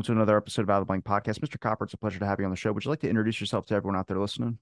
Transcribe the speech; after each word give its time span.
Welcome 0.00 0.14
to 0.14 0.18
another 0.22 0.38
episode 0.38 0.62
of 0.62 0.70
Out 0.70 0.76
of 0.76 0.80
the 0.80 0.86
Blank 0.86 1.04
Podcast. 1.04 1.40
Mr. 1.40 1.60
Copper, 1.60 1.84
it's 1.84 1.92
a 1.92 1.98
pleasure 1.98 2.18
to 2.20 2.24
have 2.24 2.40
you 2.40 2.46
on 2.46 2.50
the 2.50 2.56
show. 2.56 2.72
Would 2.72 2.86
you 2.86 2.90
like 2.90 3.00
to 3.00 3.08
introduce 3.10 3.38
yourself 3.38 3.66
to 3.66 3.74
everyone 3.74 3.98
out 3.98 4.06
there 4.06 4.18
listening? 4.18 4.56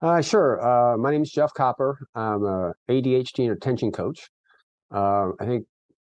Uh, 0.00 0.22
sure. 0.22 0.58
Uh, 0.66 0.96
my 0.96 1.10
name 1.10 1.20
is 1.20 1.30
Jeff 1.30 1.52
Copper. 1.52 1.98
I'm 2.14 2.42
a 2.46 2.72
ADHD 2.88 3.40
and 3.40 3.50
attention 3.50 3.92
coach. 3.92 4.30
Uh, 4.90 5.32
I 5.38 5.44
think 5.44 5.66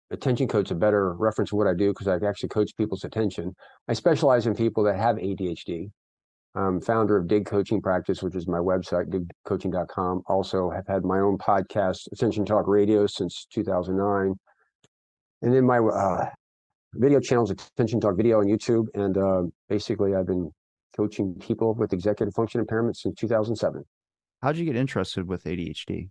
attention 0.09 0.47
coach 0.47 0.69
is 0.69 0.71
a 0.71 0.75
better 0.75 1.13
reference 1.13 1.51
of 1.51 1.59
what 1.59 1.67
I 1.67 1.75
do 1.75 1.89
because 1.89 2.07
I 2.07 2.15
actually 2.27 2.49
coach 2.49 2.71
people's 2.75 3.03
attention. 3.03 3.53
I 3.87 3.93
specialize 3.93 4.47
in 4.47 4.55
people 4.55 4.83
that 4.85 4.97
have 4.97 5.17
ADHD. 5.17 5.91
I'm 6.55 6.81
founder 6.81 7.17
of 7.17 7.27
Dig 7.27 7.45
Coaching 7.45 7.83
Practice, 7.83 8.23
which 8.23 8.35
is 8.35 8.47
my 8.47 8.57
website, 8.57 9.13
digcoaching.com. 9.45 10.23
Also 10.25 10.71
have 10.71 10.87
had 10.87 11.05
my 11.05 11.19
own 11.19 11.37
podcast, 11.37 12.07
Attention 12.11 12.45
Talk 12.45 12.67
Radio, 12.67 13.05
since 13.05 13.45
2009. 13.53 14.33
And 15.43 15.53
then 15.53 15.65
my 15.65 15.77
uh, 15.77 16.29
video 16.93 17.19
channels, 17.19 17.51
Attention 17.51 17.99
Talk 17.99 18.17
Video 18.17 18.39
on 18.39 18.45
YouTube. 18.45 18.85
And 18.93 19.17
uh, 19.17 19.43
basically, 19.69 20.15
I've 20.15 20.27
been 20.27 20.51
coaching 20.95 21.35
people 21.39 21.73
with 21.73 21.93
executive 21.93 22.33
function 22.33 22.59
impairment 22.59 22.97
since 22.97 23.15
2007. 23.19 23.83
How 24.41 24.51
did 24.51 24.59
you 24.59 24.65
get 24.65 24.75
interested 24.75 25.27
with 25.27 25.43
ADHD? 25.45 26.09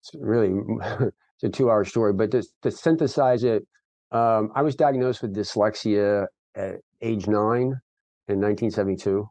It's 0.00 0.10
really 0.14 0.52
it's 0.80 1.44
a 1.44 1.48
two 1.48 1.70
hour 1.70 1.84
story, 1.84 2.12
but 2.12 2.30
to, 2.32 2.42
to 2.62 2.70
synthesize 2.70 3.44
it, 3.44 3.66
um, 4.10 4.50
I 4.54 4.62
was 4.62 4.74
diagnosed 4.74 5.22
with 5.22 5.34
dyslexia 5.34 6.26
at 6.54 6.76
age 7.02 7.26
nine 7.26 7.80
in 8.28 8.40
1972 8.40 9.28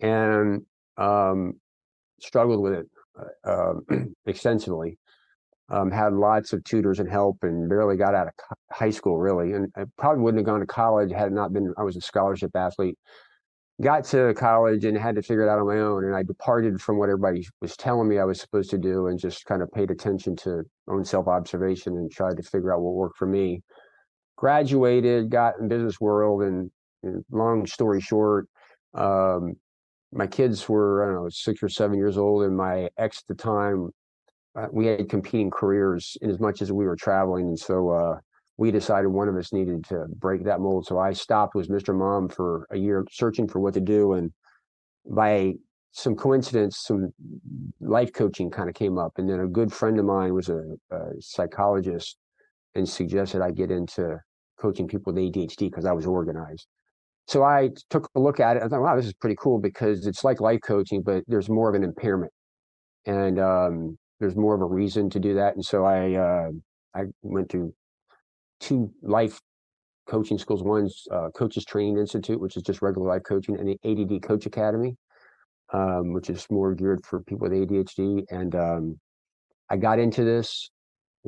and 0.00 0.62
um, 0.96 1.54
struggled 2.20 2.62
with 2.62 2.72
it 2.72 2.86
uh, 3.44 3.74
extensively 4.26 4.98
um, 5.68 5.90
had 5.90 6.12
lots 6.12 6.52
of 6.52 6.62
tutors 6.64 7.00
and 7.00 7.10
help 7.10 7.38
and 7.42 7.68
barely 7.68 7.96
got 7.96 8.14
out 8.14 8.28
of 8.28 8.32
high 8.70 8.90
school 8.90 9.18
really 9.18 9.52
and 9.52 9.72
i 9.76 9.84
probably 9.98 10.22
wouldn't 10.22 10.38
have 10.38 10.46
gone 10.46 10.60
to 10.60 10.66
college 10.66 11.10
had 11.12 11.28
it 11.28 11.32
not 11.32 11.52
been 11.52 11.72
i 11.78 11.82
was 11.82 11.96
a 11.96 12.00
scholarship 12.00 12.54
athlete. 12.54 12.98
Got 13.82 14.04
to 14.06 14.32
college 14.32 14.86
and 14.86 14.96
had 14.96 15.16
to 15.16 15.22
figure 15.22 15.42
it 15.42 15.50
out 15.50 15.58
on 15.58 15.66
my 15.66 15.78
own 15.78 16.04
and 16.04 16.14
i 16.14 16.22
departed 16.22 16.80
from 16.80 16.98
what 16.98 17.10
everybody 17.10 17.46
was 17.60 17.76
telling 17.76 18.08
me 18.08 18.18
i 18.18 18.24
was 18.24 18.40
supposed 18.40 18.70
to 18.70 18.78
do 18.78 19.08
and 19.08 19.18
just 19.18 19.44
kind 19.44 19.60
of 19.60 19.70
paid 19.72 19.90
attention 19.90 20.34
to 20.36 20.62
own 20.88 21.04
self-observation 21.04 21.94
and 21.94 22.10
tried 22.10 22.38
to 22.38 22.42
figure 22.42 22.72
out 22.72 22.80
what 22.80 22.94
worked 22.94 23.18
for 23.18 23.26
me. 23.26 23.62
Graduated 24.36 25.30
got 25.30 25.58
in 25.58 25.68
business 25.68 26.00
world 26.00 26.42
and, 26.42 26.70
and 27.02 27.24
long 27.30 27.66
story 27.66 28.00
short 28.00 28.48
um, 28.94 29.56
my 30.12 30.26
kids 30.26 30.68
were 30.68 31.02
i 31.02 31.06
don't 31.06 31.22
know 31.22 31.28
six 31.28 31.62
or 31.62 31.68
seven 31.68 31.98
years 31.98 32.16
old 32.16 32.44
and 32.44 32.56
my 32.56 32.88
ex 32.96 33.18
at 33.18 33.26
the 33.26 33.42
time 33.42 33.90
uh, 34.56 34.68
we 34.72 34.86
had 34.86 35.08
competing 35.08 35.50
careers 35.50 36.16
in 36.22 36.30
as 36.30 36.40
much 36.40 36.62
as 36.62 36.72
we 36.72 36.86
were 36.86 36.96
traveling. 36.96 37.48
And 37.48 37.58
so 37.58 37.90
uh, 37.90 38.18
we 38.56 38.70
decided 38.70 39.08
one 39.08 39.28
of 39.28 39.36
us 39.36 39.52
needed 39.52 39.84
to 39.88 40.06
break 40.08 40.44
that 40.44 40.60
mold. 40.60 40.86
So 40.86 40.98
I 40.98 41.12
stopped 41.12 41.54
with 41.54 41.68
Mr. 41.68 41.94
Mom 41.94 42.28
for 42.28 42.66
a 42.70 42.78
year 42.78 43.04
searching 43.10 43.48
for 43.48 43.60
what 43.60 43.74
to 43.74 43.80
do. 43.80 44.14
And 44.14 44.32
by 45.04 45.54
some 45.92 46.14
coincidence, 46.14 46.78
some 46.78 47.12
life 47.80 48.12
coaching 48.12 48.50
kind 48.50 48.68
of 48.68 48.74
came 48.74 48.98
up. 48.98 49.12
And 49.18 49.28
then 49.28 49.40
a 49.40 49.46
good 49.46 49.72
friend 49.72 49.98
of 49.98 50.06
mine 50.06 50.32
was 50.32 50.48
a, 50.48 50.62
a 50.90 51.20
psychologist 51.20 52.16
and 52.74 52.88
suggested 52.88 53.42
I 53.42 53.50
get 53.50 53.70
into 53.70 54.18
coaching 54.58 54.88
people 54.88 55.12
with 55.12 55.22
ADHD 55.22 55.70
because 55.70 55.84
I 55.84 55.92
was 55.92 56.06
organized. 56.06 56.66
So 57.28 57.42
I 57.42 57.70
took 57.90 58.08
a 58.14 58.20
look 58.20 58.40
at 58.40 58.56
it. 58.56 58.62
I 58.62 58.68
thought, 58.68 58.82
wow, 58.82 58.96
this 58.96 59.06
is 59.06 59.14
pretty 59.14 59.36
cool 59.38 59.58
because 59.58 60.06
it's 60.06 60.22
like 60.22 60.40
life 60.40 60.60
coaching, 60.64 61.02
but 61.02 61.24
there's 61.26 61.48
more 61.48 61.68
of 61.68 61.74
an 61.74 61.82
impairment. 61.82 62.32
And 63.04 63.38
um, 63.38 63.98
there's 64.20 64.36
more 64.36 64.54
of 64.54 64.62
a 64.62 64.66
reason 64.66 65.10
to 65.10 65.20
do 65.20 65.34
that. 65.34 65.54
And 65.54 65.64
so 65.64 65.84
I 65.84 66.14
uh, 66.14 66.50
I 66.94 67.04
went 67.22 67.50
to 67.50 67.74
two 68.60 68.90
life 69.02 69.40
coaching 70.08 70.38
schools. 70.38 70.62
One's 70.62 71.06
uh, 71.10 71.30
Coaches 71.30 71.64
Training 71.64 71.98
Institute, 71.98 72.40
which 72.40 72.56
is 72.56 72.62
just 72.62 72.82
regular 72.82 73.08
life 73.08 73.22
coaching, 73.26 73.58
and 73.58 73.68
the 73.68 73.78
ADD 73.84 74.22
Coach 74.22 74.46
Academy, 74.46 74.96
um, 75.72 76.12
which 76.12 76.30
is 76.30 76.46
more 76.50 76.74
geared 76.74 77.04
for 77.04 77.22
people 77.22 77.48
with 77.48 77.52
ADHD. 77.52 78.24
And 78.30 78.54
um, 78.54 79.00
I 79.70 79.76
got 79.76 79.98
into 79.98 80.24
this. 80.24 80.70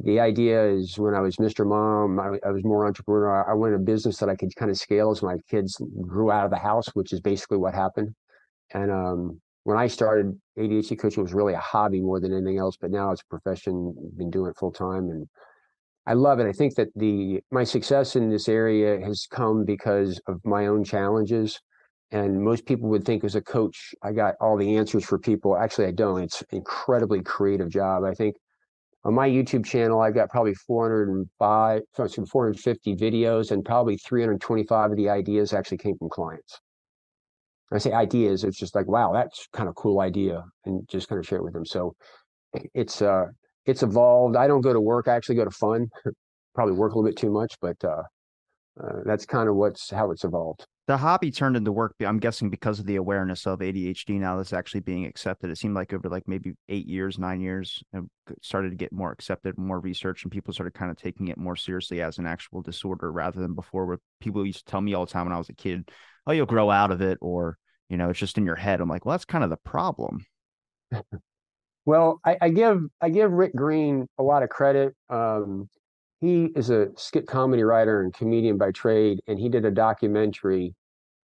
The 0.05 0.21
idea 0.21 0.65
is 0.65 0.97
when 0.97 1.15
I 1.15 1.21
was 1.21 1.37
Mr. 1.37 1.67
Mom, 1.67 2.21
I, 2.21 2.39
I 2.47 2.53
was 2.53 2.63
more 2.63 2.87
entrepreneur. 2.87 3.45
I, 3.45 3.51
I 3.51 3.55
wanted 3.55 3.75
a 3.77 3.81
business 3.81 4.19
that 4.19 4.29
I 4.29 4.37
could 4.37 4.55
kind 4.55 4.71
of 4.71 4.79
scale 4.79 5.11
as 5.11 5.23
my 5.23 5.37
kids 5.51 5.77
grew 6.01 6.31
out 6.31 6.45
of 6.45 6.53
the 6.53 6.57
house, 6.57 6.87
which 6.95 7.13
is 7.13 7.21
basically 7.21 7.59
what 7.59 7.75
happened. 7.75 8.15
And 8.73 8.93
um, 8.93 9.41
when 9.69 9.77
I 9.77 9.87
started, 9.87 10.35
ADHD 10.59 10.99
coaching 10.99 11.23
was 11.23 11.35
really 11.35 11.53
a 11.53 11.59
hobby 11.59 12.01
more 12.01 12.21
than 12.21 12.33
anything 12.33 12.57
else, 12.57 12.79
but 12.81 12.91
now 12.91 13.11
it's 13.11 13.21
a 13.21 13.27
profession. 13.27 13.95
I've 14.03 14.17
been 14.17 14.31
doing 14.31 14.51
it 14.51 14.57
full 14.57 14.73
time, 14.73 15.11
and 15.11 15.29
I 16.07 16.15
love 16.15 16.41
it. 16.41 16.47
I 16.47 16.53
think 16.53 16.77
that 16.77 16.89
the 16.97 17.43
my 17.51 17.65
success 17.65 18.17
in 18.17 18.31
this 18.31 18.49
area 18.49 18.99
has 19.05 19.27
come 19.31 19.67
because 19.67 20.23
of 20.27 20.41
my 20.43 20.69
own 20.69 20.85
challenges. 20.85 21.61
And 22.13 22.43
most 22.43 22.65
people 22.65 22.89
would 22.89 23.05
think 23.05 23.25
as 23.25 23.35
a 23.35 23.43
coach, 23.43 23.95
I 24.03 24.13
got 24.13 24.37
all 24.41 24.57
the 24.57 24.79
answers 24.79 25.05
for 25.05 25.19
people. 25.19 25.55
Actually, 25.55 25.89
I 25.89 25.93
don't. 25.93 26.23
It's 26.23 26.41
an 26.41 26.47
incredibly 26.53 27.21
creative 27.21 27.69
job. 27.69 28.05
I 28.05 28.15
think 28.15 28.37
on 29.05 29.13
my 29.13 29.29
YouTube 29.29 29.67
channel, 29.67 30.01
I've 30.01 30.15
got 30.15 30.31
probably 30.31 30.55
405, 30.55 31.83
450 31.95 32.97
videos, 32.97 33.51
and 33.51 33.63
probably 33.63 33.99
325 33.99 34.93
of 34.93 34.97
the 34.97 35.11
ideas 35.11 35.53
actually 35.53 35.77
came 35.77 35.99
from 35.99 36.09
clients. 36.09 36.59
I 37.71 37.79
say 37.79 37.93
ideas, 37.93 38.45
it's 38.45 38.59
just 38.59 38.75
like, 38.75 38.87
wow, 38.89 39.13
that's 39.13 39.47
kind 39.53 39.69
of 39.69 39.75
cool 39.75 40.01
idea, 40.01 40.43
and 40.65 40.89
just 40.89 41.09
kind 41.09 41.19
of 41.19 41.27
share 41.27 41.39
it 41.39 41.45
with 41.45 41.53
them. 41.53 41.67
So 41.67 41.95
it's 42.75 43.03
uh 43.03 43.27
it's 43.67 43.83
evolved. 43.83 44.37
I 44.37 44.47
don't 44.47 44.63
go 44.63 44.73
to 44.73 44.81
work, 44.81 45.09
I 45.09 45.15
actually 45.15 45.37
go 45.37 45.45
to 45.45 45.51
fun. 45.51 45.89
Probably 46.55 46.75
work 46.75 46.93
a 46.93 46.99
little 46.99 47.09
bit 47.09 47.17
too 47.17 47.31
much, 47.31 47.55
but 47.61 47.77
uh, 47.85 48.03
uh, 48.83 49.01
that's 49.05 49.27
kind 49.27 49.49
of 49.49 49.55
what's 49.55 49.91
how 49.91 50.11
it's 50.11 50.25
evolved. 50.25 50.67
The 50.89 50.97
hobby 50.97 51.31
turned 51.31 51.55
into 51.55 51.71
work. 51.71 51.95
I'm 52.01 52.19
guessing 52.19 52.49
because 52.49 52.81
of 52.81 52.87
the 52.87 52.97
awareness 52.97 53.47
of 53.47 53.59
ADHD 53.59 54.19
now 54.19 54.39
that's 54.39 54.55
actually 54.55 54.81
being 54.81 55.05
accepted. 55.05 55.51
It 55.51 55.59
seemed 55.59 55.75
like 55.75 55.93
over 55.93 56.09
like 56.09 56.27
maybe 56.27 56.55
eight 56.71 56.87
years, 56.87 57.19
nine 57.19 57.43
years, 57.43 57.85
it 57.93 58.05
started 58.41 58.71
to 58.71 58.77
get 58.77 58.91
more 58.91 59.13
accepted, 59.13 59.59
more 59.59 59.81
research, 59.81 60.23
and 60.23 60.33
people 60.33 60.55
started 60.55 60.73
kind 60.73 60.91
of 60.91 60.97
taking 60.97 61.29
it 61.29 61.37
more 61.37 61.57
seriously 61.57 62.01
as 62.01 62.17
an 62.17 62.27
actual 62.27 62.63
disorder 62.63 63.13
rather 63.13 63.39
than 63.39 63.53
before, 63.53 63.85
where 63.85 63.99
people 64.19 64.47
used 64.47 64.61
to 64.61 64.71
tell 64.71 64.81
me 64.81 64.95
all 64.95 65.05
the 65.05 65.13
time 65.13 65.27
when 65.27 65.35
I 65.35 65.39
was 65.39 65.51
a 65.51 65.55
kid, 65.55 65.91
oh, 66.27 66.33
you'll 66.33 66.47
grow 66.47 66.71
out 66.71 66.91
of 66.91 67.03
it, 67.03 67.19
or 67.21 67.59
you 67.91 67.99
know, 67.99 68.09
it's 68.09 68.19
just 68.19 68.39
in 68.39 68.47
your 68.47 68.57
head. 68.57 68.81
I'm 68.81 68.89
like, 68.89 69.05
well, 69.05 69.13
that's 69.13 69.27
kind 69.27 69.45
of 69.45 69.51
the 69.51 69.59
problem. 69.59 70.25
well, 71.85 72.19
I, 72.25 72.39
I, 72.41 72.49
give 72.49 72.81
I 72.99 73.11
give 73.11 73.31
Rick 73.31 73.55
Green 73.55 74.09
a 74.17 74.23
lot 74.23 74.43
of 74.43 74.49
credit. 74.49 74.97
Um, 75.11 75.69
he 76.21 76.47
is 76.57 76.71
a 76.71 76.89
skit 76.97 77.27
comedy 77.27 77.63
writer 77.63 78.01
and 78.01 78.13
comedian 78.13 78.59
by 78.59 78.73
trade, 78.73 79.21
and 79.27 79.39
he 79.39 79.49
did 79.49 79.65
a 79.65 79.71
documentary, 79.71 80.75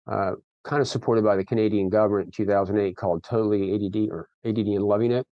uh, 0.08 0.34
kind 0.64 0.82
of 0.82 0.88
supported 0.88 1.24
by 1.24 1.36
the 1.36 1.46
Canadian 1.46 1.90
government 1.90 2.28
in 2.28 2.32
2008 2.32 2.96
called 2.96 3.24
"Totally 3.24 3.74
ADD" 3.76 4.10
or 4.12 4.30
"ADD 4.46 4.68
and 4.68 4.84
Loving 4.84 5.12
It." 5.12 5.26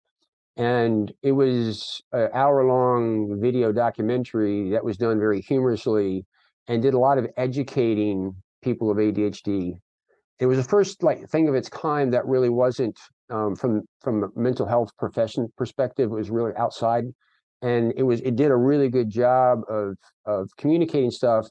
And 0.58 1.14
it 1.22 1.32
was 1.32 2.02
an 2.12 2.30
hour 2.34 2.66
long 2.66 3.40
video 3.40 3.72
documentary 3.72 4.72
that 4.72 4.84
was 4.84 4.98
done 4.98 5.20
very 5.20 5.42
humorously 5.42 6.26
and 6.68 6.82
did 6.82 6.94
a 6.94 7.00
lot 7.00 7.18
of 7.18 7.28
educating 7.38 8.36
people 8.62 8.92
of 8.92 8.98
ADHD. 8.98 9.74
It 10.40 10.46
was 10.46 10.58
the 10.58 10.64
first 10.64 11.04
like 11.04 11.28
thing 11.30 11.48
of 11.48 11.56
its 11.56 11.70
kind 11.70 12.14
that 12.14 12.26
really 12.26 12.50
wasn't 12.50 13.00
um, 13.30 13.56
from 13.56 13.84
from 14.02 14.24
a 14.24 14.40
mental 14.40 14.66
health 14.66 14.90
profession 14.98 15.52
perspective. 15.58 16.12
It 16.12 16.16
was 16.16 16.30
really 16.30 16.54
outside, 16.58 17.06
and 17.62 17.94
it 17.96 18.04
was 18.04 18.22
it 18.22 18.36
did 18.36 18.52
a 18.52 18.56
really 18.56 18.90
good 18.90 19.10
job 19.10 19.62
of 19.70 19.96
of 20.26 20.50
communicating 20.58 21.12
stuff 21.12 21.48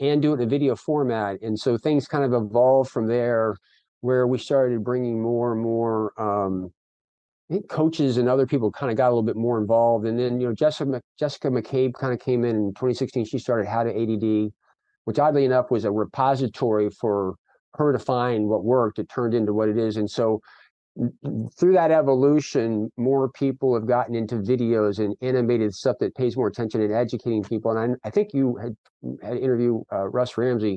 and 0.00 0.20
do 0.20 0.32
it 0.32 0.36
in 0.36 0.42
a 0.42 0.46
video 0.46 0.76
format. 0.76 1.40
And 1.42 1.58
so 1.58 1.78
things 1.78 2.06
kind 2.06 2.24
of 2.24 2.32
evolved 2.34 2.90
from 2.90 3.06
there, 3.06 3.56
where 4.00 4.26
we 4.26 4.38
started 4.38 4.84
bringing 4.84 5.22
more 5.22 5.52
and 5.52 5.62
more 5.62 6.12
um, 6.20 6.72
I 7.48 7.54
think 7.54 7.68
coaches 7.68 8.16
and 8.16 8.28
other 8.28 8.46
people 8.46 8.72
kind 8.72 8.90
of 8.90 8.96
got 8.96 9.06
a 9.06 9.10
little 9.10 9.22
bit 9.22 9.36
more 9.36 9.58
involved. 9.60 10.04
And 10.04 10.18
then, 10.18 10.40
you 10.40 10.48
know, 10.48 10.54
Jessica, 10.54 11.00
Jessica 11.18 11.48
McCabe 11.48 11.94
kind 11.94 12.12
of 12.12 12.18
came 12.18 12.44
in 12.44 12.56
in 12.56 12.74
2016. 12.74 13.24
She 13.24 13.38
started 13.38 13.68
How 13.68 13.84
to 13.84 13.90
ADD, 13.90 14.52
which 15.04 15.18
oddly 15.18 15.44
enough 15.44 15.70
was 15.70 15.84
a 15.84 15.92
repository 15.92 16.90
for 16.90 17.36
her 17.74 17.92
to 17.92 18.00
find 18.00 18.48
what 18.48 18.64
worked. 18.64 18.98
It 18.98 19.08
turned 19.08 19.32
into 19.32 19.52
what 19.52 19.68
it 19.68 19.78
is. 19.78 19.96
And 19.96 20.10
so 20.10 20.40
through 21.58 21.74
that 21.74 21.90
evolution, 21.90 22.90
more 22.96 23.28
people 23.30 23.74
have 23.74 23.86
gotten 23.86 24.14
into 24.14 24.36
videos 24.36 24.98
and 24.98 25.14
animated 25.20 25.74
stuff 25.74 25.96
that 26.00 26.14
pays 26.14 26.36
more 26.36 26.48
attention 26.48 26.80
and 26.80 26.92
educating 26.92 27.42
people. 27.42 27.76
And 27.76 27.96
I, 28.04 28.08
I 28.08 28.10
think 28.10 28.32
you 28.32 28.56
had, 28.56 28.76
had 29.22 29.36
interviewed 29.36 29.82
uh, 29.92 30.08
Russ 30.08 30.38
Ramsay 30.38 30.74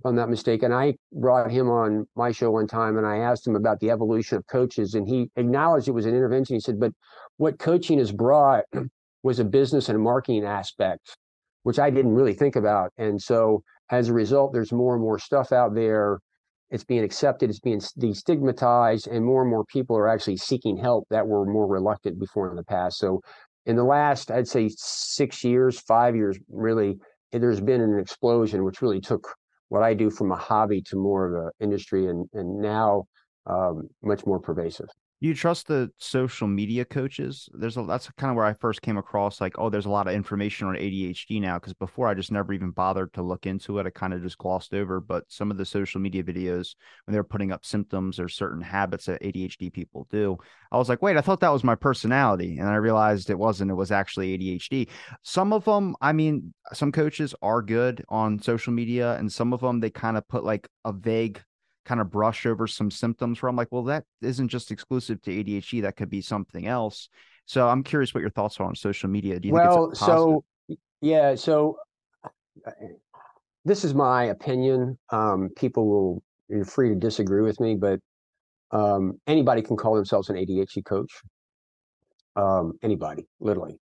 if 0.00 0.06
I'm 0.06 0.16
not 0.16 0.28
mistaken. 0.28 0.72
I 0.72 0.94
brought 1.12 1.50
him 1.50 1.70
on 1.70 2.06
my 2.16 2.32
show 2.32 2.50
one 2.50 2.66
time 2.66 2.98
and 2.98 3.06
I 3.06 3.18
asked 3.18 3.46
him 3.46 3.54
about 3.54 3.80
the 3.80 3.90
evolution 3.90 4.36
of 4.36 4.46
coaches, 4.46 4.94
and 4.94 5.06
he 5.06 5.30
acknowledged 5.36 5.88
it 5.88 5.92
was 5.92 6.06
an 6.06 6.14
intervention. 6.14 6.56
He 6.56 6.60
said, 6.60 6.80
But 6.80 6.92
what 7.36 7.58
coaching 7.58 7.98
has 7.98 8.12
brought 8.12 8.64
was 9.22 9.38
a 9.38 9.44
business 9.44 9.88
and 9.88 9.96
a 9.96 10.00
marketing 10.00 10.44
aspect, 10.44 11.16
which 11.62 11.78
I 11.78 11.90
didn't 11.90 12.14
really 12.14 12.34
think 12.34 12.56
about. 12.56 12.92
And 12.98 13.22
so 13.22 13.62
as 13.90 14.08
a 14.08 14.12
result, 14.12 14.52
there's 14.52 14.72
more 14.72 14.94
and 14.94 15.02
more 15.02 15.18
stuff 15.18 15.52
out 15.52 15.74
there. 15.74 16.18
It's 16.70 16.84
being 16.84 17.04
accepted, 17.04 17.50
it's 17.50 17.60
being 17.60 17.80
destigmatized, 17.80 19.06
and 19.06 19.24
more 19.24 19.42
and 19.42 19.50
more 19.50 19.64
people 19.66 19.96
are 19.96 20.08
actually 20.08 20.38
seeking 20.38 20.76
help 20.76 21.06
that 21.10 21.26
were 21.26 21.44
more 21.44 21.66
reluctant 21.66 22.18
before 22.18 22.50
in 22.50 22.56
the 22.56 22.64
past. 22.64 22.98
So 22.98 23.20
in 23.66 23.76
the 23.76 23.84
last, 23.84 24.30
I'd 24.30 24.48
say 24.48 24.68
six 24.76 25.44
years, 25.44 25.80
five 25.80 26.16
years, 26.16 26.38
really, 26.48 26.96
there's 27.32 27.60
been 27.60 27.80
an 27.80 27.98
explosion, 27.98 28.64
which 28.64 28.82
really 28.82 29.00
took 29.00 29.26
what 29.68 29.82
I 29.82 29.94
do 29.94 30.10
from 30.10 30.32
a 30.32 30.36
hobby 30.36 30.82
to 30.82 30.96
more 30.96 31.26
of 31.26 31.44
an 31.46 31.50
industry, 31.60 32.06
and 32.06 32.28
and 32.32 32.60
now 32.60 33.04
um, 33.46 33.88
much 34.02 34.24
more 34.26 34.40
pervasive 34.40 34.88
you 35.26 35.34
trust 35.34 35.68
the 35.68 35.90
social 35.98 36.46
media 36.46 36.84
coaches? 36.84 37.48
There's 37.52 37.76
a 37.76 37.84
that's 37.84 38.10
kind 38.18 38.30
of 38.30 38.36
where 38.36 38.44
i 38.44 38.52
first 38.54 38.82
came 38.82 38.96
across 38.96 39.40
like 39.40 39.58
oh 39.58 39.70
there's 39.70 39.86
a 39.86 39.90
lot 39.90 40.06
of 40.06 40.14
information 40.14 40.66
on 40.66 40.74
adhd 40.74 41.40
now 41.40 41.58
because 41.58 41.74
before 41.74 42.08
i 42.08 42.14
just 42.14 42.32
never 42.32 42.52
even 42.52 42.70
bothered 42.70 43.12
to 43.12 43.22
look 43.22 43.46
into 43.46 43.78
it 43.78 43.86
i 43.86 43.90
kind 43.90 44.12
of 44.12 44.22
just 44.22 44.38
glossed 44.38 44.74
over 44.74 45.00
but 45.00 45.24
some 45.28 45.50
of 45.50 45.56
the 45.56 45.64
social 45.64 46.00
media 46.00 46.22
videos 46.22 46.74
when 47.04 47.12
they're 47.12 47.24
putting 47.24 47.52
up 47.52 47.64
symptoms 47.64 48.18
or 48.18 48.28
certain 48.28 48.60
habits 48.60 49.06
that 49.06 49.22
adhd 49.22 49.72
people 49.72 50.06
do 50.10 50.36
i 50.72 50.76
was 50.76 50.88
like 50.88 51.02
wait 51.02 51.16
i 51.16 51.20
thought 51.20 51.40
that 51.40 51.52
was 51.52 51.64
my 51.64 51.74
personality 51.74 52.58
and 52.58 52.68
i 52.68 52.74
realized 52.74 53.30
it 53.30 53.38
wasn't 53.38 53.70
it 53.70 53.74
was 53.74 53.92
actually 53.92 54.36
adhd 54.36 54.88
some 55.22 55.52
of 55.52 55.64
them 55.64 55.94
i 56.00 56.12
mean 56.12 56.52
some 56.72 56.92
coaches 56.92 57.34
are 57.42 57.62
good 57.62 58.04
on 58.08 58.40
social 58.40 58.72
media 58.72 59.14
and 59.16 59.30
some 59.30 59.52
of 59.52 59.60
them 59.60 59.80
they 59.80 59.90
kind 59.90 60.16
of 60.16 60.26
put 60.28 60.44
like 60.44 60.68
a 60.84 60.92
vague 60.92 61.40
kind 61.84 62.00
of 62.00 62.10
brush 62.10 62.46
over 62.46 62.66
some 62.66 62.90
symptoms 62.90 63.40
where 63.40 63.48
I'm 63.48 63.56
like, 63.56 63.68
well, 63.70 63.84
that 63.84 64.04
isn't 64.22 64.48
just 64.48 64.70
exclusive 64.70 65.20
to 65.22 65.30
ADHD. 65.30 65.82
That 65.82 65.96
could 65.96 66.10
be 66.10 66.20
something 66.20 66.66
else. 66.66 67.08
So 67.46 67.68
I'm 67.68 67.82
curious 67.82 68.14
what 68.14 68.20
your 68.20 68.30
thoughts 68.30 68.58
are 68.58 68.64
on 68.64 68.74
social 68.74 69.08
media. 69.08 69.38
Do 69.38 69.48
you 69.48 69.54
well, 69.54 69.86
think 69.86 69.96
so 69.96 70.44
yeah, 71.00 71.34
so 71.34 71.76
uh, 72.66 72.70
this 73.64 73.84
is 73.84 73.94
my 73.94 74.24
opinion. 74.24 74.98
Um, 75.10 75.50
people 75.54 75.86
will 75.86 76.22
you're 76.48 76.64
free 76.64 76.88
to 76.88 76.94
disagree 76.94 77.42
with 77.42 77.60
me, 77.60 77.74
but 77.74 78.00
um, 78.70 79.20
anybody 79.26 79.60
can 79.60 79.76
call 79.76 79.94
themselves 79.94 80.30
an 80.30 80.36
ADHD 80.36 80.84
coach. 80.84 81.12
Um, 82.36 82.72
anybody, 82.82 83.26
literally. 83.38 83.78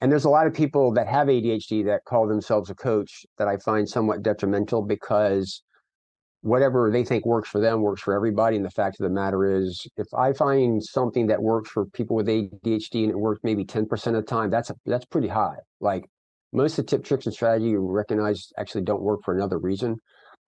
And 0.00 0.10
there's 0.10 0.24
a 0.24 0.30
lot 0.30 0.46
of 0.46 0.54
people 0.54 0.92
that 0.94 1.06
have 1.08 1.28
ADHD 1.28 1.84
that 1.86 2.04
call 2.04 2.26
themselves 2.26 2.70
a 2.70 2.74
coach 2.74 3.26
that 3.38 3.48
I 3.48 3.56
find 3.58 3.88
somewhat 3.88 4.22
detrimental 4.22 4.82
because 4.82 5.62
whatever 6.42 6.90
they 6.90 7.04
think 7.04 7.24
works 7.24 7.48
for 7.48 7.60
them 7.60 7.80
works 7.80 8.02
for 8.02 8.14
everybody. 8.14 8.56
And 8.56 8.64
the 8.64 8.70
fact 8.70 9.00
of 9.00 9.04
the 9.04 9.10
matter 9.10 9.44
is, 9.44 9.86
if 9.96 10.06
I 10.12 10.32
find 10.32 10.82
something 10.82 11.28
that 11.28 11.40
works 11.40 11.70
for 11.70 11.86
people 11.86 12.16
with 12.16 12.26
ADHD 12.26 13.04
and 13.04 13.10
it 13.10 13.18
works 13.18 13.40
maybe 13.42 13.64
10% 13.64 13.90
of 14.08 14.12
the 14.14 14.22
time, 14.22 14.50
that's 14.50 14.70
a, 14.70 14.74
that's 14.84 15.04
pretty 15.06 15.28
high. 15.28 15.56
Like 15.80 16.04
most 16.52 16.78
of 16.78 16.84
the 16.84 16.90
tip 16.90 17.04
tricks 17.04 17.26
and 17.26 17.34
strategy 17.34 17.70
you 17.70 17.80
recognize 17.80 18.52
actually 18.58 18.82
don't 18.82 19.02
work 19.02 19.20
for 19.24 19.34
another 19.34 19.58
reason. 19.58 19.96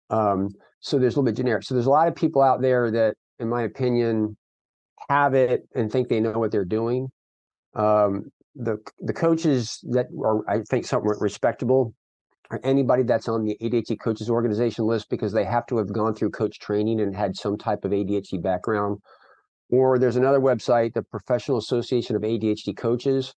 Um, 0.09 0.49
so 0.79 0.97
there's 0.97 1.15
a 1.15 1.19
little 1.19 1.31
bit 1.31 1.37
generic. 1.37 1.63
So 1.63 1.75
there's 1.75 1.85
a 1.85 1.91
lot 1.91 2.07
of 2.07 2.15
people 2.15 2.41
out 2.41 2.61
there 2.61 2.89
that, 2.91 3.15
in 3.39 3.49
my 3.49 3.63
opinion, 3.63 4.37
have 5.09 5.33
it 5.33 5.67
and 5.75 5.91
think 5.91 6.07
they 6.07 6.19
know 6.19 6.39
what 6.39 6.51
they're 6.51 6.65
doing. 6.65 7.09
Um, 7.75 8.31
the 8.55 8.77
the 8.99 9.13
coaches 9.13 9.79
that 9.91 10.07
are, 10.21 10.49
I 10.49 10.61
think, 10.69 10.85
somewhat 10.85 11.21
respectable 11.21 11.93
or 12.51 12.59
anybody 12.63 13.03
that's 13.03 13.29
on 13.29 13.45
the 13.45 13.57
ADHD 13.61 13.97
coaches 13.99 14.29
organization 14.29 14.85
list 14.85 15.09
because 15.09 15.31
they 15.31 15.45
have 15.45 15.65
to 15.67 15.77
have 15.77 15.91
gone 15.91 16.13
through 16.13 16.31
coach 16.31 16.59
training 16.59 16.99
and 16.99 17.15
had 17.15 17.35
some 17.35 17.57
type 17.57 17.85
of 17.85 17.91
ADHD 17.91 18.41
background. 18.41 18.99
Or 19.69 19.97
there's 19.97 20.17
another 20.17 20.41
website, 20.41 20.93
the 20.93 21.03
Professional 21.03 21.57
Association 21.57 22.17
of 22.17 22.23
ADHD 22.23 22.75
Coaches. 22.75 23.33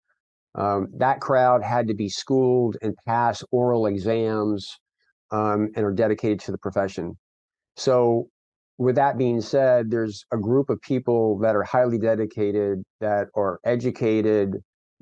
Um, 0.55 0.89
that 0.97 1.21
crowd 1.21 1.63
had 1.63 1.89
to 1.89 1.95
be 1.95 2.09
schooled 2.09 2.77
and 2.81 2.95
pass 3.07 3.45
oral 3.53 3.87
exams 3.87 4.79
um, 5.31 5.69
and 5.77 5.85
are 5.85 5.93
dedicated 5.93 6.41
to 6.41 6.53
the 6.53 6.59
profession. 6.59 7.19
So, 7.77 8.29
with 8.79 8.97
that 8.97 9.19
being 9.19 9.43
said, 9.43 9.91
there's 9.91 10.25
a 10.33 10.39
group 10.39 10.71
of 10.71 10.81
people 10.81 11.39
that 11.41 11.55
are 11.55 11.63
highly 11.63 11.99
dedicated, 11.99 12.83
that 13.01 13.29
are 13.37 13.61
educated 13.65 14.57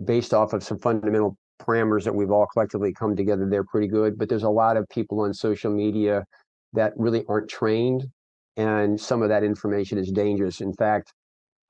based 0.05 0.35
off 0.35 0.53
of 0.53 0.63
some 0.63 0.79
fundamental 0.79 1.37
parameters 1.61 2.05
that 2.05 2.15
we've 2.15 2.31
all 2.31 2.47
collectively 2.47 2.93
come 2.93 3.15
together, 3.15 3.47
they're 3.49 3.65
pretty 3.65 3.89
good. 3.89 4.19
But 4.19 4.29
there's 4.29 4.43
a 4.43 4.51
lot 4.51 4.77
of 4.77 4.89
people 4.89 5.21
on 5.21 5.33
social 5.33 5.73
media 5.73 6.25
that 6.73 6.93
really 6.97 7.25
aren't 7.29 7.49
trained, 7.49 8.05
and 8.57 9.01
some 9.01 9.23
of 9.23 9.29
that 9.29 9.45
information 9.45 9.99
is 9.99 10.11
dangerous. 10.11 10.61
In 10.61 10.73
fact, 10.73 11.13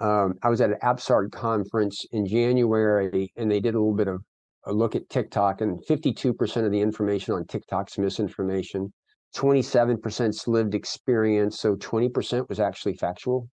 um, 0.01 0.35
I 0.43 0.49
was 0.49 0.61
at 0.61 0.71
an 0.71 0.79
APSARD 0.83 1.33
conference 1.33 2.05
in 2.13 2.27
January, 2.27 3.33
and 3.37 3.51
they 3.51 3.61
did 3.61 3.75
a 3.75 3.79
little 3.79 3.95
bit 3.95 4.09
of 4.09 4.23
a 4.65 4.73
look 4.73 4.95
at 4.95 5.09
TikTok, 5.09 5.61
and 5.61 5.83
52% 5.87 6.65
of 6.65 6.71
the 6.71 6.81
information 6.81 7.35
on 7.35 7.45
TikTok's 7.45 7.99
misinformation. 7.99 8.93
27% 9.37 10.47
lived 10.49 10.75
experience, 10.75 11.61
so 11.61 11.77
20% 11.77 12.49
was 12.49 12.61
actually 12.61 12.95
factual. 12.95 13.49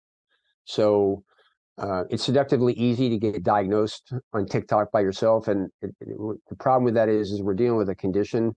So 0.65 1.23
uh, 1.77 2.03
it's 2.09 2.23
seductively 2.23 2.73
easy 2.73 3.09
to 3.09 3.17
get 3.17 3.43
diagnosed 3.43 4.11
on 4.33 4.45
TikTok 4.45 4.91
by 4.91 5.01
yourself, 5.01 5.47
and 5.47 5.69
it, 5.81 5.91
it, 6.01 6.17
the 6.49 6.55
problem 6.55 6.83
with 6.83 6.95
that 6.95 7.07
is, 7.07 7.31
is 7.31 7.41
we're 7.41 7.53
dealing 7.53 7.77
with 7.77 7.89
a 7.89 7.95
condition, 7.95 8.53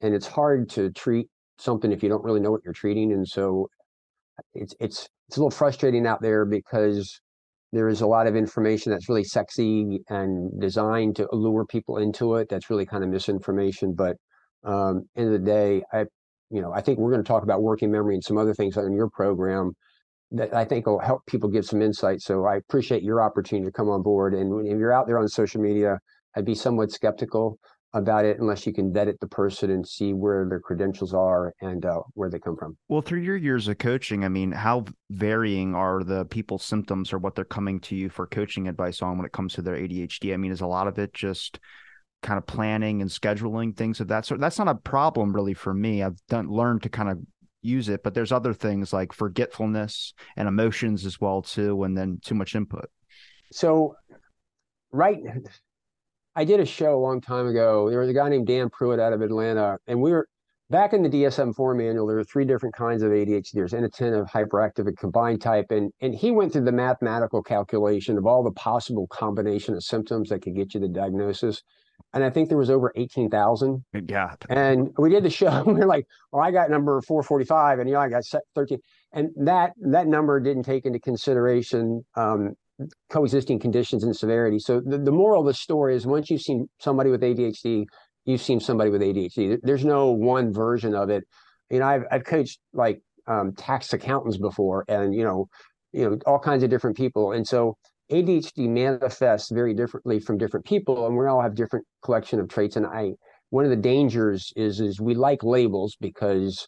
and 0.00 0.14
it's 0.14 0.26
hard 0.26 0.68
to 0.70 0.90
treat 0.92 1.26
something 1.58 1.90
if 1.90 2.02
you 2.02 2.08
don't 2.08 2.24
really 2.24 2.40
know 2.40 2.50
what 2.50 2.60
you're 2.64 2.72
treating, 2.72 3.12
and 3.12 3.26
so 3.26 3.68
it's 4.54 4.74
it's 4.80 5.08
it's 5.28 5.36
a 5.36 5.40
little 5.40 5.50
frustrating 5.50 6.06
out 6.06 6.22
there 6.22 6.44
because 6.44 7.20
there 7.72 7.88
is 7.88 8.00
a 8.00 8.06
lot 8.06 8.26
of 8.26 8.36
information 8.36 8.92
that's 8.92 9.08
really 9.08 9.24
sexy 9.24 10.00
and 10.08 10.60
designed 10.60 11.16
to 11.16 11.28
lure 11.32 11.64
people 11.64 11.98
into 11.98 12.34
it. 12.36 12.48
That's 12.48 12.70
really 12.70 12.86
kind 12.86 13.04
of 13.04 13.10
misinformation, 13.10 13.94
but 13.94 14.16
um, 14.64 15.08
end 15.16 15.26
of 15.26 15.32
the 15.32 15.38
day, 15.38 15.82
I 15.92 16.06
you 16.50 16.62
know 16.62 16.72
I 16.72 16.82
think 16.82 17.00
we're 17.00 17.10
going 17.10 17.24
to 17.24 17.28
talk 17.28 17.42
about 17.42 17.62
working 17.62 17.90
memory 17.90 18.14
and 18.14 18.22
some 18.22 18.38
other 18.38 18.54
things 18.54 18.76
on 18.76 18.92
your 18.92 19.10
program 19.10 19.72
that 20.32 20.54
I 20.54 20.64
think 20.64 20.86
will 20.86 20.98
help 20.98 21.26
people 21.26 21.48
give 21.48 21.66
some 21.66 21.82
insight. 21.82 22.22
So 22.22 22.44
I 22.44 22.56
appreciate 22.56 23.02
your 23.02 23.22
opportunity 23.22 23.66
to 23.66 23.72
come 23.72 23.88
on 23.88 24.02
board. 24.02 24.34
And 24.34 24.66
if 24.66 24.78
you're 24.78 24.92
out 24.92 25.06
there 25.06 25.18
on 25.18 25.28
social 25.28 25.60
media, 25.60 25.98
I'd 26.36 26.44
be 26.44 26.54
somewhat 26.54 26.92
skeptical 26.92 27.58
about 27.92 28.24
it 28.24 28.38
unless 28.38 28.66
you 28.66 28.72
can 28.72 28.92
vet 28.92 29.08
it 29.08 29.18
the 29.18 29.26
person 29.26 29.70
and 29.70 29.86
see 29.86 30.12
where 30.12 30.46
their 30.48 30.60
credentials 30.60 31.12
are 31.12 31.52
and 31.60 31.84
uh, 31.84 32.00
where 32.14 32.30
they 32.30 32.38
come 32.38 32.56
from. 32.56 32.76
Well, 32.88 33.02
through 33.02 33.20
your 33.20 33.36
years 33.36 33.66
of 33.66 33.78
coaching, 33.78 34.24
I 34.24 34.28
mean, 34.28 34.52
how 34.52 34.84
varying 35.10 35.74
are 35.74 36.04
the 36.04 36.24
people's 36.26 36.62
symptoms 36.62 37.12
or 37.12 37.18
what 37.18 37.34
they're 37.34 37.44
coming 37.44 37.80
to 37.80 37.96
you 37.96 38.08
for 38.08 38.28
coaching 38.28 38.68
advice 38.68 39.02
on 39.02 39.16
when 39.16 39.26
it 39.26 39.32
comes 39.32 39.54
to 39.54 39.62
their 39.62 39.74
ADHD? 39.74 40.32
I 40.32 40.36
mean, 40.36 40.52
is 40.52 40.60
a 40.60 40.66
lot 40.66 40.86
of 40.86 40.98
it 41.00 41.12
just 41.12 41.58
kind 42.22 42.38
of 42.38 42.46
planning 42.46 43.00
and 43.02 43.10
scheduling 43.10 43.76
things 43.76 43.98
of 43.98 44.06
that 44.08 44.24
sort? 44.24 44.40
That's 44.40 44.58
not 44.58 44.68
a 44.68 44.76
problem 44.76 45.34
really 45.34 45.54
for 45.54 45.74
me. 45.74 46.04
I've 46.04 46.24
done 46.28 46.48
learned 46.48 46.84
to 46.84 46.88
kind 46.88 47.08
of 47.08 47.18
use 47.62 47.88
it 47.88 48.02
but 48.02 48.14
there's 48.14 48.32
other 48.32 48.54
things 48.54 48.92
like 48.92 49.12
forgetfulness 49.12 50.14
and 50.36 50.48
emotions 50.48 51.04
as 51.04 51.20
well 51.20 51.42
too 51.42 51.82
and 51.84 51.96
then 51.96 52.18
too 52.22 52.34
much 52.34 52.54
input. 52.54 52.90
So 53.52 53.94
right 54.92 55.18
i 56.36 56.44
did 56.44 56.60
a 56.60 56.66
show 56.66 56.94
a 56.94 57.00
long 57.00 57.20
time 57.20 57.46
ago. 57.46 57.90
There 57.90 58.00
was 58.00 58.08
a 58.08 58.14
guy 58.14 58.28
named 58.28 58.46
dan 58.46 58.70
pruitt 58.70 59.00
out 59.00 59.12
of 59.12 59.20
atlanta 59.20 59.78
and 59.86 60.00
we 60.00 60.12
were 60.12 60.26
back 60.70 60.92
in 60.92 61.02
the 61.02 61.08
dsm-4 61.08 61.76
manual 61.76 62.06
there 62.06 62.16
were 62.16 62.24
three 62.24 62.44
different 62.44 62.74
kinds 62.74 63.02
of 63.02 63.10
adhd 63.10 63.50
there's 63.52 63.72
inattentive 63.72 64.26
hyperactive 64.26 64.86
and 64.86 64.96
combined 64.96 65.40
type 65.42 65.66
and 65.70 65.92
and 66.00 66.14
he 66.14 66.30
went 66.30 66.52
through 66.52 66.64
the 66.64 66.72
mathematical 66.72 67.42
calculation 67.42 68.16
of 68.16 68.24
all 68.24 68.42
the 68.42 68.52
possible 68.52 69.06
combination 69.08 69.74
of 69.74 69.82
symptoms 69.82 70.28
that 70.28 70.40
could 70.40 70.54
get 70.54 70.72
you 70.72 70.80
the 70.80 70.88
diagnosis 70.88 71.62
and 72.12 72.24
I 72.24 72.30
think 72.30 72.48
there 72.48 72.58
was 72.58 72.70
over 72.70 72.92
18,000. 72.96 73.84
Yeah. 74.08 74.34
And 74.48 74.90
we 74.98 75.10
did 75.10 75.24
the 75.24 75.30
show. 75.30 75.62
we 75.66 75.80
are 75.80 75.86
like, 75.86 76.06
well, 76.32 76.42
I 76.42 76.50
got 76.50 76.70
number 76.70 77.00
445 77.00 77.78
and 77.78 77.88
you 77.88 77.94
know, 77.94 78.00
I 78.00 78.08
got 78.08 78.24
13. 78.54 78.78
And 79.12 79.30
that, 79.36 79.72
that 79.90 80.06
number 80.06 80.40
didn't 80.40 80.64
take 80.64 80.86
into 80.86 80.98
consideration 80.98 82.04
um, 82.16 82.54
coexisting 83.10 83.58
conditions 83.58 84.04
and 84.04 84.16
severity. 84.16 84.58
So 84.58 84.80
the, 84.84 84.98
the 84.98 85.12
moral 85.12 85.40
of 85.40 85.46
the 85.46 85.54
story 85.54 85.94
is 85.94 86.06
once 86.06 86.30
you've 86.30 86.42
seen 86.42 86.68
somebody 86.78 87.10
with 87.10 87.22
ADHD, 87.22 87.84
you've 88.24 88.42
seen 88.42 88.60
somebody 88.60 88.90
with 88.90 89.02
ADHD. 89.02 89.58
There's 89.62 89.84
no 89.84 90.10
one 90.10 90.52
version 90.52 90.94
of 90.94 91.10
it. 91.10 91.24
You 91.70 91.80
know, 91.80 91.86
I've, 91.86 92.04
I've 92.10 92.24
coached 92.24 92.58
like 92.72 93.00
um, 93.26 93.52
tax 93.54 93.92
accountants 93.92 94.38
before 94.38 94.84
and, 94.88 95.14
you 95.14 95.24
know, 95.24 95.48
you 95.92 96.08
know, 96.08 96.18
all 96.26 96.38
kinds 96.38 96.62
of 96.62 96.70
different 96.70 96.96
people. 96.96 97.32
And 97.32 97.46
so 97.46 97.76
ADHD 98.10 98.68
manifests 98.68 99.50
very 99.50 99.74
differently 99.74 100.20
from 100.20 100.38
different 100.38 100.66
people, 100.66 101.06
and 101.06 101.16
we 101.16 101.26
all 101.26 101.40
have 101.40 101.54
different 101.54 101.86
collection 102.04 102.40
of 102.40 102.48
traits. 102.48 102.76
And 102.76 102.86
I, 102.86 103.12
one 103.50 103.64
of 103.64 103.70
the 103.70 103.76
dangers 103.76 104.52
is, 104.56 104.80
is 104.80 105.00
we 105.00 105.14
like 105.14 105.42
labels 105.42 105.96
because 106.00 106.66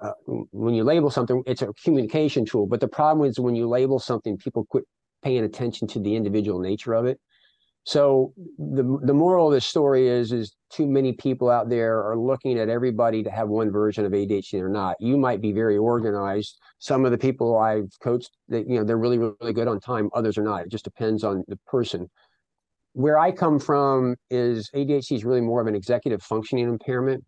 uh, 0.00 0.12
when 0.52 0.74
you 0.74 0.84
label 0.84 1.10
something, 1.10 1.42
it's 1.46 1.62
a 1.62 1.72
communication 1.84 2.44
tool. 2.44 2.66
But 2.66 2.80
the 2.80 2.88
problem 2.88 3.28
is 3.28 3.38
when 3.40 3.56
you 3.56 3.68
label 3.68 3.98
something, 3.98 4.36
people 4.36 4.64
quit 4.68 4.84
paying 5.22 5.44
attention 5.44 5.88
to 5.88 6.00
the 6.00 6.14
individual 6.14 6.60
nature 6.60 6.94
of 6.94 7.06
it. 7.06 7.18
So 7.84 8.32
the 8.58 8.98
the 9.04 9.14
moral 9.14 9.46
of 9.46 9.52
the 9.54 9.60
story 9.60 10.08
is 10.08 10.32
is 10.32 10.56
too 10.70 10.88
many 10.88 11.12
people 11.12 11.48
out 11.48 11.68
there 11.68 12.02
are 12.02 12.18
looking 12.18 12.58
at 12.58 12.68
everybody 12.68 13.22
to 13.22 13.30
have 13.30 13.48
one 13.48 13.70
version 13.70 14.04
of 14.04 14.10
ADHD 14.10 14.60
or 14.60 14.68
not. 14.68 14.96
You 14.98 15.16
might 15.16 15.40
be 15.40 15.52
very 15.52 15.78
organized. 15.78 16.58
Some 16.78 17.04
of 17.04 17.10
the 17.10 17.18
people 17.18 17.58
I've 17.58 17.90
coached 18.02 18.30
that 18.48 18.68
you 18.68 18.78
know 18.78 18.84
they're 18.84 18.98
really 18.98 19.18
really 19.18 19.52
good 19.52 19.68
on 19.68 19.80
time. 19.80 20.10
Others 20.14 20.38
are 20.38 20.42
not. 20.42 20.62
It 20.62 20.70
just 20.70 20.84
depends 20.84 21.24
on 21.24 21.44
the 21.48 21.58
person. 21.66 22.08
Where 22.92 23.18
I 23.18 23.30
come 23.30 23.58
from 23.58 24.16
is 24.30 24.70
ADHD 24.74 25.16
is 25.16 25.24
really 25.24 25.42
more 25.42 25.60
of 25.60 25.66
an 25.66 25.74
executive 25.74 26.22
functioning 26.22 26.68
impairment. 26.68 27.24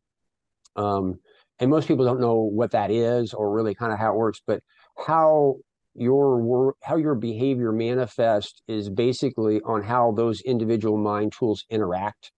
Um, 0.76 1.18
and 1.58 1.70
most 1.70 1.88
people 1.88 2.04
don't 2.04 2.20
know 2.20 2.36
what 2.36 2.70
that 2.70 2.90
is 2.90 3.34
or 3.34 3.52
really 3.52 3.74
kind 3.74 3.92
of 3.92 3.98
how 3.98 4.12
it 4.12 4.16
works, 4.16 4.40
but 4.46 4.62
how 4.96 5.56
your 5.94 6.74
how 6.82 6.96
your 6.96 7.14
behavior 7.14 7.72
manifests 7.72 8.62
is 8.68 8.88
basically 8.88 9.60
on 9.62 9.82
how 9.82 10.12
those 10.12 10.40
individual 10.42 10.96
mind 10.96 11.32
tools 11.36 11.64
interact. 11.70 12.30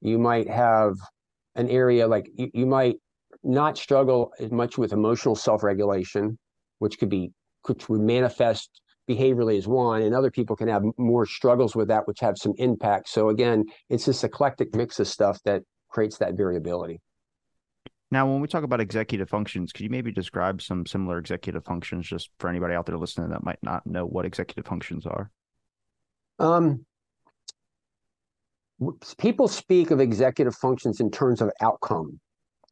You 0.00 0.18
might 0.18 0.48
have 0.48 0.94
an 1.54 1.68
area 1.68 2.08
like 2.08 2.30
you, 2.34 2.50
you 2.54 2.66
might 2.66 2.96
not 3.44 3.76
struggle 3.76 4.32
as 4.40 4.50
much 4.50 4.78
with 4.78 4.92
emotional 4.92 5.34
self-regulation, 5.34 6.38
which 6.82 6.98
could 6.98 7.08
be 7.08 7.30
which 7.66 7.88
would 7.88 8.00
manifest 8.00 8.80
behaviorally 9.08 9.56
as 9.56 9.68
one, 9.68 10.02
and 10.02 10.14
other 10.14 10.32
people 10.32 10.56
can 10.56 10.66
have 10.66 10.82
more 10.98 11.26
struggles 11.26 11.76
with 11.76 11.88
that, 11.88 12.08
which 12.08 12.18
have 12.18 12.36
some 12.36 12.54
impact. 12.58 13.08
So 13.08 13.28
again, 13.28 13.64
it's 13.88 14.04
this 14.04 14.24
eclectic 14.24 14.74
mix 14.74 14.98
of 14.98 15.06
stuff 15.06 15.38
that 15.44 15.62
creates 15.88 16.18
that 16.18 16.34
variability. 16.34 17.00
Now, 18.10 18.30
when 18.30 18.40
we 18.40 18.48
talk 18.48 18.64
about 18.64 18.80
executive 18.80 19.28
functions, 19.28 19.72
could 19.72 19.84
you 19.84 19.90
maybe 19.90 20.10
describe 20.10 20.60
some 20.60 20.84
similar 20.84 21.18
executive 21.18 21.64
functions 21.64 22.06
just 22.06 22.30
for 22.40 22.50
anybody 22.50 22.74
out 22.74 22.86
there 22.86 22.98
listening 22.98 23.30
that 23.30 23.44
might 23.44 23.62
not 23.62 23.86
know 23.86 24.04
what 24.04 24.26
executive 24.26 24.66
functions 24.66 25.06
are? 25.06 25.30
Um, 26.40 26.84
people 29.18 29.46
speak 29.46 29.92
of 29.92 30.00
executive 30.00 30.56
functions 30.56 31.00
in 31.00 31.12
terms 31.12 31.40
of 31.40 31.50
outcome. 31.60 32.18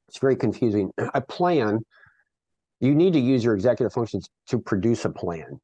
It's 0.08 0.18
very 0.18 0.36
confusing. 0.36 0.90
A 1.14 1.20
plan, 1.20 1.78
you 2.80 2.94
need 2.94 3.12
to 3.12 3.20
use 3.20 3.44
your 3.44 3.54
executive 3.54 3.92
functions 3.92 4.28
to 4.48 4.58
produce 4.58 5.04
a 5.04 5.10
plan. 5.10 5.60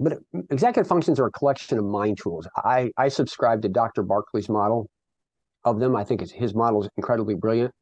But 0.00 0.18
executive 0.50 0.88
functions 0.88 1.18
are 1.20 1.26
a 1.26 1.30
collection 1.32 1.78
of 1.78 1.84
mind 1.84 2.18
tools. 2.22 2.46
I, 2.56 2.90
I 2.96 3.08
subscribe 3.08 3.62
to 3.62 3.68
Dr. 3.68 4.02
Barkley's 4.02 4.48
model 4.48 4.88
of 5.64 5.80
them. 5.80 5.96
I 5.96 6.04
think 6.04 6.28
his 6.30 6.54
model 6.54 6.82
is 6.82 6.88
incredibly 6.96 7.34
brilliant. 7.34 7.72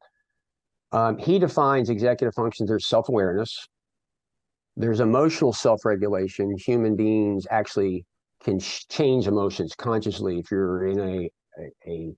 Um, 0.92 1.18
he 1.18 1.38
defines 1.38 1.90
executive 1.90 2.34
functions 2.34 2.70
as 2.70 2.86
self 2.86 3.08
awareness. 3.08 3.66
There's 4.76 5.00
emotional 5.00 5.52
self 5.52 5.84
regulation. 5.84 6.56
Human 6.58 6.96
beings 6.96 7.46
actually 7.50 8.04
can 8.42 8.60
change 8.60 9.26
emotions 9.26 9.74
consciously. 9.76 10.38
If 10.38 10.50
you're 10.50 10.86
in 10.86 11.00
a, 11.00 11.30
a, 11.86 12.14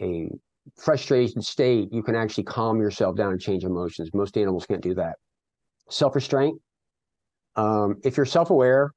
a 0.00 0.30
frustration 0.76 1.42
state, 1.42 1.92
you 1.92 2.02
can 2.02 2.14
actually 2.14 2.44
calm 2.44 2.80
yourself 2.80 3.16
down 3.16 3.32
and 3.32 3.40
change 3.40 3.64
emotions. 3.64 4.10
Most 4.14 4.36
animals 4.36 4.66
can't 4.66 4.82
do 4.82 4.94
that. 4.94 5.16
Self 5.88 6.14
restraint. 6.14 6.60
Um, 7.56 7.96
if 8.04 8.16
you're 8.16 8.26
self 8.26 8.50
aware 8.50 8.92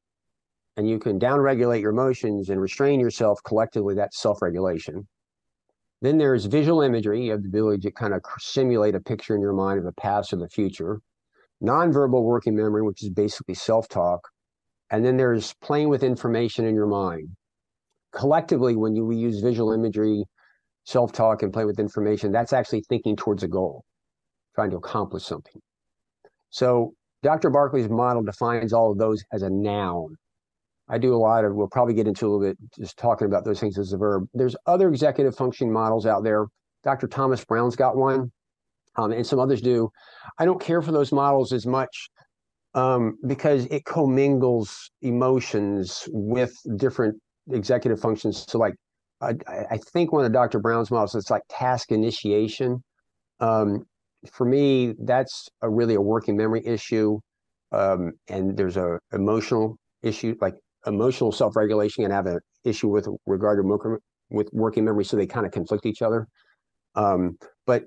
and 0.77 0.89
you 0.89 0.99
can 0.99 1.19
down 1.19 1.39
regulate 1.39 1.81
your 1.81 1.91
emotions 1.91 2.49
and 2.49 2.61
restrain 2.61 2.99
yourself 2.99 3.39
collectively, 3.43 3.95
that's 3.95 4.21
self 4.21 4.41
regulation. 4.41 5.07
Then 6.01 6.17
there's 6.17 6.45
visual 6.45 6.81
imagery. 6.81 7.25
You 7.25 7.31
have 7.31 7.41
the 7.41 7.49
ability 7.49 7.81
to 7.81 7.91
kind 7.91 8.13
of 8.13 8.21
simulate 8.39 8.95
a 8.95 8.99
picture 8.99 9.35
in 9.35 9.41
your 9.41 9.53
mind 9.53 9.79
of 9.79 9.85
the 9.85 9.93
past 9.93 10.31
or 10.31 10.37
the 10.37 10.49
future. 10.49 11.01
Nonverbal 11.63 12.23
working 12.23 12.55
memory, 12.55 12.83
which 12.83 13.03
is 13.03 13.09
basically 13.09 13.55
self 13.55 13.87
talk. 13.87 14.21
And 14.91 15.03
then 15.03 15.17
there's 15.17 15.53
playing 15.61 15.89
with 15.89 16.03
information 16.03 16.65
in 16.65 16.75
your 16.75 16.87
mind. 16.87 17.29
Collectively, 18.13 18.75
when 18.75 18.95
you 18.95 19.11
use 19.11 19.41
visual 19.41 19.73
imagery, 19.73 20.23
self 20.85 21.11
talk, 21.11 21.43
and 21.43 21.51
play 21.51 21.65
with 21.65 21.79
information, 21.79 22.31
that's 22.31 22.53
actually 22.53 22.83
thinking 22.87 23.15
towards 23.15 23.43
a 23.43 23.47
goal, 23.47 23.83
trying 24.55 24.69
to 24.69 24.77
accomplish 24.77 25.25
something. 25.25 25.61
So 26.49 26.93
Dr. 27.23 27.49
Barkley's 27.49 27.89
model 27.89 28.23
defines 28.23 28.73
all 28.73 28.91
of 28.91 28.97
those 28.97 29.23
as 29.31 29.41
a 29.41 29.49
noun. 29.49 30.15
I 30.89 30.97
do 30.97 31.13
a 31.13 31.17
lot 31.17 31.43
of, 31.43 31.53
we'll 31.53 31.67
probably 31.67 31.93
get 31.93 32.07
into 32.07 32.25
a 32.25 32.29
little 32.29 32.47
bit 32.47 32.57
just 32.79 32.97
talking 32.97 33.27
about 33.27 33.43
those 33.43 33.59
things 33.59 33.77
as 33.77 33.91
a 33.91 33.97
verb. 33.97 34.25
There's 34.33 34.55
other 34.65 34.87
executive 34.87 35.35
function 35.35 35.71
models 35.71 36.05
out 36.05 36.23
there. 36.23 36.45
Dr. 36.83 37.07
Thomas 37.07 37.43
Brown's 37.43 37.75
got 37.75 37.97
one, 37.97 38.31
um, 38.95 39.11
and 39.11 39.27
some 39.27 39.39
others 39.39 39.61
do. 39.61 39.89
I 40.39 40.45
don't 40.45 40.61
care 40.61 40.81
for 40.81 40.93
those 40.93 41.11
models 41.11 41.51
as 41.51 41.65
much 41.65 42.09
um, 42.73 43.17
because 43.25 43.65
it 43.65 43.83
commingles 43.83 44.89
emotions 45.01 46.07
with 46.11 46.53
different 46.77 47.17
executive 47.51 47.99
functions. 47.99 48.45
So, 48.47 48.57
like, 48.57 48.75
I, 49.19 49.33
I 49.71 49.77
think 49.91 50.13
one 50.13 50.23
of 50.23 50.31
Dr. 50.31 50.59
Brown's 50.59 50.91
models, 50.91 51.15
it's 51.15 51.31
like 51.31 51.41
task 51.49 51.91
initiation. 51.91 52.83
Um, 53.39 53.83
for 54.33 54.45
me, 54.45 54.93
that's 54.99 55.49
a 55.61 55.69
really 55.69 55.95
a 55.95 56.01
working 56.01 56.37
memory 56.37 56.65
issue. 56.65 57.19
Um, 57.71 58.13
and 58.29 58.55
there's 58.55 58.77
a 58.77 58.99
emotional 59.13 59.77
issue, 60.03 60.35
like 60.39 60.55
emotional 60.85 61.31
self-regulation 61.31 62.03
and 62.03 62.13
have 62.13 62.25
an 62.27 62.39
issue 62.63 62.87
with 62.87 63.07
regard 63.25 63.59
to 63.59 63.99
with 64.29 64.49
working 64.53 64.85
memory, 64.85 65.05
so 65.05 65.17
they 65.17 65.25
kind 65.25 65.45
of 65.45 65.51
conflict 65.51 65.85
each 65.85 66.01
other. 66.01 66.27
Um, 66.95 67.37
but 67.65 67.85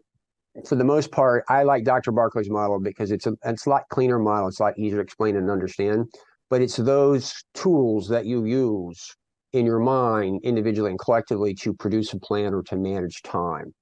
for 0.66 0.76
the 0.76 0.84
most 0.84 1.10
part, 1.12 1.44
I 1.48 1.62
like 1.62 1.84
Dr. 1.84 2.12
Barkley's 2.12 2.50
model 2.50 2.80
because 2.80 3.10
it's 3.10 3.26
a 3.26 3.32
it's 3.44 3.66
a 3.66 3.70
lot 3.70 3.82
cleaner 3.90 4.18
model. 4.18 4.48
It's 4.48 4.60
a 4.60 4.64
lot 4.64 4.78
easier 4.78 4.98
to 4.98 5.02
explain 5.02 5.36
and 5.36 5.50
understand. 5.50 6.06
But 6.48 6.62
it's 6.62 6.76
those 6.76 7.32
tools 7.54 8.08
that 8.08 8.26
you 8.26 8.44
use 8.44 9.14
in 9.52 9.66
your 9.66 9.78
mind 9.78 10.40
individually 10.42 10.90
and 10.90 10.98
collectively 10.98 11.54
to 11.54 11.72
produce 11.74 12.12
a 12.12 12.18
plan 12.18 12.54
or 12.54 12.62
to 12.64 12.76
manage 12.76 13.22
time. 13.22 13.72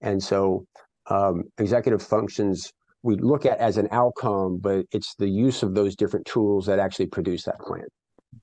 And 0.00 0.22
so 0.22 0.64
um, 1.08 1.44
executive 1.58 2.02
functions 2.02 2.72
we 3.02 3.16
look 3.16 3.46
at 3.46 3.58
as 3.58 3.78
an 3.78 3.88
outcome, 3.90 4.58
but 4.58 4.86
it's 4.92 5.14
the 5.16 5.28
use 5.28 5.62
of 5.62 5.74
those 5.74 5.96
different 5.96 6.24
tools 6.24 6.66
that 6.66 6.78
actually 6.78 7.06
produce 7.06 7.44
that 7.44 7.58
plan. 7.58 7.84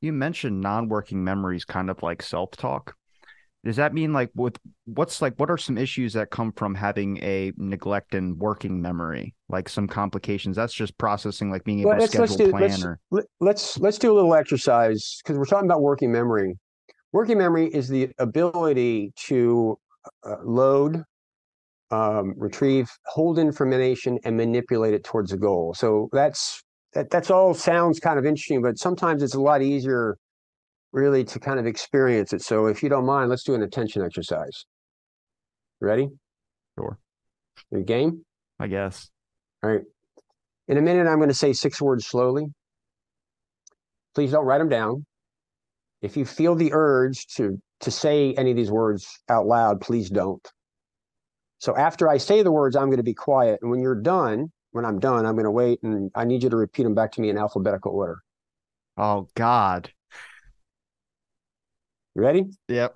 You 0.02 0.14
mentioned 0.14 0.60
non-working 0.60 1.24
memories 1.24 1.66
kind 1.66 1.90
of 1.90 2.04
like 2.04 2.22
self-talk. 2.22 2.94
Does 3.66 3.76
that 3.76 3.94
mean 3.94 4.14
like 4.14 4.30
with 4.36 4.58
what's 4.86 5.22
like 5.22 5.34
what 5.36 5.50
are 5.50 5.58
some 5.58 5.78
issues 5.78 6.14
that 6.14 6.30
come 6.30 6.54
from 6.54 6.74
having 6.76 7.18
a 7.18 7.52
neglect 7.58 8.16
in 8.16 8.38
working 8.38 8.82
memory? 8.82 9.36
Like 9.50 9.68
some 9.68 9.86
complications. 9.86 10.56
That's 10.56 10.74
just 10.74 10.98
processing 10.98 11.52
like 11.52 11.66
being 11.66 11.82
able 11.82 11.90
well, 11.90 12.00
to 12.00 12.08
schedule 12.08 12.22
let's 12.22 12.36
do, 12.38 12.52
plan 12.52 12.62
let's, 12.62 12.84
or 12.84 13.00
let's 13.42 13.78
let's 13.80 13.98
do 13.98 14.14
a 14.14 14.16
little 14.16 14.34
exercise 14.34 15.20
because 15.22 15.38
we're 15.38 15.46
talking 15.46 15.68
about 15.68 15.82
working 15.82 16.10
memory. 16.10 16.58
Working 17.12 17.38
memory 17.38 17.68
is 17.68 17.90
the 17.90 18.10
ability 18.18 19.12
to 19.28 19.78
uh, 20.24 20.38
load, 20.44 21.04
um, 21.92 22.34
retrieve, 22.38 22.90
hold 23.06 23.40
information, 23.40 24.20
and 24.24 24.38
manipulate 24.38 24.94
it 24.94 25.04
towards 25.04 25.32
a 25.32 25.38
goal. 25.38 25.74
So 25.74 26.10
that's 26.12 26.62
that 26.94 27.10
that's 27.10 27.30
all 27.32 27.54
sounds 27.54 28.00
kind 28.00 28.20
of 28.20 28.26
interesting, 28.26 28.62
but 28.62 28.78
sometimes 28.78 29.24
it's 29.24 29.36
a 29.36 29.42
lot 29.42 29.62
easier 29.62 30.18
really 30.92 31.24
to 31.24 31.40
kind 31.40 31.60
of 31.60 31.68
experience 31.68 32.34
it. 32.34 32.42
So 32.42 32.66
if 32.66 32.82
you 32.82 32.90
don't 32.90 33.06
mind, 33.06 33.30
let's 33.30 33.44
do 33.44 33.54
an 33.54 33.62
attention 33.62 34.04
exercise. 34.04 34.66
Ready? 35.82 36.10
Sure. 36.78 36.98
Your 37.72 37.84
game? 37.84 38.26
I 38.60 38.68
guess. 38.68 39.10
All 39.64 39.70
right. 39.70 39.82
In 40.68 40.78
a 40.78 40.82
minute, 40.82 41.08
I'm 41.08 41.18
going 41.18 41.30
to 41.30 41.36
say 41.36 41.54
six 41.54 41.82
words 41.82 42.06
slowly. 42.06 42.46
Please 44.16 44.32
don't 44.32 44.46
write 44.46 44.60
them 44.60 44.70
down. 44.70 45.06
If 46.02 46.18
you 46.18 46.26
feel 46.26 46.56
the 46.56 46.72
urge 46.74 47.28
to 47.36 47.60
to 47.82 47.92
say 47.92 48.34
any 48.34 48.52
of 48.52 48.58
these 48.58 48.72
words 48.72 49.08
out 49.30 49.46
loud, 49.46 49.80
please 49.80 50.10
don't. 50.10 50.46
So 51.60 51.76
after 51.76 52.08
I 52.08 52.18
say 52.18 52.42
the 52.42 52.52
words, 52.52 52.76
I'm 52.76 52.88
going 52.88 52.98
to 52.98 53.04
be 53.04 53.14
quiet. 53.14 53.60
And 53.62 53.70
when 53.70 53.82
you're 53.82 54.02
done, 54.02 54.52
when 54.72 54.86
I'm 54.86 55.00
done, 55.00 55.26
I'm 55.26 55.36
going 55.36 55.44
to 55.44 55.52
wait 55.52 55.84
and 55.84 56.10
I 56.16 56.24
need 56.24 56.42
you 56.42 56.50
to 56.50 56.56
repeat 56.56 56.84
them 56.84 56.96
back 56.96 57.12
to 57.14 57.22
me 57.22 57.30
in 57.30 57.38
alphabetical 57.38 57.92
order. 57.92 58.24
Oh, 58.98 59.28
God. 59.36 59.92
You 62.16 62.22
ready? 62.22 62.46
Yep. 62.70 62.96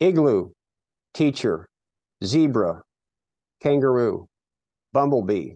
Igloo, 0.00 0.50
teacher, 1.14 1.68
zebra, 2.22 2.82
kangaroo, 3.60 4.28
bumblebee, 4.92 5.54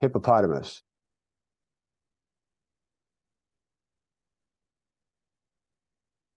hippopotamus. 0.00 0.82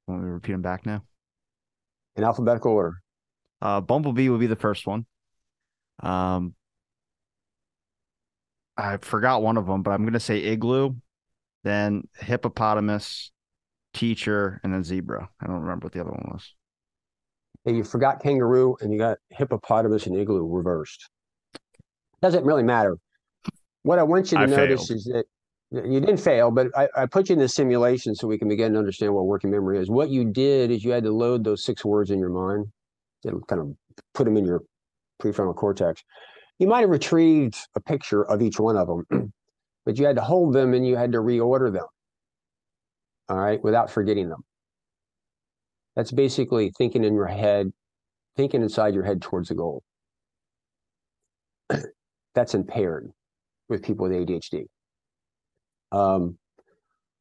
Want 0.07 0.21
me 0.21 0.27
to 0.27 0.33
repeat 0.33 0.51
them 0.51 0.61
back 0.61 0.85
now? 0.85 1.03
In 2.15 2.23
alphabetical 2.23 2.71
order. 2.71 3.01
Uh, 3.61 3.81
bumblebee 3.81 4.29
will 4.29 4.37
be 4.37 4.47
the 4.47 4.55
first 4.55 4.85
one. 4.85 5.05
Um, 6.01 6.53
I 8.77 8.97
forgot 8.97 9.41
one 9.41 9.57
of 9.57 9.65
them, 9.67 9.81
but 9.81 9.91
I'm 9.91 10.01
going 10.01 10.13
to 10.13 10.19
say 10.19 10.39
igloo, 10.39 10.95
then 11.63 12.07
hippopotamus, 12.19 13.31
teacher, 13.93 14.59
and 14.63 14.73
then 14.73 14.83
zebra. 14.83 15.29
I 15.41 15.47
don't 15.47 15.61
remember 15.61 15.85
what 15.85 15.93
the 15.93 16.01
other 16.01 16.11
one 16.11 16.29
was. 16.33 16.53
And 17.65 17.75
you 17.75 17.83
forgot 17.83 18.21
kangaroo 18.21 18.75
and 18.81 18.91
you 18.91 18.99
got 18.99 19.17
hippopotamus 19.29 20.05
and 20.05 20.15
igloo 20.15 20.45
reversed. 20.47 21.09
Doesn't 22.21 22.45
really 22.45 22.63
matter. 22.63 22.97
What 23.83 23.97
I 23.97 24.03
want 24.03 24.31
you 24.31 24.37
to 24.37 24.43
I 24.43 24.47
notice 24.47 24.87
failed. 24.87 24.97
is 24.97 25.05
that 25.05 25.25
you 25.71 25.99
didn't 25.99 26.17
fail, 26.17 26.51
but 26.51 26.67
I, 26.77 26.87
I, 26.95 27.05
put 27.05 27.29
you 27.29 27.33
in 27.33 27.39
the 27.39 27.47
simulation 27.47 28.15
so 28.15 28.27
we 28.27 28.37
can 28.37 28.47
begin 28.47 28.73
to 28.73 28.79
understand 28.79 29.13
what 29.13 29.25
working 29.25 29.51
memory 29.51 29.79
is. 29.79 29.89
What 29.89 30.09
you 30.09 30.25
did 30.25 30.71
is 30.71 30.83
you 30.83 30.91
had 30.91 31.03
to 31.03 31.11
load 31.11 31.43
those 31.43 31.63
six 31.63 31.83
words 31.83 32.11
in 32.11 32.19
your 32.19 32.29
mind, 32.29 32.67
kind 33.47 33.61
of 33.61 33.75
put 34.13 34.25
them 34.25 34.37
in 34.37 34.45
your 34.45 34.61
prefrontal 35.21 35.55
cortex 35.55 36.03
you 36.59 36.67
might 36.67 36.81
have 36.81 36.89
retrieved 36.89 37.57
a 37.75 37.79
picture 37.81 38.23
of 38.23 38.41
each 38.41 38.59
one 38.59 38.77
of 38.77 38.87
them, 38.87 39.33
but 39.85 39.97
you 39.97 40.05
had 40.05 40.15
to 40.15 40.21
hold 40.21 40.53
them 40.53 40.73
and 40.73 40.87
you 40.87 40.95
had 40.95 41.11
to 41.11 41.17
reorder 41.19 41.71
them. 41.71 41.85
All 43.27 43.37
right, 43.37 43.61
without 43.63 43.89
forgetting 43.89 44.29
them. 44.29 44.43
That's 45.95 46.11
basically 46.11 46.71
thinking 46.77 47.03
in 47.03 47.13
your 47.13 47.25
head, 47.25 47.71
thinking 48.35 48.61
inside 48.61 48.93
your 48.93 49.03
head 49.03 49.21
towards 49.21 49.49
the 49.49 49.55
goal. 49.55 49.83
That's 52.35 52.53
impaired 52.53 53.11
with 53.67 53.81
people 53.83 54.07
with 54.07 54.13
ADHD. 54.13 54.65
Um, 55.91 56.37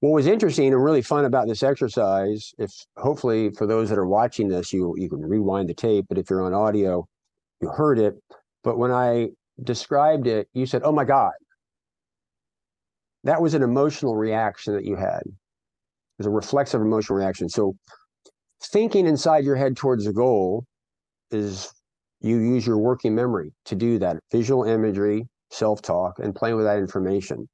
what 0.05 0.13
was 0.13 0.27
interesting 0.27 0.71
and 0.71 0.85
really 0.85 1.01
fun 1.01 1.25
about 1.25 1.49
this 1.49 1.63
exercise, 1.63 2.53
if 2.59 2.71
hopefully 2.99 3.51
for 3.57 3.67
those 3.67 3.89
that 3.89 3.97
are 3.99 4.07
watching 4.07 4.49
this, 4.49 4.71
you 4.71 4.95
you 4.99 5.09
can 5.09 5.23
rewind 5.23 5.67
the 5.67 5.73
tape, 5.73 6.05
but 6.11 6.19
if 6.19 6.29
you're 6.29 6.45
on 6.45 6.53
audio, 6.53 7.07
you 7.63 7.71
heard 7.71 7.99
it, 7.99 8.15
but 8.63 8.77
when 8.77 8.91
I 8.91 9.31
described 9.63 10.27
it, 10.27 10.47
you 10.53 10.67
said, 10.67 10.83
"Oh 10.85 10.93
my 10.93 11.05
God." 11.07 11.33
That 13.25 13.41
was 13.41 13.55
an 13.55 13.63
emotional 13.63 14.15
reaction 14.15 14.75
that 14.75 14.85
you 14.85 14.97
had. 14.97 15.23
It 15.25 16.19
was 16.19 16.27
a 16.27 16.31
reflexive 16.31 16.83
emotional 16.83 17.19
reaction. 17.19 17.49
So 17.49 17.75
thinking 18.63 19.07
inside 19.07 19.45
your 19.45 19.57
head 19.57 19.75
towards 19.75 20.07
a 20.07 20.13
goal 20.13 20.67
is 21.31 21.73
you 22.21 22.39
use 22.39 22.67
your 22.67 22.79
working 22.79 23.15
memory 23.15 23.55
to 23.65 23.75
do 23.75 23.99
that 24.01 24.19
visual 24.31 24.65
imagery, 24.65 25.29
self 25.51 25.81
talk, 25.81 26.19
and 26.19 26.35
playing 26.35 26.57
with 26.57 26.67
that 26.67 26.77
information 26.79 27.49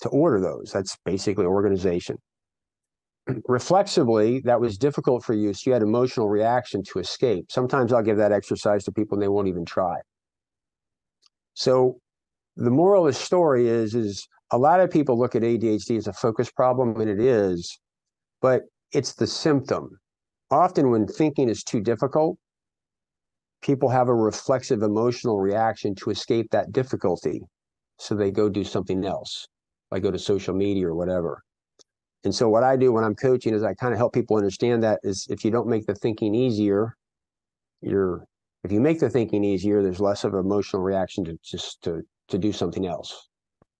to 0.00 0.08
order 0.08 0.40
those. 0.40 0.70
That's 0.72 0.96
basically 1.04 1.46
organization. 1.46 2.16
Reflexively, 3.48 4.40
that 4.40 4.60
was 4.60 4.76
difficult 4.78 5.24
for 5.24 5.34
you. 5.34 5.54
So 5.54 5.70
you 5.70 5.72
had 5.72 5.82
emotional 5.82 6.28
reaction 6.28 6.82
to 6.92 6.98
escape. 6.98 7.46
Sometimes 7.50 7.92
I'll 7.92 8.02
give 8.02 8.18
that 8.18 8.32
exercise 8.32 8.84
to 8.84 8.92
people 8.92 9.16
and 9.16 9.22
they 9.22 9.28
won't 9.28 9.48
even 9.48 9.64
try. 9.64 9.96
So 11.54 11.98
the 12.56 12.70
moral 12.70 13.06
of 13.06 13.14
the 13.14 13.20
story 13.20 13.68
is, 13.68 13.94
is 13.94 14.26
a 14.50 14.58
lot 14.58 14.80
of 14.80 14.90
people 14.90 15.18
look 15.18 15.34
at 15.34 15.42
ADHD 15.42 15.96
as 15.96 16.06
a 16.06 16.12
focus 16.12 16.50
problem, 16.50 17.00
and 17.00 17.10
it 17.10 17.20
is, 17.20 17.78
but 18.40 18.62
it's 18.92 19.14
the 19.14 19.26
symptom. 19.26 19.98
Often 20.50 20.90
when 20.90 21.06
thinking 21.06 21.48
is 21.48 21.64
too 21.64 21.80
difficult, 21.80 22.38
people 23.62 23.88
have 23.88 24.08
a 24.08 24.14
reflexive 24.14 24.82
emotional 24.82 25.40
reaction 25.40 25.94
to 25.96 26.10
escape 26.10 26.50
that 26.50 26.70
difficulty. 26.70 27.40
So 27.98 28.14
they 28.14 28.30
go 28.30 28.48
do 28.48 28.62
something 28.62 29.04
else, 29.04 29.46
like 29.94 30.02
go 30.02 30.10
to 30.10 30.18
social 30.18 30.54
media 30.54 30.88
or 30.88 30.94
whatever. 30.94 31.40
And 32.24 32.34
so 32.34 32.48
what 32.48 32.64
I 32.64 32.76
do 32.76 32.90
when 32.90 33.04
I'm 33.04 33.14
coaching 33.14 33.54
is 33.54 33.62
I 33.62 33.74
kind 33.74 33.92
of 33.92 33.98
help 33.98 34.12
people 34.12 34.36
understand 34.36 34.82
that 34.82 34.98
is 35.04 35.26
if 35.30 35.44
you 35.44 35.52
don't 35.52 35.68
make 35.68 35.86
the 35.86 35.94
thinking 35.94 36.34
easier, 36.34 36.96
you're 37.80 38.24
if 38.64 38.72
you 38.72 38.80
make 38.80 38.98
the 38.98 39.08
thinking 39.08 39.44
easier, 39.44 39.82
there's 39.82 40.00
less 40.00 40.24
of 40.24 40.34
an 40.34 40.40
emotional 40.40 40.82
reaction 40.82 41.24
to 41.26 41.38
just 41.44 41.80
to 41.84 42.02
to 42.28 42.38
do 42.38 42.52
something 42.52 42.86
else. 42.86 43.28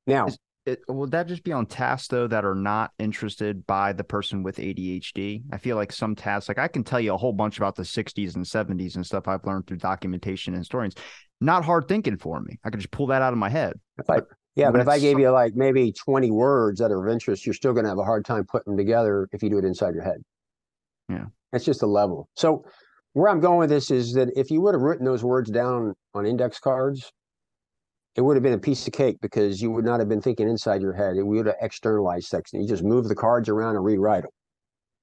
Now, 0.06 0.28
it, 0.66 0.82
would 0.86 1.10
that 1.10 1.26
just 1.26 1.42
be 1.42 1.52
on 1.52 1.66
tasks 1.66 2.08
though 2.08 2.28
that 2.28 2.44
are 2.44 2.54
not 2.54 2.92
interested 3.00 3.66
by 3.66 3.92
the 3.92 4.04
person 4.04 4.44
with 4.44 4.58
ADHD? 4.58 5.42
I 5.52 5.58
feel 5.58 5.74
like 5.74 5.90
some 5.90 6.14
tasks, 6.14 6.48
like 6.48 6.58
I 6.58 6.68
can 6.68 6.84
tell 6.84 7.00
you 7.00 7.12
a 7.12 7.18
whole 7.18 7.32
bunch 7.32 7.58
about 7.58 7.74
the 7.74 7.82
60s 7.82 8.36
and 8.36 8.44
70s 8.44 8.94
and 8.94 9.04
stuff 9.04 9.26
I've 9.26 9.44
learned 9.44 9.66
through 9.66 9.78
documentation 9.78 10.54
and 10.54 10.64
stories. 10.64 10.94
Not 11.40 11.64
hard 11.64 11.88
thinking 11.88 12.18
for 12.18 12.40
me. 12.40 12.58
I 12.62 12.70
can 12.70 12.78
just 12.78 12.92
pull 12.92 13.08
that 13.08 13.20
out 13.20 13.32
of 13.32 13.38
my 13.38 13.48
head. 13.48 13.74
If 13.98 14.08
I, 14.08 14.20
yeah, 14.56 14.70
but 14.70 14.80
if 14.80 14.88
I 14.88 14.98
gave 14.98 15.18
you 15.18 15.30
like 15.30 15.54
maybe 15.56 15.92
20 15.92 16.30
words 16.30 16.78
that 16.80 16.92
are 16.92 17.04
of 17.04 17.12
interest, 17.12 17.44
you're 17.44 17.54
still 17.54 17.72
going 17.72 17.84
to 17.84 17.90
have 17.90 17.98
a 17.98 18.04
hard 18.04 18.24
time 18.24 18.44
putting 18.44 18.72
them 18.72 18.76
together 18.76 19.28
if 19.32 19.42
you 19.42 19.50
do 19.50 19.58
it 19.58 19.64
inside 19.64 19.94
your 19.94 20.04
head. 20.04 20.22
Yeah. 21.08 21.24
That's 21.52 21.64
just 21.64 21.82
a 21.82 21.86
level. 21.86 22.28
So 22.36 22.64
where 23.14 23.28
I'm 23.28 23.40
going 23.40 23.58
with 23.58 23.70
this 23.70 23.90
is 23.90 24.12
that 24.14 24.30
if 24.36 24.50
you 24.50 24.60
would 24.60 24.74
have 24.74 24.82
written 24.82 25.04
those 25.04 25.24
words 25.24 25.50
down 25.50 25.94
on 26.14 26.26
index 26.26 26.58
cards, 26.58 27.12
it 28.16 28.20
would 28.20 28.36
have 28.36 28.44
been 28.44 28.52
a 28.52 28.58
piece 28.58 28.86
of 28.86 28.92
cake 28.92 29.16
because 29.20 29.60
you 29.60 29.72
would 29.72 29.84
not 29.84 29.98
have 29.98 30.08
been 30.08 30.20
thinking 30.20 30.48
inside 30.48 30.80
your 30.80 30.92
head. 30.92 31.16
We 31.16 31.36
would 31.36 31.46
have 31.46 31.56
externalized 31.60 32.28
section. 32.28 32.60
You 32.60 32.68
just 32.68 32.84
move 32.84 33.08
the 33.08 33.14
cards 33.16 33.48
around 33.48 33.74
and 33.74 33.84
rewrite 33.84 34.22
them. 34.22 34.30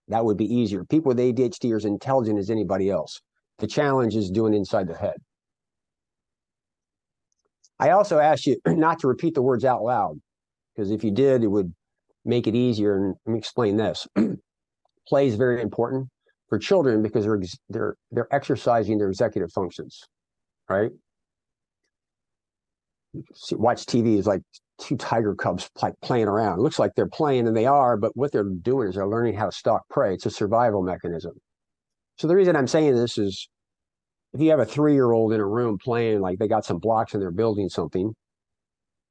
That 0.07 0.23
would 0.23 0.37
be 0.37 0.45
easier. 0.45 0.85
People 0.85 1.09
with 1.09 1.19
ADHD 1.19 1.73
are 1.73 1.77
as 1.77 1.85
intelligent 1.85 2.39
as 2.39 2.49
anybody 2.49 2.89
else. 2.89 3.19
The 3.59 3.67
challenge 3.67 4.15
is 4.15 4.31
doing 4.31 4.53
inside 4.53 4.87
the 4.87 4.95
head. 4.95 5.17
I 7.81 7.89
also 7.89 8.19
asked 8.19 8.45
you 8.45 8.57
not 8.67 8.99
to 8.99 9.07
repeat 9.07 9.33
the 9.33 9.41
words 9.41 9.65
out 9.65 9.83
loud 9.83 10.21
because 10.73 10.91
if 10.91 11.03
you 11.03 11.11
did, 11.11 11.43
it 11.43 11.47
would 11.47 11.73
make 12.23 12.47
it 12.47 12.55
easier. 12.55 12.95
And 12.95 13.15
let 13.25 13.33
me 13.33 13.39
explain 13.39 13.75
this. 13.75 14.07
Play 15.07 15.27
is 15.27 15.35
very 15.35 15.61
important 15.61 16.07
for 16.47 16.59
children 16.59 17.01
because 17.01 17.25
they're 17.25 17.41
they're 17.69 17.95
they're 18.11 18.33
exercising 18.33 18.99
their 18.99 19.09
executive 19.09 19.51
functions, 19.51 20.03
right? 20.69 20.91
See, 23.33 23.55
watch 23.55 23.85
TV 23.85 24.17
is 24.17 24.27
like 24.27 24.41
two 24.79 24.95
tiger 24.95 25.35
cubs 25.35 25.69
like 25.81 25.95
playing 26.01 26.27
around. 26.27 26.59
It 26.59 26.61
looks 26.61 26.79
like 26.79 26.91
they're 26.95 27.09
playing 27.09 27.47
and 27.47 27.57
they 27.57 27.65
are, 27.65 27.97
but 27.97 28.15
what 28.15 28.31
they're 28.31 28.43
doing 28.43 28.89
is 28.89 28.95
they're 28.95 29.07
learning 29.07 29.35
how 29.35 29.47
to 29.47 29.51
stalk 29.51 29.81
prey. 29.89 30.13
It's 30.13 30.25
a 30.25 30.31
survival 30.31 30.81
mechanism. 30.81 31.33
So 32.17 32.27
the 32.27 32.35
reason 32.35 32.55
I'm 32.55 32.67
saying 32.67 32.95
this 32.95 33.17
is 33.17 33.49
if 34.33 34.41
you 34.41 34.49
have 34.51 34.59
a 34.59 34.65
three 34.65 34.93
year 34.93 35.11
old 35.11 35.33
in 35.33 35.39
a 35.39 35.45
room 35.45 35.77
playing, 35.77 36.21
like 36.21 36.39
they 36.39 36.47
got 36.47 36.65
some 36.65 36.79
blocks 36.79 37.13
and 37.13 37.21
they're 37.21 37.31
building 37.31 37.69
something, 37.69 38.13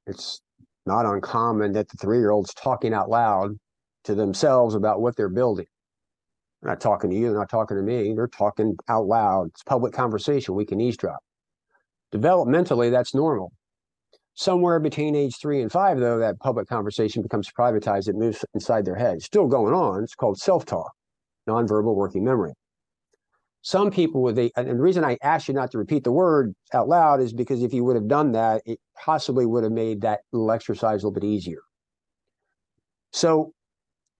it's 0.07 0.41
not 0.85 1.05
uncommon 1.05 1.73
that 1.73 1.89
the 1.89 1.97
three 1.97 2.19
year 2.19 2.31
old's 2.31 2.53
talking 2.53 2.93
out 2.93 3.09
loud 3.09 3.51
to 4.05 4.15
themselves 4.15 4.73
about 4.75 5.01
what 5.01 5.15
they're 5.15 5.29
building. 5.29 5.67
They're 6.61 6.71
not 6.71 6.81
talking 6.81 7.09
to 7.09 7.15
you, 7.15 7.29
they're 7.29 7.39
not 7.39 7.49
talking 7.49 7.77
to 7.77 7.83
me, 7.83 8.13
they're 8.13 8.27
talking 8.27 8.75
out 8.89 9.05
loud. 9.05 9.47
It's 9.47 9.63
public 9.63 9.93
conversation. 9.93 10.55
We 10.55 10.65
can 10.65 10.81
eavesdrop. 10.81 11.19
Developmentally, 12.13 12.91
that's 12.91 13.13
normal. 13.15 13.51
Somewhere 14.33 14.79
between 14.79 15.15
age 15.15 15.35
three 15.41 15.61
and 15.61 15.71
five, 15.71 15.99
though, 15.99 16.17
that 16.19 16.39
public 16.39 16.67
conversation 16.67 17.21
becomes 17.21 17.49
privatized. 17.57 18.07
It 18.07 18.15
moves 18.15 18.43
inside 18.53 18.85
their 18.85 18.95
head. 18.95 19.15
It's 19.15 19.25
still 19.25 19.47
going 19.47 19.73
on. 19.73 20.03
It's 20.03 20.15
called 20.15 20.37
self 20.37 20.65
talk, 20.65 20.91
nonverbal 21.47 21.95
working 21.95 22.23
memory. 22.23 22.53
Some 23.63 23.91
people 23.91 24.23
with 24.23 24.39
a, 24.39 24.51
and 24.55 24.67
the 24.67 24.75
reason 24.75 25.03
I 25.03 25.17
asked 25.21 25.47
you 25.47 25.53
not 25.53 25.71
to 25.71 25.77
repeat 25.77 26.03
the 26.03 26.11
word 26.11 26.55
out 26.73 26.87
loud 26.87 27.21
is 27.21 27.31
because 27.31 27.61
if 27.61 27.73
you 27.73 27.83
would 27.83 27.95
have 27.95 28.07
done 28.07 28.31
that, 28.31 28.63
it 28.65 28.79
possibly 28.97 29.45
would 29.45 29.63
have 29.63 29.71
made 29.71 30.01
that 30.01 30.21
little 30.31 30.51
exercise 30.51 31.03
a 31.03 31.07
little 31.07 31.19
bit 31.19 31.23
easier. 31.23 31.61
So 33.13 33.53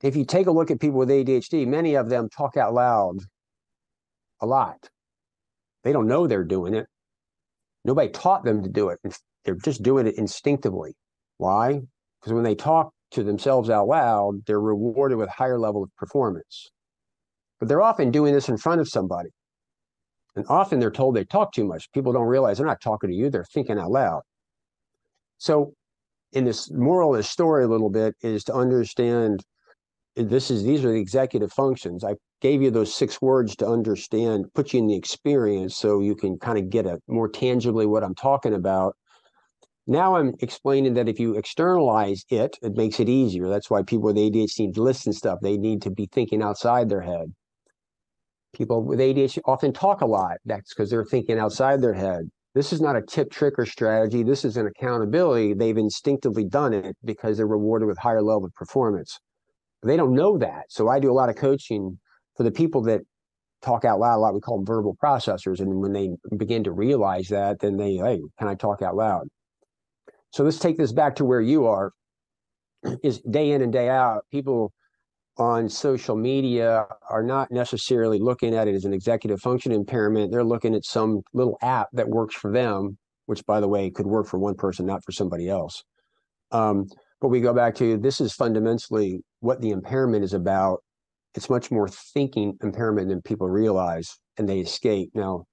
if 0.03 0.15
you 0.15 0.25
take 0.25 0.47
a 0.47 0.51
look 0.51 0.69
at 0.69 0.79
people 0.79 0.99
with 0.99 1.09
ADHD, 1.09 1.65
many 1.67 1.95
of 1.95 2.09
them 2.09 2.29
talk 2.29 2.55
out 2.55 2.73
loud 2.73 3.17
a 4.41 4.45
lot. 4.45 4.89
They 5.83 5.91
don't 5.91 6.07
know 6.07 6.27
they're 6.27 6.43
doing 6.43 6.75
it. 6.75 6.85
Nobody 7.83 8.09
taught 8.09 8.43
them 8.43 8.61
to 8.61 8.69
do 8.69 8.89
it. 8.89 8.99
They're 9.43 9.55
just 9.55 9.81
doing 9.81 10.05
it 10.05 10.19
instinctively. 10.19 10.95
Why? 11.37 11.81
Because 12.19 12.33
when 12.33 12.43
they 12.43 12.53
talk 12.53 12.93
to 13.11 13.23
themselves 13.23 13.71
out 13.71 13.87
loud, 13.87 14.45
they're 14.45 14.61
rewarded 14.61 15.17
with 15.17 15.29
higher 15.29 15.59
level 15.59 15.81
of 15.81 15.89
performance. 15.97 16.69
But 17.61 17.67
they're 17.67 17.81
often 17.81 18.09
doing 18.09 18.33
this 18.33 18.49
in 18.49 18.57
front 18.57 18.81
of 18.81 18.89
somebody. 18.89 19.29
And 20.35 20.45
often 20.49 20.79
they're 20.79 20.89
told 20.89 21.15
they 21.15 21.23
talk 21.23 21.53
too 21.53 21.63
much. 21.63 21.91
People 21.91 22.11
don't 22.11 22.25
realize 22.25 22.57
they're 22.57 22.65
not 22.65 22.81
talking 22.81 23.09
to 23.11 23.15
you, 23.15 23.29
they're 23.29 23.45
thinking 23.53 23.77
out 23.77 23.91
loud. 23.91 24.23
So 25.37 25.73
in 26.33 26.43
this 26.43 26.71
moral 26.71 27.11
of 27.13 27.17
the 27.17 27.23
story 27.23 27.63
a 27.63 27.67
little 27.67 27.91
bit 27.91 28.15
is 28.21 28.43
to 28.45 28.53
understand 28.53 29.43
this 30.15 30.49
is 30.49 30.63
these 30.63 30.83
are 30.83 30.91
the 30.91 30.99
executive 30.99 31.53
functions. 31.53 32.03
I 32.03 32.15
gave 32.41 32.63
you 32.63 32.71
those 32.71 32.95
six 32.95 33.21
words 33.21 33.55
to 33.57 33.67
understand, 33.67 34.51
put 34.55 34.73
you 34.73 34.79
in 34.79 34.87
the 34.87 34.95
experience 34.95 35.75
so 35.77 35.99
you 35.99 36.15
can 36.15 36.39
kind 36.39 36.57
of 36.57 36.71
get 36.71 36.87
a 36.87 36.99
more 37.07 37.29
tangibly 37.29 37.85
what 37.85 38.03
I'm 38.03 38.15
talking 38.15 38.55
about. 38.55 38.95
Now 39.85 40.15
I'm 40.15 40.33
explaining 40.39 40.95
that 40.95 41.07
if 41.07 41.19
you 41.19 41.35
externalize 41.35 42.25
it, 42.29 42.57
it 42.63 42.75
makes 42.75 42.99
it 42.99 43.07
easier. 43.07 43.47
That's 43.49 43.69
why 43.69 43.83
people 43.83 44.05
with 44.05 44.15
ADHD 44.15 44.59
need 44.59 44.75
to 44.75 44.81
listen 44.81 45.13
stuff. 45.13 45.39
They 45.41 45.57
need 45.57 45.83
to 45.83 45.91
be 45.91 46.07
thinking 46.11 46.41
outside 46.41 46.89
their 46.89 47.01
head. 47.01 47.31
People 48.53 48.83
with 48.83 48.99
ADHD 48.99 49.39
often 49.45 49.71
talk 49.71 50.01
a 50.01 50.05
lot. 50.05 50.37
That's 50.45 50.73
because 50.73 50.89
they're 50.89 51.05
thinking 51.05 51.39
outside 51.39 51.81
their 51.81 51.93
head. 51.93 52.29
This 52.53 52.73
is 52.73 52.81
not 52.81 52.97
a 52.97 53.01
tip, 53.01 53.31
trick, 53.31 53.57
or 53.57 53.65
strategy. 53.65 54.23
This 54.23 54.43
is 54.43 54.57
an 54.57 54.67
accountability. 54.67 55.53
They've 55.53 55.77
instinctively 55.77 56.43
done 56.43 56.73
it 56.73 56.97
because 57.05 57.37
they're 57.37 57.47
rewarded 57.47 57.87
with 57.87 57.97
higher 57.97 58.21
level 58.21 58.45
of 58.45 58.53
performance. 58.55 59.19
They 59.83 59.95
don't 59.95 60.13
know 60.13 60.37
that. 60.37 60.65
So 60.69 60.89
I 60.89 60.99
do 60.99 61.11
a 61.11 61.13
lot 61.13 61.29
of 61.29 61.37
coaching 61.37 61.97
for 62.35 62.43
the 62.43 62.51
people 62.51 62.81
that 62.83 63.01
talk 63.61 63.85
out 63.85 63.99
loud 63.99 64.17
a 64.17 64.19
lot. 64.19 64.33
We 64.33 64.41
call 64.41 64.57
them 64.57 64.65
verbal 64.65 64.97
processors. 65.01 65.59
And 65.59 65.81
when 65.81 65.93
they 65.93 66.09
begin 66.35 66.63
to 66.65 66.71
realize 66.71 67.27
that, 67.29 67.59
then 67.59 67.77
they, 67.77 67.95
hey, 67.95 68.19
can 68.37 68.47
I 68.47 68.55
talk 68.55 68.81
out 68.81 68.95
loud? 68.95 69.27
So 70.31 70.43
let's 70.43 70.59
take 70.59 70.77
this 70.77 70.91
back 70.91 71.15
to 71.17 71.25
where 71.25 71.41
you 71.41 71.67
are. 71.67 71.91
Is 73.03 73.21
day 73.21 73.51
in 73.51 73.61
and 73.61 73.71
day 73.71 73.89
out, 73.89 74.25
people 74.31 74.73
on 75.41 75.67
social 75.67 76.15
media 76.15 76.85
are 77.09 77.23
not 77.23 77.49
necessarily 77.49 78.19
looking 78.19 78.53
at 78.53 78.67
it 78.67 78.75
as 78.75 78.85
an 78.85 78.93
executive 78.93 79.41
function 79.41 79.71
impairment. 79.71 80.31
They're 80.31 80.43
looking 80.43 80.75
at 80.75 80.85
some 80.85 81.23
little 81.33 81.57
app 81.63 81.87
that 81.93 82.07
works 82.07 82.35
for 82.35 82.51
them, 82.51 82.99
which, 83.25 83.43
by 83.47 83.59
the 83.59 83.67
way, 83.67 83.89
could 83.89 84.05
work 84.05 84.27
for 84.27 84.37
one 84.37 84.53
person, 84.53 84.85
not 84.85 85.03
for 85.03 85.11
somebody 85.11 85.49
else. 85.49 85.83
Um, 86.51 86.85
but 87.19 87.29
we 87.29 87.41
go 87.41 87.55
back 87.55 87.73
to 87.75 87.97
this 87.97 88.21
is 88.21 88.33
fundamentally 88.33 89.21
what 89.39 89.61
the 89.61 89.71
impairment 89.71 90.23
is 90.23 90.33
about. 90.33 90.83
It's 91.33 91.49
much 91.49 91.71
more 91.71 91.87
thinking 91.87 92.55
impairment 92.61 93.09
than 93.09 93.23
people 93.23 93.49
realize, 93.49 94.15
and 94.37 94.47
they 94.47 94.59
escape. 94.59 95.09
Now, 95.15 95.45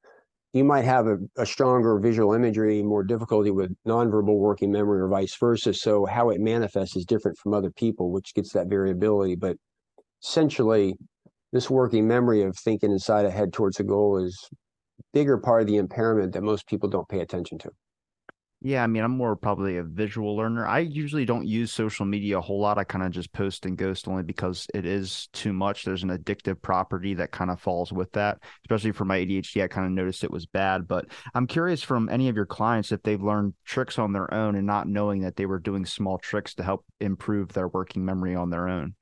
you 0.53 0.64
might 0.64 0.85
have 0.85 1.07
a, 1.07 1.16
a 1.38 1.46
stronger 1.46 1.98
visual 1.98 2.35
imagery, 2.35 2.83
more 2.83 3.05
difficulty 3.05 3.51
with 3.51 3.74
nonverbal 3.87 4.37
working 4.37 4.70
memory, 4.70 5.01
or 5.01 5.09
vice 5.09 5.35
versa. 5.37 5.72
So, 5.72 6.05
how 6.05 6.29
it 6.29 6.42
manifests 6.42 6.94
is 6.94 7.07
different 7.07 7.38
from 7.38 7.55
other 7.55 7.70
people, 7.70 8.12
which 8.12 8.35
gets 8.35 8.53
that 8.53 8.66
variability. 8.66 9.35
But 9.35 9.57
essentially, 10.23 10.95
this 11.53 11.71
working 11.71 12.07
memory 12.07 12.43
of 12.43 12.57
thinking 12.57 12.91
inside 12.91 13.25
a 13.25 13.31
head 13.31 13.53
towards 13.53 13.81
a 13.81 13.85
goal 13.85 14.19
is 14.19 14.49
bigger 15.13 15.39
part 15.39 15.63
of 15.63 15.67
the 15.67 15.77
impairment 15.77 16.33
that 16.33 16.43
most 16.43 16.67
people 16.67 16.89
don't 16.89 17.09
pay 17.09 17.21
attention 17.21 17.59
to. 17.59 17.71
Yeah, 18.61 18.83
I 18.83 18.89
mean, 18.89 19.05
I'm 19.05 19.17
more 19.17 19.37
probably 19.37 19.77
a 19.77 19.85
visual 19.85 20.37
learner. 20.37 20.67
I 20.67 20.81
usually 20.81 21.25
don't 21.25 21.47
use 21.47 21.71
social 21.71 22.05
media 22.05 22.39
a 22.39 22.41
whole 22.41 22.61
lot. 22.61 22.77
I 22.77 22.83
kind 22.83 23.05
of 23.05 23.13
just 23.13 23.33
post 23.33 23.65
and 23.67 23.79
ghost 23.79 24.09
only 24.09 24.25
because 24.25 24.67
it 24.75 24.85
is 24.85 25.29
too 25.33 25.53
much. 25.53 25.85
There's 25.85 26.03
an 26.03 26.11
addictive 26.11 26.61
property 26.61 27.15
that 27.15 27.31
kind 27.31 27.53
of 27.53 27.61
falls 27.61 27.93
with 27.93 28.11
that, 28.13 28.39
especially 28.65 28.91
for 28.91 29.05
my 29.05 29.19
ADHD. 29.19 29.63
I 29.63 29.69
kind 29.69 29.87
of 29.87 29.93
noticed 29.93 30.25
it 30.25 30.33
was 30.33 30.47
bad. 30.47 30.89
But 30.89 31.07
I'm 31.35 31.47
curious 31.47 31.85
from 31.85 32.09
any 32.09 32.29
of 32.29 32.35
your 32.35 32.47
clients 32.47 32.91
if 32.91 33.01
they've 33.05 33.23
learned 33.23 33.55
tricks 33.65 33.97
on 33.97 34.13
their 34.13 34.33
own 34.35 34.57
and 34.57 34.67
not 34.67 34.89
knowing 34.89 35.21
that 35.21 35.37
they 35.37 35.47
were 35.47 35.61
doing 35.61 35.87
small 35.87 36.19
tricks 36.19 36.57
to 36.57 36.65
help 36.65 36.85
improve 37.01 37.53
their 37.53 37.69
working 37.69 38.05
memory 38.05 38.35
on 38.35 38.51
their 38.51 38.69
own. 38.69 38.97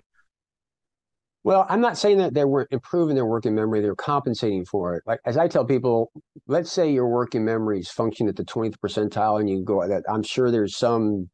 Well, 1.47 1.65
I'm 1.69 1.81
not 1.81 1.97
saying 1.97 2.19
that 2.19 2.35
they 2.35 2.45
were 2.45 2.67
improving 2.73 3.15
their 3.15 3.25
working 3.25 3.55
memory, 3.55 3.81
they're 3.81 3.95
compensating 3.95 4.65
for 4.65 4.97
it. 4.97 5.05
Like 5.07 5.21
as 5.25 5.37
I 5.37 5.47
tell 5.47 5.65
people, 5.65 6.11
let's 6.49 6.73
say 6.73 6.91
your 6.91 7.07
working 7.07 7.45
memory 7.45 7.79
is 7.79 7.89
function 7.89 8.27
at 8.29 8.35
the 8.35 8.45
20th 8.45 8.75
percentile 8.85 9.39
and 9.39 9.49
you 9.49 9.63
go 9.63 9.87
that 9.87 10.03
I'm 10.09 10.25
sure 10.25 10.51
there's 10.51 10.77
some 10.77 11.31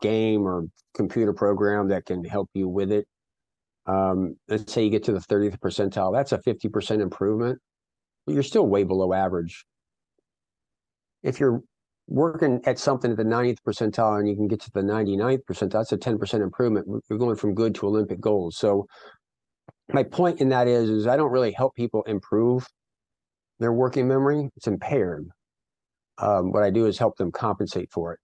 game 0.00 0.42
or 0.42 0.64
computer 0.96 1.32
program 1.32 1.90
that 1.90 2.06
can 2.06 2.24
help 2.24 2.50
you 2.54 2.68
with 2.68 2.90
it. 2.90 3.06
Um, 3.86 4.34
let's 4.48 4.72
say 4.72 4.82
you 4.82 4.90
get 4.90 5.04
to 5.04 5.12
the 5.12 5.20
30th 5.20 5.60
percentile, 5.60 6.12
that's 6.12 6.32
a 6.32 6.38
50% 6.38 7.00
improvement, 7.00 7.60
but 8.26 8.34
you're 8.34 8.42
still 8.42 8.66
way 8.66 8.82
below 8.82 9.12
average. 9.12 9.64
If 11.22 11.38
you're 11.38 11.62
working 12.12 12.60
at 12.66 12.78
something 12.78 13.10
at 13.10 13.16
the 13.16 13.24
90th 13.24 13.56
percentile 13.66 14.18
and 14.18 14.28
you 14.28 14.36
can 14.36 14.46
get 14.46 14.60
to 14.60 14.70
the 14.72 14.82
99th 14.82 15.40
percentile, 15.50 15.70
that's 15.70 15.92
a 15.92 15.96
10% 15.96 16.42
improvement. 16.42 16.86
You're 17.08 17.18
going 17.18 17.36
from 17.36 17.54
good 17.54 17.74
to 17.76 17.86
Olympic 17.86 18.20
gold. 18.20 18.52
So 18.52 18.86
my 19.92 20.02
point 20.02 20.40
in 20.40 20.50
that 20.50 20.68
is, 20.68 20.90
is 20.90 21.06
I 21.06 21.16
don't 21.16 21.32
really 21.32 21.52
help 21.52 21.74
people 21.74 22.02
improve 22.02 22.66
their 23.60 23.72
working 23.72 24.06
memory. 24.06 24.50
It's 24.56 24.66
impaired. 24.66 25.26
Um, 26.18 26.52
what 26.52 26.62
I 26.62 26.68
do 26.68 26.84
is 26.84 26.98
help 26.98 27.16
them 27.16 27.32
compensate 27.32 27.90
for 27.90 28.12
it 28.12 28.20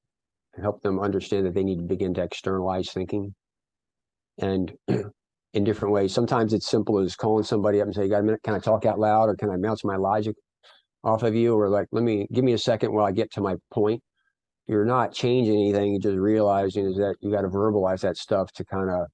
and 0.54 0.62
help 0.62 0.82
them 0.82 1.00
understand 1.00 1.46
that 1.46 1.54
they 1.54 1.64
need 1.64 1.78
to 1.78 1.84
begin 1.84 2.12
to 2.14 2.22
externalize 2.22 2.90
thinking 2.90 3.34
and 4.38 4.70
in 5.54 5.64
different 5.64 5.94
ways. 5.94 6.12
Sometimes 6.12 6.52
it's 6.52 6.68
simple 6.68 6.98
as 6.98 7.16
calling 7.16 7.42
somebody 7.42 7.80
up 7.80 7.86
and 7.86 7.94
say, 7.94 8.04
you 8.04 8.10
got 8.10 8.20
a 8.20 8.22
minute, 8.22 8.42
can 8.42 8.54
I 8.54 8.58
talk 8.58 8.84
out 8.84 8.98
loud 8.98 9.30
or 9.30 9.34
can 9.34 9.48
I 9.48 9.56
bounce 9.56 9.82
my 9.82 9.96
logic 9.96 10.36
off 11.08 11.22
of 11.22 11.34
you 11.34 11.54
or 11.54 11.68
like 11.68 11.88
let 11.90 12.04
me 12.04 12.26
give 12.32 12.44
me 12.44 12.52
a 12.52 12.58
second 12.58 12.92
while 12.92 13.06
i 13.06 13.12
get 13.12 13.32
to 13.32 13.40
my 13.40 13.56
point. 13.72 14.02
You're 14.66 14.84
not 14.84 15.14
changing 15.14 15.54
anything 15.54 15.92
you're 15.92 16.00
just 16.00 16.18
realizing 16.18 16.84
is 16.84 16.96
that 16.96 17.16
you 17.20 17.30
got 17.30 17.40
to 17.40 17.48
verbalize 17.48 18.02
that 18.02 18.18
stuff 18.18 18.52
to 18.52 18.64
kind 18.66 18.90
of 18.90 19.06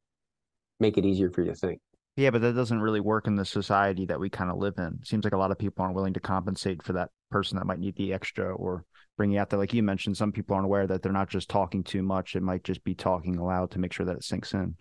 make 0.80 0.98
it 0.98 1.04
easier 1.04 1.30
for 1.30 1.42
you 1.42 1.52
to 1.52 1.57
think. 1.57 1.80
Yeah 2.16 2.30
but 2.30 2.42
that 2.42 2.54
doesn't 2.54 2.80
really 2.80 3.00
work 3.00 3.26
in 3.26 3.37
the 3.37 3.44
society 3.44 4.04
that 4.07 4.18
we 4.18 4.28
kind 4.28 4.50
of 4.50 4.59
live 4.59 4.74
in. 4.78 4.98
Seems 5.04 5.24
like 5.24 5.33
a 5.33 5.38
lot 5.38 5.52
of 5.52 5.59
people 5.59 5.83
aren't 5.83 5.94
willing 5.94 6.14
to 6.14 6.20
compensate 6.20 6.83
for 6.83 6.92
that 6.94 7.11
person 7.30 7.59
that 7.59 7.66
might 7.66 7.78
need 7.78 7.96
the 7.96 8.12
extra 8.12 8.52
or 8.54 8.85
bringing 9.16 9.38
out 9.38 9.48
that 9.50 9.59
like 9.59 9.72
you 9.72 9.83
mentioned 9.83 10.16
some 10.16 10.33
people 10.33 10.54
aren't 10.54 10.66
aware 10.66 10.88
that 10.88 11.02
they're 11.02 11.12
not 11.12 11.30
just 11.30 11.48
talking 11.48 11.85
too 11.85 12.02
much. 12.02 12.35
It 12.35 12.42
might 12.42 12.64
just 12.64 12.83
be 12.83 12.94
talking 12.94 13.37
aloud 13.37 13.70
to 13.70 13.78
make 13.78 13.92
sure 13.92 14.07
that 14.07 14.16
it 14.16 14.24
sinks 14.24 14.54
in. 14.54 14.74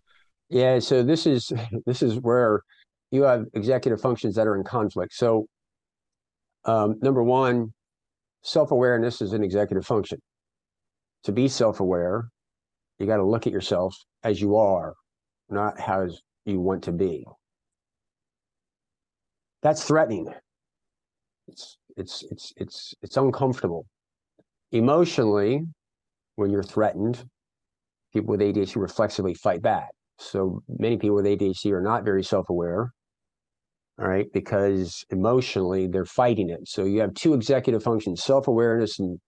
Yeah 0.50 0.80
so 0.80 1.04
this 1.04 1.28
is 1.28 1.52
this 1.86 2.02
is 2.02 2.20
where 2.20 2.62
you 3.12 3.22
have 3.22 3.46
executive 3.54 4.02
functions 4.02 4.34
that 4.36 4.48
are 4.48 4.56
in 4.56 4.64
conflict. 4.64 5.14
So 5.14 5.46
um, 6.66 6.96
number 7.02 7.24
one, 7.24 7.74
self 8.42 8.72
awareness 8.72 9.22
is 9.22 9.34
an 9.34 9.44
executive 9.44 9.86
function. 9.86 10.20
To 11.26 11.32
be 11.32 11.48
self 11.48 11.80
aware, 11.80 12.30
you 13.00 13.08
got 13.08 13.18
to 13.18 13.26
look 13.26 13.48
at 13.48 13.54
yourself 13.54 13.96
as 14.24 14.42
you 14.42 14.56
are, 14.56 14.94
not 15.50 15.80
how 15.80 16.08
you 16.46 16.60
want 16.60 16.84
to 16.84 16.92
be. 16.92 17.26
That's 19.62 19.84
threatening. 19.84 20.28
It's 21.48 21.78
it's 21.96 22.24
it's 22.30 22.54
it's 22.58 22.94
it's 23.02 23.18
uncomfortable. 23.18 23.86
Emotionally, 24.72 25.64
when 26.36 26.50
you're 26.50 26.64
threatened, 26.64 27.24
people 28.12 28.32
with 28.32 28.42
ADHD 28.42 28.76
reflexively 28.76 29.34
fight 29.34 29.62
back. 29.62 29.90
So 30.20 30.64
many 30.68 30.98
people 30.98 31.16
with 31.16 31.26
ADHD 31.26 31.72
are 31.72 31.82
not 31.82 32.04
very 32.04 32.24
self-aware 32.24 32.92
all 34.00 34.08
right 34.08 34.28
because 34.34 35.04
emotionally 35.12 35.88
they're 35.88 36.06
fighting 36.06 36.50
it. 36.50 36.68
So 36.68 36.86
you 36.86 37.02
have 37.02 37.14
two 37.14 37.34
executive 37.34 37.84
functions 37.84 38.24
self-awareness 38.24 39.00
and 39.00 39.20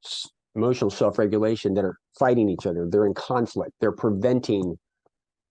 emotional 0.55 0.89
self-regulation 0.89 1.73
that 1.75 1.85
are 1.85 1.97
fighting 2.17 2.49
each 2.49 2.65
other. 2.65 2.87
They're 2.89 3.05
in 3.05 3.13
conflict. 3.13 3.73
They're 3.79 3.91
preventing. 3.91 4.77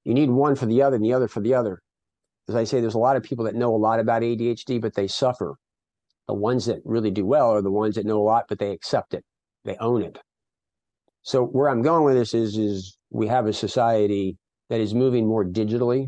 You 0.05 0.15
need 0.15 0.31
one 0.31 0.57
for 0.57 0.67
the 0.67 0.83
other 0.83 0.97
and 0.97 1.05
the 1.05 1.13
other 1.13 1.29
for 1.29 1.41
the 1.41 1.55
other. 1.55 1.81
As 2.49 2.55
i 2.55 2.65
say 2.65 2.81
there's 2.81 2.95
a 2.95 2.99
lot 2.99 3.17
of 3.17 3.23
people 3.23 3.45
that 3.47 3.55
know 3.55 3.75
a 3.75 3.77
lot 3.77 4.01
about 4.01 4.23
adhd 4.23 4.81
but 4.81 4.95
they 4.95 5.07
suffer. 5.07 5.55
The 6.27 6.35
ones 6.35 6.67
that 6.67 6.81
really 6.85 7.11
do 7.11 7.25
well 7.25 7.51
are 7.51 7.63
the 7.63 7.71
ones 7.71 7.95
that 7.95 8.07
know 8.07 8.21
a 8.21 8.25
lot 8.25 8.47
but 8.49 8.59
they 8.59 8.73
accept 8.73 9.15
it. 9.15 9.25
They 9.65 9.77
own 9.77 10.03
it. 10.03 10.19
So 11.23 11.45
where 11.45 11.69
i'm 11.69 11.83
going 11.83 12.05
with 12.05 12.15
this 12.15 12.35
is 12.35 12.59
is 12.59 12.99
we 13.11 13.29
have 13.29 13.47
a 13.47 13.53
society 13.53 14.37
that 14.71 14.81
is 14.81 14.93
moving 14.93 15.27
more 15.27 15.45
digitally 15.45 16.07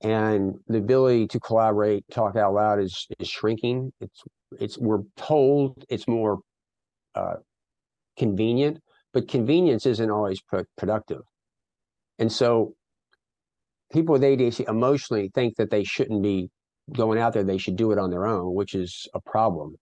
and 0.00 0.54
the 0.68 0.78
ability 0.78 1.26
to 1.28 1.40
collaborate, 1.40 2.04
talk 2.10 2.36
out 2.36 2.54
loud 2.54 2.80
is 2.80 3.06
is 3.18 3.28
shrinking. 3.28 3.92
It's 4.00 4.22
it's 4.60 4.78
we're 4.78 5.02
told 5.16 5.84
it's 5.88 6.06
more 6.06 6.38
uh, 7.14 7.36
convenient, 8.16 8.80
but 9.12 9.28
convenience 9.28 9.86
isn't 9.86 10.10
always 10.10 10.40
pro- 10.40 10.64
productive. 10.76 11.22
And 12.18 12.30
so, 12.30 12.74
people 13.92 14.12
with 14.12 14.22
ADHD 14.22 14.68
emotionally 14.68 15.30
think 15.34 15.56
that 15.56 15.70
they 15.70 15.84
shouldn't 15.84 16.22
be 16.22 16.50
going 16.92 17.18
out 17.18 17.32
there; 17.32 17.44
they 17.44 17.58
should 17.58 17.76
do 17.76 17.90
it 17.90 17.98
on 17.98 18.10
their 18.10 18.26
own, 18.26 18.54
which 18.54 18.74
is 18.74 19.08
a 19.14 19.20
problem. 19.20 19.76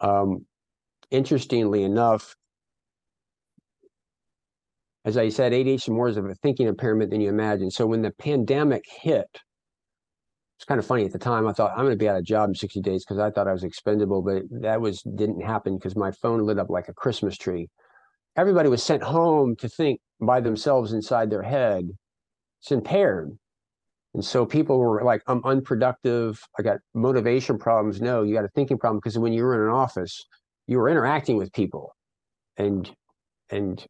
Um, 0.00 0.46
interestingly 1.10 1.84
enough, 1.84 2.36
as 5.08 5.16
I 5.16 5.30
said, 5.30 5.52
ADHD 5.52 5.88
more 5.88 6.08
is 6.08 6.18
of 6.18 6.26
a 6.26 6.34
thinking 6.34 6.66
impairment 6.66 7.10
than 7.10 7.22
you 7.22 7.30
imagine. 7.30 7.70
So 7.70 7.86
when 7.86 8.02
the 8.02 8.10
pandemic 8.10 8.84
hit, 9.00 9.40
it's 10.58 10.66
kind 10.66 10.78
of 10.78 10.84
funny 10.84 11.06
at 11.06 11.12
the 11.12 11.18
time. 11.18 11.48
I 11.48 11.54
thought 11.54 11.70
I'm 11.70 11.86
going 11.86 11.92
to 11.92 11.96
be 11.96 12.10
out 12.10 12.18
of 12.18 12.24
job 12.24 12.50
in 12.50 12.54
60 12.54 12.82
days 12.82 13.06
because 13.06 13.18
I 13.18 13.30
thought 13.30 13.48
I 13.48 13.54
was 13.54 13.64
expendable, 13.64 14.20
but 14.20 14.42
that 14.60 14.82
was 14.82 15.00
didn't 15.02 15.40
happen 15.40 15.78
because 15.78 15.96
my 15.96 16.10
phone 16.10 16.44
lit 16.44 16.58
up 16.58 16.68
like 16.68 16.88
a 16.88 16.92
Christmas 16.92 17.38
tree. 17.38 17.70
Everybody 18.36 18.68
was 18.68 18.82
sent 18.82 19.02
home 19.02 19.56
to 19.60 19.68
think 19.68 19.98
by 20.20 20.40
themselves 20.42 20.92
inside 20.92 21.30
their 21.30 21.42
head. 21.42 21.88
It's 22.60 22.70
impaired. 22.70 23.30
And 24.12 24.22
so 24.22 24.44
people 24.44 24.78
were 24.78 25.02
like, 25.04 25.22
I'm 25.26 25.42
unproductive. 25.44 26.38
I 26.58 26.62
got 26.62 26.78
motivation 26.92 27.56
problems. 27.56 28.02
No, 28.02 28.24
you 28.24 28.34
got 28.34 28.44
a 28.44 28.48
thinking 28.54 28.76
problem 28.76 28.98
because 28.98 29.18
when 29.18 29.32
you 29.32 29.44
were 29.44 29.54
in 29.54 29.70
an 29.70 29.74
office, 29.74 30.26
you 30.66 30.76
were 30.76 30.90
interacting 30.90 31.38
with 31.38 31.50
people 31.54 31.94
and 32.58 32.90
and 33.50 33.86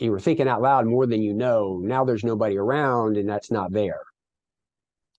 you 0.00 0.10
were 0.10 0.20
thinking 0.20 0.48
out 0.48 0.62
loud 0.62 0.86
more 0.86 1.06
than 1.06 1.22
you 1.22 1.34
know. 1.34 1.80
Now 1.82 2.04
there's 2.04 2.24
nobody 2.24 2.56
around 2.56 3.16
and 3.16 3.28
that's 3.28 3.50
not 3.50 3.72
there. 3.72 4.00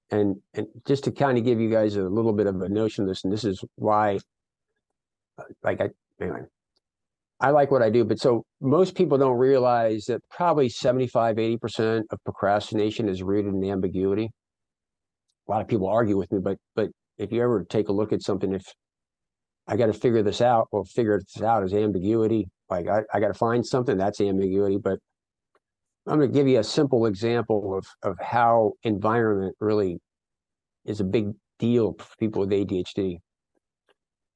And 0.09 0.37
and 0.53 0.67
just 0.85 1.05
to 1.05 1.11
kind 1.11 1.37
of 1.37 1.45
give 1.45 1.59
you 1.59 1.69
guys 1.69 1.95
a 1.95 2.03
little 2.03 2.33
bit 2.33 2.47
of 2.47 2.61
a 2.61 2.69
notion 2.69 3.03
of 3.03 3.07
this, 3.07 3.23
and 3.23 3.31
this 3.31 3.45
is 3.45 3.63
why 3.75 4.19
uh, 5.37 5.43
like 5.63 5.79
I 5.79 5.89
anyway, 6.19 6.41
I 7.39 7.51
like 7.51 7.71
what 7.71 7.81
I 7.81 7.89
do, 7.89 8.03
but 8.03 8.19
so 8.19 8.43
most 8.59 8.95
people 8.95 9.17
don't 9.17 9.37
realize 9.37 10.05
that 10.05 10.21
probably 10.29 10.67
75, 10.67 11.37
80% 11.37 12.03
of 12.11 12.23
procrastination 12.25 13.07
is 13.07 13.23
rooted 13.23 13.53
in 13.53 13.63
ambiguity. 13.63 14.29
A 15.47 15.51
lot 15.51 15.61
of 15.61 15.67
people 15.67 15.87
argue 15.87 16.17
with 16.17 16.31
me, 16.31 16.39
but 16.43 16.57
but 16.75 16.89
if 17.17 17.31
you 17.31 17.41
ever 17.41 17.63
take 17.63 17.87
a 17.87 17.93
look 17.93 18.11
at 18.11 18.21
something, 18.21 18.53
if 18.53 18.63
I 19.67 19.77
got 19.77 19.87
to 19.87 19.93
figure 19.93 20.23
this 20.23 20.41
out. 20.41 20.67
Well, 20.71 20.83
figure 20.83 21.19
this 21.19 21.41
out 21.41 21.63
is 21.63 21.73
ambiguity. 21.73 22.49
Like 22.71 22.87
I, 22.87 23.01
I 23.13 23.19
got 23.19 23.27
to 23.27 23.33
find 23.33 23.65
something 23.65 23.97
that's 23.97 24.21
ambiguity. 24.21 24.77
But 24.77 24.99
I'm 26.07 26.17
going 26.17 26.31
to 26.31 26.33
give 26.33 26.47
you 26.47 26.59
a 26.59 26.63
simple 26.63 27.05
example 27.05 27.77
of 27.77 27.85
of 28.01 28.17
how 28.19 28.73
environment 28.83 29.55
really 29.59 29.99
is 30.85 30.99
a 30.99 31.03
big 31.03 31.31
deal 31.59 31.93
for 31.99 32.15
people 32.19 32.41
with 32.41 32.49
ADHD. 32.49 33.19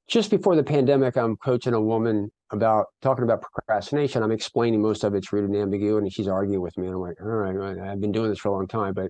Just 0.08 0.30
before 0.30 0.56
the 0.56 0.64
pandemic, 0.64 1.18
I'm 1.18 1.36
coaching 1.38 1.74
a 1.74 1.82
woman 1.82 2.30
about 2.52 2.86
talking 3.02 3.24
about 3.24 3.42
procrastination. 3.42 4.22
I'm 4.22 4.32
explaining 4.32 4.82
most 4.82 5.04
of 5.04 5.16
it's 5.16 5.34
rooted 5.34 5.50
in 5.50 5.60
ambiguity, 5.60 6.06
and 6.06 6.14
she's 6.14 6.28
arguing 6.28 6.62
with 6.62 6.78
me. 6.78 6.86
And 6.86 6.96
I'm 6.96 7.02
like, 7.02 7.20
all 7.20 7.28
right, 7.28 7.80
I've 7.80 8.00
been 8.00 8.12
doing 8.12 8.30
this 8.30 8.38
for 8.38 8.50
a 8.50 8.52
long 8.52 8.68
time, 8.68 8.94
but 8.94 9.10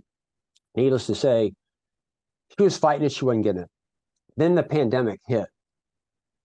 needless 0.76 1.08
to 1.08 1.16
say, 1.16 1.52
she 2.58 2.64
was 2.64 2.78
fighting 2.78 3.06
it. 3.06 3.12
She 3.12 3.26
wasn't 3.26 3.44
getting 3.44 3.64
it. 3.64 3.70
Then 4.38 4.56
the 4.56 4.64
pandemic 4.64 5.20
hit. 5.28 5.48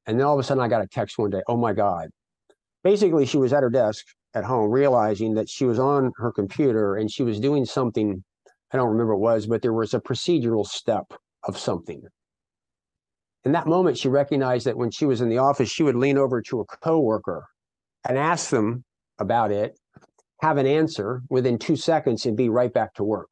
And 0.06 0.18
then 0.18 0.26
all 0.26 0.34
of 0.34 0.40
a 0.40 0.42
sudden 0.42 0.62
I 0.62 0.68
got 0.68 0.82
a 0.82 0.88
text 0.88 1.18
one 1.18 1.30
day, 1.30 1.42
oh 1.46 1.56
my 1.56 1.72
God. 1.72 2.08
Basically, 2.82 3.26
she 3.26 3.36
was 3.36 3.52
at 3.52 3.62
her 3.62 3.70
desk 3.70 4.06
at 4.34 4.44
home 4.44 4.70
realizing 4.70 5.34
that 5.34 5.48
she 5.48 5.64
was 5.64 5.78
on 5.78 6.12
her 6.16 6.32
computer 6.32 6.96
and 6.96 7.10
she 7.10 7.22
was 7.22 7.40
doing 7.40 7.64
something, 7.64 8.22
I 8.72 8.76
don't 8.76 8.88
remember 8.88 9.16
what 9.16 9.30
it 9.30 9.34
was, 9.34 9.46
but 9.46 9.62
there 9.62 9.72
was 9.72 9.92
a 9.92 10.00
procedural 10.00 10.66
step 10.66 11.12
of 11.44 11.58
something. 11.58 12.02
In 13.44 13.52
that 13.52 13.66
moment, 13.66 13.98
she 13.98 14.08
recognized 14.08 14.66
that 14.66 14.76
when 14.76 14.90
she 14.90 15.06
was 15.06 15.20
in 15.20 15.28
the 15.28 15.38
office, 15.38 15.70
she 15.70 15.82
would 15.82 15.96
lean 15.96 16.18
over 16.18 16.42
to 16.42 16.60
a 16.60 16.64
coworker 16.64 17.46
and 18.06 18.18
ask 18.18 18.50
them 18.50 18.84
about 19.18 19.50
it, 19.50 19.78
have 20.42 20.58
an 20.58 20.66
answer 20.66 21.22
within 21.28 21.58
two 21.58 21.76
seconds, 21.76 22.24
and 22.26 22.36
be 22.36 22.48
right 22.48 22.72
back 22.72 22.94
to 22.94 23.04
work. 23.04 23.28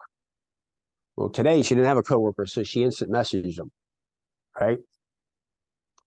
Well, 1.16 1.30
today 1.30 1.62
she 1.62 1.74
didn't 1.74 1.88
have 1.88 1.96
a 1.96 2.02
coworker, 2.02 2.46
so 2.46 2.62
she 2.62 2.84
instant 2.84 3.10
messaged 3.10 3.56
them, 3.56 3.70
right? 4.58 4.78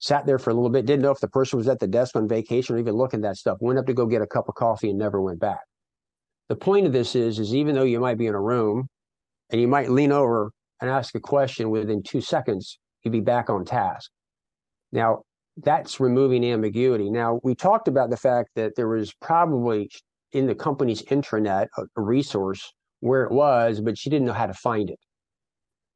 Sat 0.02 0.26
there 0.26 0.40
for 0.40 0.50
a 0.50 0.54
little 0.54 0.70
bit, 0.70 0.86
didn't 0.86 1.04
know 1.04 1.12
if 1.12 1.20
the 1.20 1.28
person 1.28 1.58
was 1.58 1.68
at 1.68 1.80
the 1.80 1.88
desk 1.88 2.16
on 2.16 2.28
vacation 2.28 2.76
or 2.76 2.80
even 2.80 2.96
looking 2.96 3.20
at 3.20 3.30
that 3.30 3.38
stuff, 3.38 3.58
went 3.62 3.80
up 3.80 3.86
to 3.86 3.94
go 3.94 4.06
get 4.06 4.22
a 4.22 4.28
cup 4.28 4.50
of 4.50 4.56
coffee 4.56 4.90
and 4.90 5.00
never 5.00 5.22
went 5.22 5.40
back. 5.40 5.62
The 6.50 6.56
point 6.56 6.88
of 6.88 6.92
this 6.92 7.16
is, 7.16 7.40
is 7.40 7.54
even 7.54 7.76
though 7.76 7.84
you 7.84 8.00
might 8.00 8.18
be 8.18 8.28
in 8.28 8.34
a 8.34 8.42
room 8.42 8.88
and 9.52 9.62
you 9.62 9.68
might 9.68 9.92
lean 9.92 10.12
over 10.12 10.52
and 10.82 10.90
ask 10.90 11.14
a 11.16 11.20
question 11.20 11.70
within 11.70 12.02
two 12.02 12.20
seconds, 12.20 12.80
you'd 13.04 13.12
be 13.12 13.22
back 13.22 13.50
on 13.50 13.64
task. 13.64 14.10
Now, 14.92 15.22
that's 15.58 16.00
removing 16.00 16.44
ambiguity. 16.46 17.12
Now, 17.12 17.40
we 17.44 17.54
talked 17.54 17.88
about 17.88 18.10
the 18.10 18.18
fact 18.18 18.50
that 18.56 18.76
there 18.76 18.88
was 18.88 19.14
probably 19.22 19.90
in 20.32 20.48
the 20.48 20.56
company's 20.56 21.04
intranet 21.04 21.68
a, 21.78 21.84
a 21.96 22.02
resource 22.02 22.74
where 23.02 23.24
it 23.24 23.32
was, 23.32 23.80
but 23.82 23.98
she 23.98 24.10
didn't 24.10 24.26
know 24.26 24.34
how 24.34 24.48
to 24.48 24.54
find 24.54 24.90
it. 24.90 25.00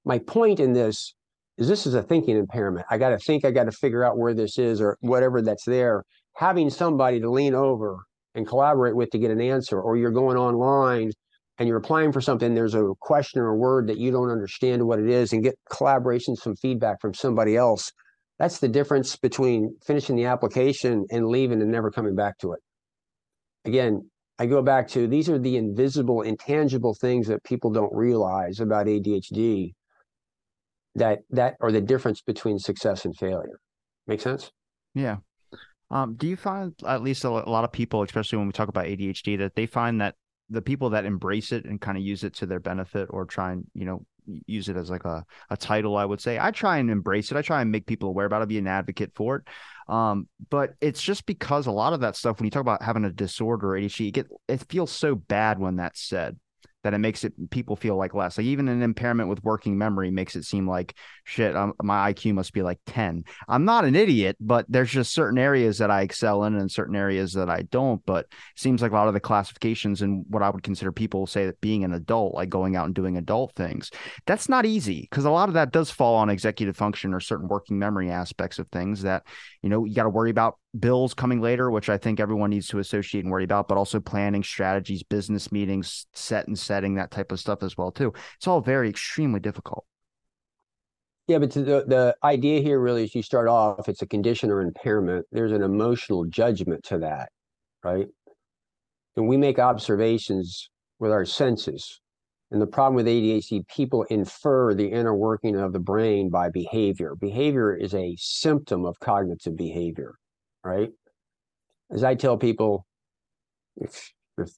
My 0.05 0.19
point 0.19 0.59
in 0.59 0.73
this 0.73 1.15
is 1.57 1.67
this 1.67 1.87
is 1.87 1.93
a 1.93 2.03
thinking 2.03 2.37
impairment. 2.37 2.85
I 2.89 2.97
got 2.97 3.09
to 3.09 3.17
think, 3.17 3.45
I 3.45 3.51
got 3.51 3.65
to 3.65 3.71
figure 3.71 4.03
out 4.03 4.17
where 4.17 4.33
this 4.33 4.57
is 4.57 4.81
or 4.81 4.97
whatever 5.01 5.41
that's 5.41 5.65
there. 5.65 6.03
Having 6.35 6.69
somebody 6.69 7.19
to 7.21 7.29
lean 7.29 7.55
over 7.55 7.99
and 8.33 8.45
collaborate 8.45 8.95
with 8.95 9.09
to 9.11 9.17
get 9.17 9.31
an 9.31 9.39
answer, 9.39 9.79
or 9.79 9.95
you're 9.95 10.11
going 10.11 10.37
online 10.37 11.11
and 11.57 11.69
you're 11.69 11.77
applying 11.77 12.11
for 12.11 12.19
something, 12.19 12.53
there's 12.53 12.75
a 12.75 12.91
question 12.99 13.39
or 13.39 13.49
a 13.49 13.55
word 13.55 13.87
that 13.87 13.97
you 13.97 14.11
don't 14.11 14.29
understand 14.29 14.85
what 14.85 14.99
it 14.99 15.09
is, 15.09 15.31
and 15.31 15.43
get 15.43 15.55
collaboration, 15.69 16.35
some 16.35 16.55
feedback 16.57 16.99
from 16.99 17.13
somebody 17.13 17.55
else. 17.55 17.89
That's 18.37 18.59
the 18.59 18.67
difference 18.67 19.15
between 19.15 19.77
finishing 19.87 20.17
the 20.17 20.25
application 20.25 21.05
and 21.09 21.27
leaving 21.27 21.61
and 21.61 21.71
never 21.71 21.89
coming 21.89 22.15
back 22.15 22.37
to 22.39 22.51
it. 22.51 22.59
Again, 23.63 24.09
I 24.37 24.47
go 24.47 24.61
back 24.61 24.89
to 24.89 25.07
these 25.07 25.29
are 25.29 25.39
the 25.39 25.55
invisible, 25.55 26.21
intangible 26.21 26.93
things 26.99 27.27
that 27.27 27.41
people 27.45 27.71
don't 27.71 27.95
realize 27.95 28.59
about 28.59 28.87
ADHD 28.87 29.71
that 30.95 31.19
that 31.29 31.55
are 31.61 31.71
the 31.71 31.81
difference 31.81 32.21
between 32.21 32.59
success 32.59 33.05
and 33.05 33.15
failure. 33.15 33.59
Make 34.07 34.21
sense? 34.21 34.51
Yeah. 34.93 35.17
Um, 35.91 36.15
do 36.15 36.27
you 36.27 36.35
find 36.35 36.73
at 36.87 37.03
least 37.03 37.23
a, 37.23 37.29
lot 37.29 37.63
of 37.63 37.71
people, 37.71 38.01
especially 38.01 38.39
when 38.39 38.47
we 38.47 38.53
talk 38.53 38.69
about 38.69 38.85
ADHD, 38.85 39.37
that 39.39 39.55
they 39.55 39.67
find 39.67 40.01
that 40.01 40.15
the 40.49 40.61
people 40.61 40.91
that 40.91 41.05
embrace 41.05 41.51
it 41.51 41.65
and 41.65 41.81
kind 41.81 41.97
of 41.97 42.03
use 42.03 42.23
it 42.23 42.33
to 42.35 42.45
their 42.45 42.59
benefit 42.59 43.07
or 43.11 43.25
try 43.25 43.51
and 43.51 43.65
you 43.73 43.85
know 43.85 44.05
use 44.47 44.69
it 44.69 44.75
as 44.75 44.89
like 44.89 45.05
a, 45.05 45.23
a 45.51 45.57
title 45.57 45.95
i 45.97 46.05
would 46.05 46.19
say 46.19 46.39
i 46.39 46.49
try 46.49 46.77
and 46.77 46.89
embrace 46.89 47.31
it 47.31 47.37
i 47.37 47.41
try 47.41 47.61
and 47.61 47.71
make 47.71 47.85
people 47.85 48.09
aware 48.09 48.25
about 48.25 48.41
it 48.41 48.47
be 48.47 48.57
an 48.57 48.67
advocate 48.67 49.11
for 49.13 49.37
it 49.37 49.43
um, 49.87 50.27
but 50.49 50.73
it's 50.81 51.01
just 51.01 51.27
because 51.27 51.67
a 51.67 51.71
lot 51.71 51.93
of 51.93 51.99
that 51.99 52.15
stuff 52.15 52.39
when 52.39 52.45
you 52.45 52.51
talk 52.51 52.61
about 52.61 52.81
having 52.81 53.05
a 53.05 53.11
disorder 53.11 53.75
or 53.75 53.79
adhd 53.79 54.13
get 54.13 54.27
it 54.47 54.65
feels 54.67 54.91
so 54.91 55.13
bad 55.13 55.59
when 55.59 55.75
that's 55.75 56.01
said 56.01 56.37
that 56.85 56.93
it 56.93 56.99
makes 56.99 57.23
it 57.23 57.33
people 57.49 57.75
feel 57.75 57.95
like 57.95 58.13
less. 58.13 58.37
Like 58.37 58.45
even 58.45 58.67
an 58.67 58.83
impairment 58.83 59.27
with 59.27 59.43
working 59.43 59.75
memory 59.75 60.11
makes 60.11 60.35
it 60.35 60.43
seem 60.43 60.69
like 60.69 60.93
shit. 61.23 61.55
My 61.81 62.13
IQ 62.13 62.35
must 62.35 62.53
be 62.53 62.61
like 62.61 62.77
ten. 62.85 63.23
I'm 63.47 63.65
not 63.65 63.85
an 63.85 63.95
idiot, 63.95 64.37
but 64.39 64.67
there's 64.69 64.91
just 64.91 65.11
certain 65.11 65.39
areas 65.39 65.79
that 65.79 65.89
I 65.89 66.03
excel 66.03 66.43
in 66.43 66.53
and 66.53 66.71
certain 66.71 66.95
areas 66.95 67.33
that 67.33 67.49
I 67.49 67.63
don't. 67.63 68.05
But 68.05 68.25
it 68.25 68.33
seems 68.55 68.83
like 68.83 68.91
a 68.91 68.93
lot 68.93 69.07
of 69.07 69.15
the 69.15 69.19
classifications 69.19 70.03
and 70.03 70.25
what 70.29 70.43
I 70.43 70.51
would 70.51 70.61
consider 70.61 70.91
people 70.91 71.25
say 71.25 71.47
that 71.47 71.59
being 71.59 71.83
an 71.83 71.91
adult, 71.91 72.35
like 72.35 72.49
going 72.49 72.75
out 72.75 72.85
and 72.85 72.93
doing 72.93 73.17
adult 73.17 73.55
things, 73.55 73.89
that's 74.27 74.47
not 74.47 74.67
easy 74.67 75.01
because 75.09 75.25
a 75.25 75.31
lot 75.31 75.49
of 75.49 75.55
that 75.55 75.71
does 75.71 75.89
fall 75.89 76.13
on 76.13 76.29
executive 76.29 76.77
function 76.77 77.15
or 77.15 77.19
certain 77.19 77.47
working 77.47 77.79
memory 77.79 78.11
aspects 78.11 78.59
of 78.59 78.67
things 78.67 79.01
that 79.01 79.23
you 79.63 79.69
know 79.69 79.85
you 79.85 79.95
got 79.95 80.03
to 80.03 80.09
worry 80.09 80.29
about 80.29 80.59
bills 80.79 81.13
coming 81.13 81.41
later, 81.41 81.71
which 81.71 81.89
I 81.89 81.97
think 81.97 82.19
everyone 82.19 82.49
needs 82.49 82.67
to 82.67 82.79
associate 82.79 83.23
and 83.23 83.31
worry 83.31 83.43
about, 83.43 83.67
but 83.67 83.77
also 83.77 83.99
planning 83.99 84.43
strategies, 84.43 85.03
business 85.03 85.51
meetings, 85.51 86.07
set 86.13 86.47
and 86.47 86.57
setting, 86.57 86.95
that 86.95 87.11
type 87.11 87.31
of 87.31 87.39
stuff 87.39 87.63
as 87.63 87.77
well 87.77 87.91
too. 87.91 88.13
It's 88.37 88.47
all 88.47 88.61
very 88.61 88.89
extremely 88.89 89.39
difficult. 89.39 89.85
Yeah, 91.27 91.39
but 91.39 91.51
the 91.51 91.61
the 91.63 92.15
idea 92.23 92.61
here 92.61 92.79
really 92.79 93.03
is 93.03 93.15
you 93.15 93.23
start 93.23 93.47
off, 93.47 93.89
it's 93.89 94.03
a 94.03 94.07
condition 94.07 94.51
or 94.51 94.61
impairment. 94.61 95.25
There's 95.31 95.51
an 95.51 95.63
emotional 95.63 96.25
judgment 96.25 96.83
to 96.85 96.99
that, 96.99 97.29
right? 97.83 98.07
And 99.15 99.27
we 99.27 99.37
make 99.37 99.57
observations 99.57 100.69
with 100.99 101.11
our 101.11 101.25
senses. 101.25 101.99
And 102.51 102.61
the 102.61 102.67
problem 102.67 102.95
with 102.95 103.07
ADHD, 103.07 103.67
people 103.67 104.03
infer 104.03 104.75
the 104.75 104.87
inner 104.87 105.15
working 105.15 105.55
of 105.55 105.73
the 105.73 105.79
brain 105.79 106.29
by 106.29 106.49
behavior. 106.49 107.15
Behavior 107.19 107.75
is 107.75 107.95
a 107.95 108.15
symptom 108.19 108.85
of 108.85 108.99
cognitive 108.99 109.57
behavior 109.57 110.15
right? 110.65 110.89
As 111.91 112.03
I 112.03 112.15
tell 112.15 112.37
people, 112.37 112.85
if 113.77 114.11
if 114.37 114.49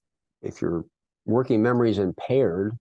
if 0.42 0.62
your 0.62 0.86
working 1.26 1.62
memory 1.62 1.92
is 1.92 2.00
impaired, 2.00 2.74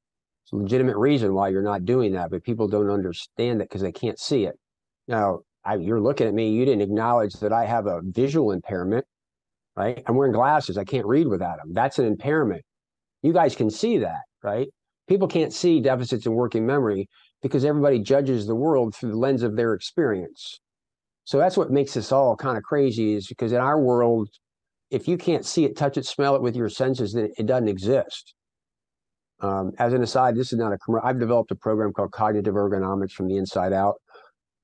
it's 0.44 0.52
a 0.52 0.56
legitimate 0.56 0.96
reason 0.96 1.34
why 1.34 1.48
you're 1.48 1.62
not 1.62 1.84
doing 1.84 2.12
that, 2.12 2.30
but 2.30 2.44
people 2.44 2.68
don't 2.68 2.90
understand 2.90 3.60
it 3.60 3.68
because 3.68 3.82
they 3.82 3.92
can't 3.92 4.18
see 4.18 4.44
it. 4.44 4.54
Now, 5.08 5.40
I, 5.64 5.74
you're 5.74 6.00
looking 6.00 6.28
at 6.28 6.34
me, 6.34 6.50
you 6.50 6.64
didn't 6.64 6.82
acknowledge 6.82 7.34
that 7.34 7.52
I 7.52 7.66
have 7.66 7.86
a 7.86 8.00
visual 8.04 8.52
impairment, 8.52 9.04
right? 9.74 10.02
I'm 10.06 10.14
wearing 10.14 10.32
glasses, 10.32 10.78
I 10.78 10.84
can't 10.84 11.06
read 11.06 11.26
without 11.26 11.58
them. 11.58 11.72
That's 11.72 11.98
an 11.98 12.06
impairment. 12.06 12.62
You 13.22 13.32
guys 13.32 13.56
can 13.56 13.70
see 13.70 13.98
that, 13.98 14.22
right? 14.44 14.68
People 15.08 15.26
can't 15.26 15.52
see 15.52 15.80
deficits 15.80 16.26
in 16.26 16.32
working 16.32 16.64
memory 16.64 17.08
because 17.42 17.64
everybody 17.64 17.98
judges 17.98 18.46
the 18.46 18.54
world 18.54 18.94
through 18.94 19.10
the 19.10 19.18
lens 19.18 19.42
of 19.42 19.56
their 19.56 19.74
experience. 19.74 20.60
So 21.26 21.38
that's 21.38 21.56
what 21.56 21.72
makes 21.72 21.92
this 21.94 22.12
all 22.12 22.36
kind 22.36 22.56
of 22.56 22.62
crazy 22.62 23.14
is 23.14 23.26
because 23.26 23.52
in 23.52 23.58
our 23.58 23.80
world, 23.80 24.28
if 24.90 25.08
you 25.08 25.18
can't 25.18 25.44
see 25.44 25.64
it, 25.64 25.76
touch 25.76 25.96
it, 25.96 26.06
smell 26.06 26.36
it 26.36 26.40
with 26.40 26.54
your 26.54 26.68
senses, 26.68 27.12
then 27.12 27.32
it 27.36 27.46
doesn't 27.46 27.66
exist. 27.66 28.32
Um, 29.40 29.72
as 29.80 29.92
an 29.92 30.04
aside, 30.04 30.36
this 30.36 30.52
is 30.52 30.58
not 30.58 30.72
a 30.72 30.78
commercial. 30.78 31.06
I've 31.06 31.18
developed 31.18 31.50
a 31.50 31.56
program 31.56 31.92
called 31.92 32.12
Cognitive 32.12 32.54
Ergonomics 32.54 33.10
from 33.10 33.26
the 33.26 33.36
inside 33.36 33.72
out, 33.72 33.96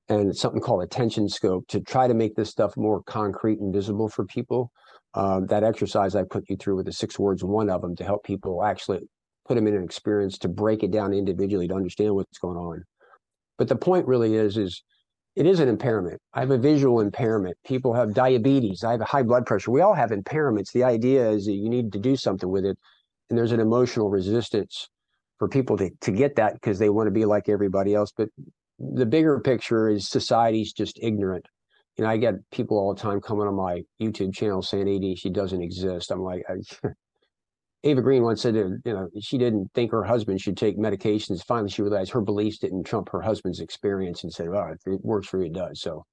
and 0.07 0.35
something 0.35 0.61
called 0.61 0.83
attention 0.83 1.27
scope 1.27 1.67
to 1.67 1.81
try 1.81 2.07
to 2.07 2.13
make 2.13 2.33
this 2.35 2.49
stuff 2.49 2.77
more 2.77 3.03
concrete 3.03 3.59
and 3.59 3.73
visible 3.73 4.07
for 4.07 4.25
people. 4.25 4.71
Uh, 5.13 5.41
that 5.41 5.65
exercise 5.65 6.15
I 6.15 6.23
put 6.23 6.49
you 6.49 6.55
through 6.55 6.77
with 6.77 6.85
the 6.85 6.93
six 6.93 7.19
words, 7.19 7.43
one 7.43 7.69
of 7.69 7.81
them 7.81 7.95
to 7.97 8.05
help 8.05 8.23
people 8.23 8.63
actually 8.63 9.01
put 9.45 9.55
them 9.55 9.67
in 9.67 9.75
an 9.75 9.83
experience 9.83 10.37
to 10.39 10.47
break 10.47 10.81
it 10.81 10.91
down 10.91 11.13
individually 11.13 11.67
to 11.67 11.75
understand 11.75 12.15
what's 12.15 12.39
going 12.39 12.57
on. 12.57 12.83
But 13.57 13.67
the 13.67 13.75
point 13.75 14.07
really 14.07 14.35
is, 14.35 14.57
is 14.57 14.81
it 15.35 15.47
is 15.47 15.59
an 15.59 15.67
impairment. 15.67 16.21
I 16.33 16.41
have 16.41 16.51
a 16.51 16.57
visual 16.57 16.99
impairment. 16.99 17.57
People 17.65 17.93
have 17.93 18.13
diabetes. 18.13 18.83
I 18.83 18.91
have 18.91 19.01
a 19.01 19.05
high 19.05 19.23
blood 19.23 19.45
pressure. 19.45 19.71
We 19.71 19.81
all 19.81 19.93
have 19.93 20.11
impairments. 20.11 20.71
The 20.71 20.83
idea 20.83 21.29
is 21.29 21.45
that 21.45 21.53
you 21.53 21.69
need 21.69 21.91
to 21.93 21.99
do 21.99 22.15
something 22.15 22.49
with 22.49 22.65
it. 22.65 22.77
And 23.29 23.37
there's 23.37 23.51
an 23.51 23.59
emotional 23.59 24.09
resistance 24.09 24.89
for 25.39 25.47
people 25.47 25.77
to, 25.77 25.89
to 26.01 26.11
get 26.11 26.35
that 26.35 26.53
because 26.53 26.77
they 26.77 26.89
want 26.89 27.07
to 27.07 27.11
be 27.11 27.25
like 27.25 27.49
everybody 27.49 27.95
else. 27.95 28.11
But 28.15 28.29
the 28.77 29.05
bigger 29.05 29.39
picture 29.39 29.89
is 29.89 30.07
society's 30.07 30.71
just 30.71 30.99
ignorant. 31.01 31.47
You 31.97 32.03
know, 32.03 32.09
I 32.11 32.17
get 32.17 32.35
people 32.51 32.77
all 32.77 32.93
the 32.93 33.01
time 33.01 33.21
coming 33.21 33.47
on 33.47 33.55
my 33.55 33.83
YouTube 34.01 34.35
channel 34.35 34.61
saying 34.61 34.85
ADHD 34.85 35.33
doesn't 35.33 35.61
exist. 35.61 36.11
I'm 36.11 36.21
like, 36.21 36.43
I, 36.47 36.87
Ava 37.85 38.01
Green 38.01 38.23
once 38.23 38.41
said, 38.41 38.55
you 38.55 38.81
know, 38.85 39.09
she 39.19 39.37
didn't 39.37 39.69
think 39.73 39.91
her 39.91 40.03
husband 40.03 40.39
should 40.39 40.55
take 40.55 40.77
medications. 40.77 41.43
Finally, 41.43 41.69
she 41.69 41.81
realized 41.81 42.11
her 42.11 42.21
beliefs 42.21 42.59
didn't 42.59 42.85
trump 42.85 43.09
her 43.09 43.21
husband's 43.21 43.59
experience 43.59 44.23
and 44.23 44.31
said, 44.31 44.49
well, 44.49 44.71
if 44.71 44.79
it 44.85 45.03
works 45.03 45.27
for 45.27 45.39
you, 45.39 45.47
it 45.47 45.53
does. 45.53 45.81
So 45.81 46.05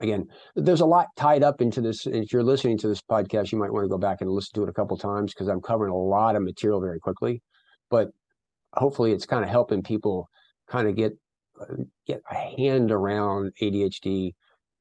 again, 0.00 0.26
there's 0.56 0.80
a 0.80 0.86
lot 0.86 1.08
tied 1.16 1.42
up 1.42 1.60
into 1.60 1.82
this. 1.82 2.06
If 2.06 2.32
you're 2.32 2.42
listening 2.42 2.78
to 2.78 2.88
this 2.88 3.02
podcast, 3.02 3.52
you 3.52 3.58
might 3.58 3.72
want 3.72 3.84
to 3.84 3.88
go 3.88 3.98
back 3.98 4.22
and 4.22 4.30
listen 4.30 4.54
to 4.54 4.62
it 4.62 4.70
a 4.70 4.72
couple 4.72 4.96
times 4.96 5.34
because 5.34 5.48
I'm 5.48 5.60
covering 5.60 5.92
a 5.92 5.96
lot 5.96 6.36
of 6.36 6.42
material 6.42 6.80
very 6.80 7.00
quickly. 7.00 7.42
But 7.90 8.08
hopefully 8.72 9.12
it's 9.12 9.26
kind 9.26 9.44
of 9.44 9.50
helping 9.50 9.82
people 9.82 10.28
kind 10.68 10.88
of 10.88 10.96
get 10.96 11.12
uh, 11.60 11.84
get 12.06 12.22
a 12.30 12.34
hand 12.34 12.90
around 12.90 13.52
ADHD 13.60 14.32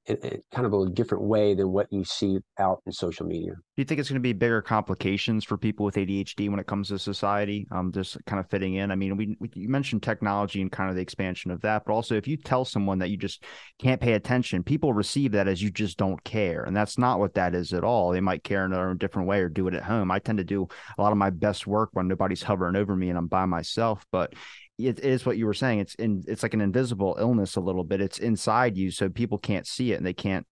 in, 0.06 0.18
in 0.18 0.42
kind 0.52 0.66
of 0.66 0.74
a 0.74 0.90
different 0.90 1.24
way 1.24 1.54
than 1.54 1.70
what 1.70 1.88
you 1.92 2.04
see 2.04 2.40
out 2.60 2.82
in 2.86 2.92
social 2.92 3.26
media. 3.26 3.54
Do 3.54 3.82
you 3.82 3.86
think 3.86 4.00
it's 4.00 4.10
going 4.10 4.22
to 4.22 4.24
be 4.24 4.34
bigger 4.34 4.62
complications 4.62 5.44
for 5.44 5.58
people 5.58 5.86
with 5.86 5.96
ADHD 5.96 6.50
when 6.50 6.60
it 6.60 6.68
comes 6.68 6.90
to 6.90 7.00
society? 7.00 7.68
Um, 7.72 7.92
just 7.92 8.18
kind 8.26 8.40
of 8.40 8.50
fitting 8.50 8.76
in. 8.76 8.92
I 8.92 8.96
mean, 8.96 9.16
we, 9.18 9.36
we 9.40 9.50
you 9.54 9.70
mentioned 9.70 10.04
technology 10.04 10.62
and 10.62 10.72
kind 10.72 10.90
of 10.90 10.96
the 10.96 11.02
expansion 11.02 11.52
of 11.52 11.62
that, 11.62 11.84
but 11.86 11.94
also 11.94 12.16
if 12.16 12.28
you 12.28 12.38
tell 12.38 12.66
someone 12.66 13.00
that 13.00 13.10
you 13.10 13.18
just 13.18 13.44
can't 13.80 14.02
pay 14.02 14.14
attention, 14.14 14.64
people 14.64 14.94
receive 14.94 15.32
that 15.32 15.48
as 15.48 15.62
you 15.62 15.72
just 15.72 15.98
don't 15.98 16.24
care, 16.24 16.64
and 16.64 16.76
that's 16.76 16.98
not 16.98 17.20
what 17.20 17.36
that 17.36 17.56
is 17.56 17.74
at 17.74 17.84
all. 17.84 18.12
They 18.12 18.22
might 18.22 18.44
care 18.44 18.66
in 18.66 18.74
a 18.74 18.96
different 18.96 19.28
way 19.28 19.40
or 19.40 19.50
do 19.50 19.68
it 19.68 19.74
at 19.74 19.84
home. 19.84 20.12
I 20.12 20.20
tend 20.20 20.38
to 20.40 20.44
do 20.44 20.68
a 20.98 21.02
lot 21.02 21.12
of 21.12 21.18
my 21.18 21.30
best 21.30 21.66
work 21.66 21.90
when 21.94 22.08
nobody's 22.08 22.44
hovering 22.44 22.76
over 22.76 22.96
me 22.96 23.10
and 23.10 23.18
I'm 23.18 23.28
by 23.28 23.46
myself, 23.46 24.06
but 24.12 24.34
it 24.78 25.00
is 25.00 25.26
what 25.26 25.38
you 25.38 25.46
were 25.46 25.54
saying. 25.54 25.80
It's 25.80 25.96
in 25.96 26.24
it's 26.28 26.44
like 26.44 26.54
an 26.54 26.62
invisible 26.62 27.16
illness 27.20 27.56
a 27.56 27.62
little 27.62 27.84
bit. 27.84 28.02
It's 28.02 28.18
inside 28.18 28.78
you, 28.78 28.92
so 28.92 29.10
people 29.10 29.38
can't 29.38 29.68
see 29.68 29.94
it 29.94 29.98
and 29.98 30.06
they 30.06 30.14
can't. 30.14 30.46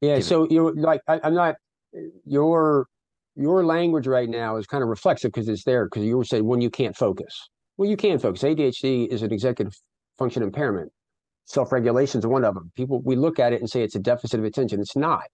Yeah. 0.00 0.20
So 0.20 0.48
you're 0.50 0.74
like 0.74 1.00
I, 1.06 1.20
I'm 1.22 1.34
not 1.34 1.56
your 2.24 2.86
your 3.36 3.64
language 3.64 4.06
right 4.06 4.28
now 4.28 4.56
is 4.56 4.66
kind 4.66 4.82
of 4.82 4.88
reflexive 4.88 5.32
because 5.32 5.48
it's 5.48 5.64
there 5.64 5.86
because 5.86 6.04
you 6.04 6.16
were 6.16 6.24
saying 6.24 6.44
when 6.44 6.60
you 6.60 6.70
can't 6.70 6.96
focus. 6.96 7.48
Well, 7.76 7.88
you 7.88 7.96
can 7.96 8.18
focus. 8.18 8.42
ADHD 8.42 9.08
is 9.08 9.22
an 9.22 9.32
executive 9.32 9.74
function 10.16 10.42
impairment. 10.42 10.92
Self-regulation 11.46 12.20
is 12.20 12.26
one 12.26 12.44
of 12.44 12.54
them. 12.54 12.70
People 12.76 13.02
we 13.02 13.16
look 13.16 13.38
at 13.38 13.52
it 13.52 13.60
and 13.60 13.70
say 13.70 13.82
it's 13.82 13.96
a 13.96 14.00
deficit 14.00 14.40
of 14.40 14.44
attention. 14.44 14.80
It's 14.80 14.96
not. 14.96 15.26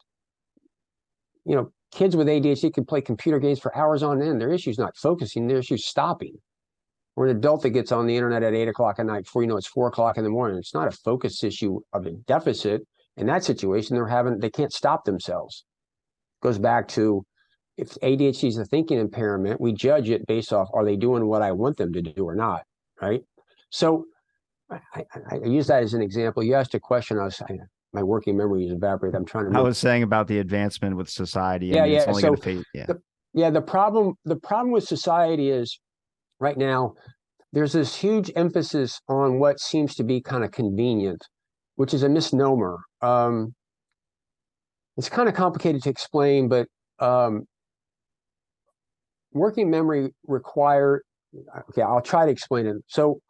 You 1.47 1.57
know, 1.57 1.73
kids 1.91 2.17
with 2.17 2.27
ADHD 2.27 2.73
can 2.73 2.85
play 2.85 3.01
computer 3.01 3.39
games 3.39 3.61
for 3.61 3.75
hours 3.77 4.03
on 4.03 4.21
end. 4.21 4.41
Their 4.41 4.53
issue 4.53 4.71
is 4.71 4.79
not 4.79 4.97
focusing. 4.97 5.47
Their 5.47 5.59
issue 5.59 5.75
is 5.75 5.87
stopping 5.87 6.37
or 7.17 7.27
an 7.27 7.37
adult 7.37 7.63
that 7.63 7.71
gets 7.71 7.93
on 7.93 8.07
the 8.07 8.17
internet 8.17 8.43
at 8.43 8.55
eight 8.55 8.69
o'clock 8.69 8.99
at 8.99 9.07
night 9.07 9.25
before 9.25 9.43
you 9.43 9.49
know 9.49 9.57
it's 9.57 9.67
four 9.67 9.89
o'clock 9.89 10.17
in 10.17 10.25
the 10.25 10.31
morning. 10.31 10.59
It's 10.59 10.75
not 10.75 10.89
a 10.89 10.93
focus 10.93 11.43
issue 11.45 11.81
of 11.93 12.07
a 12.07 12.13
deficit. 12.13 12.83
In 13.17 13.27
that 13.27 13.45
situation, 13.45 13.97
they're 13.97 14.07
having 14.07 14.39
they 14.39 14.51
can't 14.51 14.73
stop 14.73 15.05
themselves. 15.05 15.65
Goes 16.43 16.59
back 16.59 16.89
to 16.89 17.25
if 17.77 17.95
ADHD 18.03 18.49
is 18.49 18.59
a 18.59 18.65
thinking 18.65 18.99
impairment, 18.99 19.61
we 19.61 19.73
judge 19.73 20.11
it 20.11 20.27
based 20.27 20.53
off 20.53 20.69
are 20.75 20.85
they 20.85 20.97
doing 20.97 21.27
what 21.27 21.43
I 21.43 21.53
want 21.53 21.77
them 21.77 21.93
to 21.93 22.03
do 22.03 22.25
or 22.25 22.35
not, 22.35 22.63
right? 23.01 23.23
So 23.71 24.07
I, 24.71 24.81
I, 24.95 25.05
I 25.33 25.47
use 25.47 25.67
that 25.67 25.83
as 25.83 25.95
an 25.95 26.03
example. 26.03 26.43
You 26.43 26.55
asked 26.55 26.75
a 26.75 26.81
question. 26.81 27.19
I 27.19 27.25
was 27.25 27.41
I, 27.43 27.59
my 27.93 28.03
working 28.03 28.37
memory 28.37 28.67
is 28.67 28.73
evaporated. 28.73 29.17
I'm 29.17 29.25
trying 29.25 29.53
to. 29.53 29.59
I 29.59 29.63
was 29.63 29.79
saying 29.79 30.03
about 30.03 30.29
the 30.29 30.39
advancement 30.39 30.97
with 30.97 31.09
society. 31.09 31.67
Yeah, 31.69 31.85
yeah. 31.85 32.13
So 32.13 32.37
fade, 32.37 32.65
yeah. 32.73 32.87
The, 32.87 33.01
yeah, 33.33 33.51
the 33.51 33.63
problem 33.63 34.15
the 34.25 34.37
problem 34.37 34.73
with 34.73 34.85
society 34.85 35.51
is 35.51 35.79
right 36.41 36.57
now 36.57 36.95
there's 37.53 37.73
this 37.73 37.97
huge 37.97 38.31
emphasis 38.37 39.01
on 39.09 39.39
what 39.39 39.61
seems 39.61 39.95
to 39.97 40.05
be 40.05 40.21
kind 40.21 40.45
of 40.45 40.53
convenient, 40.53 41.23
which 41.75 41.93
is 41.93 42.03
a 42.03 42.09
misnomer. 42.09 42.79
Um, 43.03 43.55
it's 44.97 45.09
kind 45.09 45.29
of 45.29 45.35
complicated 45.35 45.83
to 45.83 45.91
explain, 45.91 46.49
but 46.49 46.69
um, 46.99 47.43
working 49.33 49.71
memory 49.71 50.11
require. 50.27 51.03
Okay, 51.71 51.83
I'll 51.83 52.03
try 52.03 52.27
to 52.27 52.33
explain 52.33 52.67
it. 52.67 52.77
So 52.87 53.21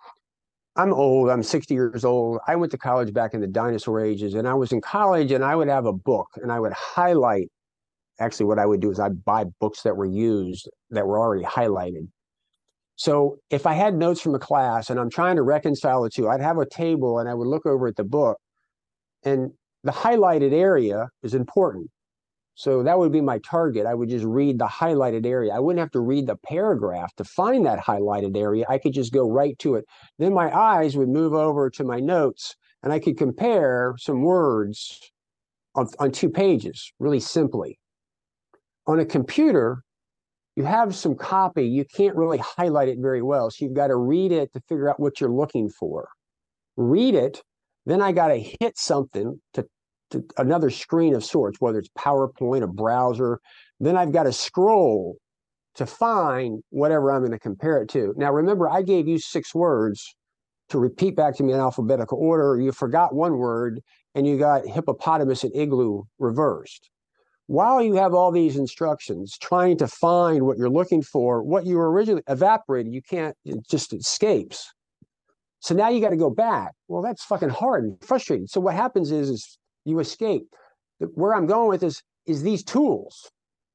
I'm 0.77 0.93
old. 0.93 1.31
I'm 1.31 1.43
60 1.43 1.75
years 1.75 2.05
old. 2.05 2.39
I 2.47 2.57
went 2.57 2.73
to 2.73 2.79
college 2.79 3.13
back 3.13 3.35
in 3.35 3.41
the 3.41 3.47
dinosaur 3.47 4.01
ages, 4.05 4.35
and 4.35 4.49
I 4.49 4.55
was 4.55 4.73
in 4.73 4.81
college, 4.81 5.33
and 5.33 5.45
I 5.45 5.55
would 5.55 5.69
have 5.69 5.87
a 5.87 5.93
book, 5.93 6.29
and 6.37 6.51
I 6.53 6.61
would 6.61 6.73
highlight. 6.73 7.49
Actually, 8.19 8.47
what 8.47 8.59
I 8.59 8.67
would 8.67 8.81
do 8.81 8.91
is 8.91 9.01
I'd 9.01 9.25
buy 9.25 9.45
books 9.61 9.83
that 9.83 9.97
were 9.97 10.05
used 10.05 10.69
that 10.91 11.07
were 11.07 11.19
already 11.19 11.45
highlighted. 11.45 12.09
So 13.01 13.39
if 13.49 13.67
I 13.67 13.73
had 13.73 13.95
notes 13.95 14.21
from 14.21 14.35
a 14.35 14.39
class 14.39 14.91
and 14.91 15.01
I'm 15.01 15.09
trying 15.09 15.37
to 15.37 15.43
reconcile 15.43 16.03
the 16.03 16.11
two, 16.11 16.29
I'd 16.29 16.43
have 16.43 16.59
a 16.59 16.67
table 16.67 17.19
and 17.19 17.31
I 17.31 17.33
would 17.33 17.49
look 17.49 17.65
over 17.65 17.87
at 17.87 17.97
the 17.97 18.05
book, 18.05 18.37
and 19.25 19.53
the 19.85 19.91
highlighted 19.91 20.53
area 20.53 21.09
is 21.23 21.33
important. 21.33 21.89
So 22.57 22.83
that 22.83 22.99
would 22.99 23.11
be 23.11 23.23
my 23.23 23.39
target. 23.39 23.87
I 23.87 23.95
would 23.95 24.11
just 24.11 24.27
read 24.27 24.59
the 24.59 24.67
highlighted 24.67 25.25
area. 25.25 25.55
I 25.55 25.61
wouldn't 25.61 25.81
have 25.81 25.93
to 25.93 26.01
read 26.01 26.27
the 26.27 26.37
paragraph 26.47 27.15
to 27.17 27.25
find 27.25 27.65
that 27.65 27.79
highlighted 27.79 28.37
area. 28.37 28.67
I 28.69 28.77
could 28.77 28.93
just 28.93 29.15
go 29.15 29.31
right 29.31 29.59
to 29.61 29.77
it. 29.77 29.87
Then 30.19 30.35
my 30.35 30.55
eyes 30.55 30.95
would 30.95 31.09
move 31.09 31.33
over 31.33 31.71
to 31.71 31.85
my 31.85 32.01
notes 32.01 32.55
and 32.83 32.93
I 32.93 32.99
could 32.99 33.17
compare 33.17 33.95
some 33.97 34.21
words 34.21 35.01
on, 35.75 35.89
on 36.01 36.13
two 36.13 36.29
pages 36.29 36.93
really 36.99 37.21
simply. 37.21 37.79
On 38.87 39.01
a 39.01 39.07
computer, 39.07 39.85
you 40.61 40.67
have 40.67 40.95
some 40.95 41.15
copy, 41.15 41.67
you 41.67 41.87
can't 41.87 42.15
really 42.15 42.37
highlight 42.37 42.89
it 42.89 42.99
very 43.01 43.23
well. 43.23 43.51
So 43.51 43.65
you've 43.65 43.75
got 43.75 43.87
to 43.87 43.97
read 43.97 44.31
it 44.31 44.53
to 44.53 44.61
figure 44.69 44.91
out 44.91 45.01
what 45.01 45.19
you're 45.19 45.33
looking 45.33 45.71
for. 45.71 46.09
Read 46.77 47.15
it, 47.15 47.43
then 47.87 48.03
I 48.03 48.13
got 48.13 48.29
to 48.29 48.39
hit 48.39 48.77
something 48.77 49.41
to 49.55 49.67
to 50.11 50.25
another 50.37 50.71
screen 50.71 51.15
of 51.15 51.25
sorts, 51.25 51.61
whether 51.61 51.79
it's 51.79 51.89
PowerPoint, 51.97 52.63
a 52.63 52.67
browser. 52.67 53.39
Then 53.79 53.97
I've 53.97 54.13
got 54.13 54.25
to 54.25 54.33
scroll 54.33 55.17
to 55.77 55.87
find 55.87 56.63
whatever 56.71 57.13
I'm 57.13 57.21
going 57.21 57.31
to 57.31 57.39
compare 57.39 57.81
it 57.81 57.89
to. 57.91 58.13
Now, 58.17 58.33
remember, 58.33 58.69
I 58.69 58.83
gave 58.83 59.07
you 59.07 59.19
six 59.19 59.55
words 59.55 60.15
to 60.71 60.79
repeat 60.79 61.15
back 61.15 61.37
to 61.37 61.45
me 61.45 61.53
in 61.53 61.61
alphabetical 61.61 62.19
order. 62.19 62.61
You 62.61 62.73
forgot 62.73 63.15
one 63.15 63.39
word 63.39 63.81
and 64.15 64.27
you 64.27 64.37
got 64.37 64.67
hippopotamus 64.67 65.45
and 65.45 65.55
igloo 65.55 66.03
reversed. 66.19 66.91
While 67.51 67.83
you 67.83 67.95
have 67.95 68.15
all 68.15 68.31
these 68.31 68.57
instructions 68.57 69.37
trying 69.37 69.77
to 69.79 69.89
find 69.89 70.47
what 70.47 70.57
you're 70.57 70.71
looking 70.71 71.03
for, 71.03 71.43
what 71.43 71.67
you 71.67 71.79
were 71.79 71.91
originally 71.91 72.23
evaporated, 72.29 72.95
you 72.95 73.03
can't, 73.03 73.37
it 73.45 73.67
just 73.69 73.93
escapes. 73.93 74.73
So 75.59 75.75
now 75.75 75.89
you 75.89 76.01
got 76.01 76.11
to 76.11 76.17
go 76.17 76.31
back. 76.31 76.75
Well, 76.87 77.03
that's 77.03 77.25
fucking 77.25 77.49
hard 77.49 77.83
and 77.83 77.97
frustrating. 78.05 78.47
So 78.47 78.61
what 78.61 78.77
happens 78.77 79.11
is, 79.11 79.31
is 79.31 79.59
you 79.85 79.99
escape. 79.99 80.45
Where 81.01 81.35
I'm 81.35 81.49
going 81.49 81.71
with 81.71 81.81
this 81.81 82.01
is 82.25 82.45
these 82.45 82.63
tools 82.63 83.29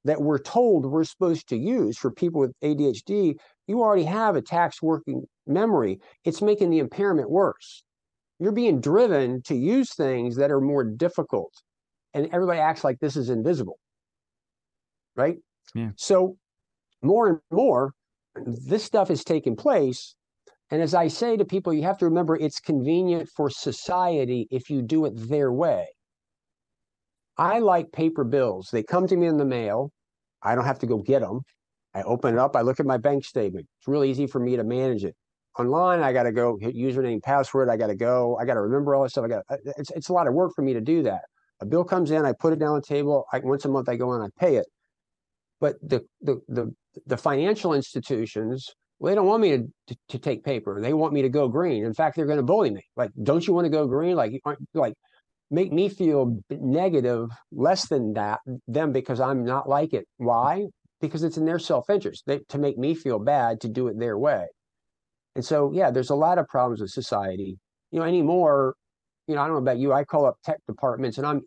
that 0.06 0.22
we're 0.22 0.40
told 0.40 0.86
we're 0.86 1.04
supposed 1.04 1.50
to 1.50 1.58
use 1.58 1.98
for 1.98 2.12
people 2.12 2.40
with 2.40 2.54
ADHD. 2.64 3.36
You 3.68 3.82
already 3.82 4.06
have 4.06 4.38
a 4.38 4.42
tax 4.42 4.82
working 4.82 5.26
memory. 5.48 6.00
It's 6.24 6.42
making 6.42 6.70
the 6.70 6.80
impairment 6.80 7.30
worse. 7.30 7.84
You're 8.40 8.54
being 8.54 8.80
driven 8.80 9.42
to 9.42 9.54
use 9.54 9.94
things 9.94 10.38
that 10.38 10.50
are 10.50 10.62
more 10.62 10.86
difficult. 10.86 11.52
And 12.16 12.30
everybody 12.32 12.60
acts 12.60 12.84
like 12.84 13.00
this 13.00 13.16
is 13.16 13.30
invisible. 13.30 13.78
Right? 15.16 15.38
Yeah. 15.76 15.90
So 15.98 16.38
more 17.04 17.28
and 17.28 17.40
more, 17.52 17.92
this 18.46 18.84
stuff 18.84 19.12
is 19.12 19.24
taking 19.24 19.56
place. 19.56 20.16
And 20.72 20.82
as 20.82 20.96
I 20.96 21.10
say 21.10 21.38
to 21.38 21.46
people, 21.46 21.74
you 21.74 21.84
have 21.84 22.00
to 22.00 22.06
remember 22.06 22.36
it's 22.36 22.60
convenient 22.60 23.30
for 23.36 23.50
society 23.50 24.48
if 24.50 24.70
you 24.70 24.82
do 24.82 25.06
it 25.06 25.14
their 25.30 25.52
way. 25.52 25.86
I 27.38 27.60
like 27.60 27.92
paper 27.92 28.24
bills. 28.24 28.70
They 28.72 28.82
come 28.82 29.08
to 29.08 29.18
me 29.18 29.28
in 29.28 29.38
the 29.38 29.46
mail. 29.46 29.92
I 30.42 30.56
don't 30.56 30.66
have 30.66 30.80
to 30.80 30.88
go 30.88 30.98
get 30.98 31.20
them. 31.20 31.42
I 31.94 32.02
open 32.04 32.34
it 32.34 32.40
up. 32.40 32.56
I 32.56 32.62
look 32.62 32.80
at 32.80 32.86
my 32.86 32.98
bank 32.98 33.26
statement. 33.26 33.68
It's 33.80 33.88
really 33.88 34.10
easy 34.10 34.26
for 34.26 34.40
me 34.40 34.56
to 34.56 34.64
manage 34.64 35.04
it. 35.04 35.16
Online, 35.58 36.02
I 36.02 36.12
got 36.14 36.24
to 36.24 36.32
go 36.32 36.58
hit 36.60 36.76
username, 36.76 37.22
password. 37.22 37.70
I 37.70 37.78
got 37.78 37.88
to 37.88 37.96
go. 37.96 38.38
I 38.38 38.46
got 38.46 38.56
to 38.56 38.62
remember 38.62 38.96
all 38.96 39.04
this 39.04 39.14
stuff. 39.14 39.26
I 39.26 39.28
got. 39.30 39.44
Uh, 39.50 39.58
it's 39.78 39.92
it's 39.92 40.10
a 40.10 40.14
lot 40.14 40.28
of 40.28 40.34
work 40.34 40.52
for 40.54 40.62
me 40.62 40.74
to 40.74 40.82
do 40.82 41.04
that. 41.04 41.22
A 41.62 41.66
bill 41.66 41.84
comes 41.84 42.12
in. 42.12 42.26
I 42.26 42.34
put 42.34 42.54
it 42.54 42.60
down 42.60 42.70
on 42.70 42.76
the 42.76 42.82
table. 42.82 43.26
I, 43.32 43.40
once 43.40 43.66
a 43.66 43.70
month, 43.70 43.90
I 43.90 43.96
go 43.96 44.14
in. 44.14 44.22
I 44.22 44.28
pay 44.38 44.58
it. 44.58 44.66
But 45.62 45.76
the 45.82 46.02
the 46.22 46.42
the 46.48 46.74
the 47.06 47.18
financial 47.18 47.74
institutions, 47.74 48.70
well, 49.00 49.12
they 49.12 49.16
don't 49.16 49.28
want 49.28 49.42
me 49.42 49.52
to, 49.52 49.64
to, 49.88 49.96
to 50.10 50.20
take 50.20 50.44
paper. 50.44 50.82
They 50.82 50.94
want 50.94 51.14
me 51.14 51.22
to 51.22 51.30
go 51.30 51.48
green. 51.48 51.86
In 51.86 51.94
fact, 51.94 52.16
they're 52.16 52.26
going 52.26 52.38
to 52.38 52.44
bully 52.44 52.72
me. 52.72 52.82
Like, 52.96 53.12
don't 53.24 53.46
you 53.46 53.54
want 53.54 53.66
to 53.66 53.70
go 53.70 53.88
green? 53.88 54.16
Like, 54.16 54.42
like 54.74 54.94
make 55.52 55.72
me 55.72 55.90
feel 55.90 56.40
negative 56.50 57.30
less 57.52 57.88
than 57.88 58.14
that 58.14 58.40
them 58.68 58.92
because 58.92 59.20
I'm 59.20 59.46
not 59.46 59.70
like 59.70 59.94
it. 59.94 60.06
Why? 60.18 60.66
Because 61.02 61.24
it's 61.24 61.38
in 61.38 61.46
their 61.46 61.60
self-interest 61.60 62.24
they, 62.26 62.40
to 62.50 62.58
make 62.58 62.78
me 62.78 62.96
feel 62.96 63.20
bad 63.20 63.62
to 63.62 63.70
do 63.70 63.88
it 63.88 64.00
their 64.00 64.18
way. 64.18 64.48
And 65.36 65.46
so, 65.46 65.72
yeah, 65.74 65.92
there's 65.92 66.10
a 66.10 66.16
lot 66.16 66.38
of 66.38 66.48
problems 66.48 66.82
with 66.82 66.92
society. 66.92 67.58
You 67.92 68.00
know, 68.00 68.06
anymore, 68.06 68.76
you 69.28 69.36
know, 69.36 69.42
I 69.42 69.46
don't 69.46 69.56
know 69.56 69.62
about 69.62 69.80
you. 69.80 69.94
I 69.94 70.04
call 70.04 70.26
up 70.26 70.38
tech 70.44 70.58
departments 70.68 71.18
and 71.18 71.26
I'm 71.26 71.42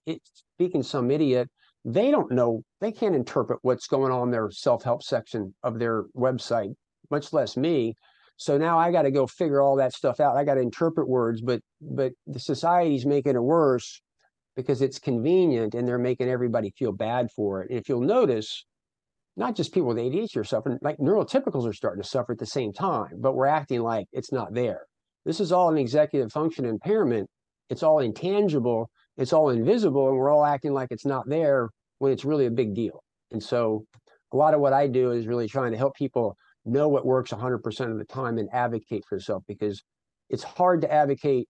speaking 0.54 0.82
some 0.82 1.10
idiot. 1.10 1.48
They 1.84 2.10
don't 2.10 2.32
know, 2.32 2.62
they 2.80 2.92
can't 2.92 3.14
interpret 3.14 3.60
what's 3.62 3.86
going 3.86 4.12
on 4.12 4.30
their 4.30 4.50
self-help 4.50 5.02
section 5.02 5.54
of 5.62 5.78
their 5.78 6.04
website, 6.16 6.74
much 7.10 7.32
less 7.32 7.56
me. 7.56 7.94
So 8.36 8.56
now 8.58 8.78
I 8.78 8.92
got 8.92 9.02
to 9.02 9.10
go 9.10 9.26
figure 9.26 9.60
all 9.60 9.76
that 9.76 9.92
stuff 9.92 10.20
out. 10.20 10.36
I 10.36 10.44
got 10.44 10.54
to 10.54 10.60
interpret 10.60 11.08
words, 11.08 11.40
but 11.40 11.60
but 11.80 12.12
the 12.26 12.38
society's 12.38 13.06
making 13.06 13.34
it 13.34 13.42
worse 13.42 14.00
because 14.54 14.82
it's 14.82 14.98
convenient 14.98 15.74
and 15.74 15.86
they're 15.86 15.98
making 15.98 16.28
everybody 16.28 16.72
feel 16.76 16.92
bad 16.92 17.30
for 17.34 17.62
it. 17.62 17.70
And 17.70 17.78
if 17.78 17.88
you'll 17.88 18.00
notice, 18.00 18.64
not 19.36 19.54
just 19.54 19.72
people 19.72 19.88
with 19.88 19.98
ADHD 19.98 20.36
are 20.36 20.44
suffering, 20.44 20.78
like 20.82 20.98
neurotypicals 20.98 21.68
are 21.68 21.72
starting 21.72 22.02
to 22.02 22.08
suffer 22.08 22.32
at 22.32 22.38
the 22.38 22.46
same 22.46 22.72
time, 22.72 23.20
but 23.20 23.34
we're 23.34 23.46
acting 23.46 23.82
like 23.82 24.06
it's 24.12 24.32
not 24.32 24.52
there. 24.52 24.82
This 25.24 25.40
is 25.40 25.52
all 25.52 25.68
an 25.68 25.78
executive 25.78 26.32
function 26.32 26.64
impairment. 26.64 27.28
It's 27.70 27.82
all 27.82 27.98
intangible, 28.00 28.90
it's 29.16 29.32
all 29.32 29.50
invisible, 29.50 30.08
and 30.08 30.16
we're 30.16 30.30
all 30.30 30.44
acting 30.44 30.72
like 30.72 30.88
it's 30.90 31.06
not 31.06 31.28
there 31.28 31.68
when 31.98 32.12
it's 32.12 32.24
really 32.24 32.46
a 32.46 32.50
big 32.50 32.74
deal. 32.74 33.02
And 33.30 33.42
so 33.42 33.84
a 34.32 34.36
lot 34.36 34.54
of 34.54 34.60
what 34.60 34.72
I 34.72 34.86
do 34.86 35.12
is 35.12 35.26
really 35.26 35.48
trying 35.48 35.72
to 35.72 35.78
help 35.78 35.94
people 35.94 36.36
know 36.64 36.88
what 36.88 37.06
works 37.06 37.30
100% 37.30 37.90
of 37.90 37.98
the 37.98 38.04
time 38.04 38.38
and 38.38 38.48
advocate 38.52 39.04
for 39.08 39.16
yourself 39.16 39.42
because 39.48 39.82
it's 40.28 40.42
hard 40.42 40.82
to 40.82 40.92
advocate 40.92 41.48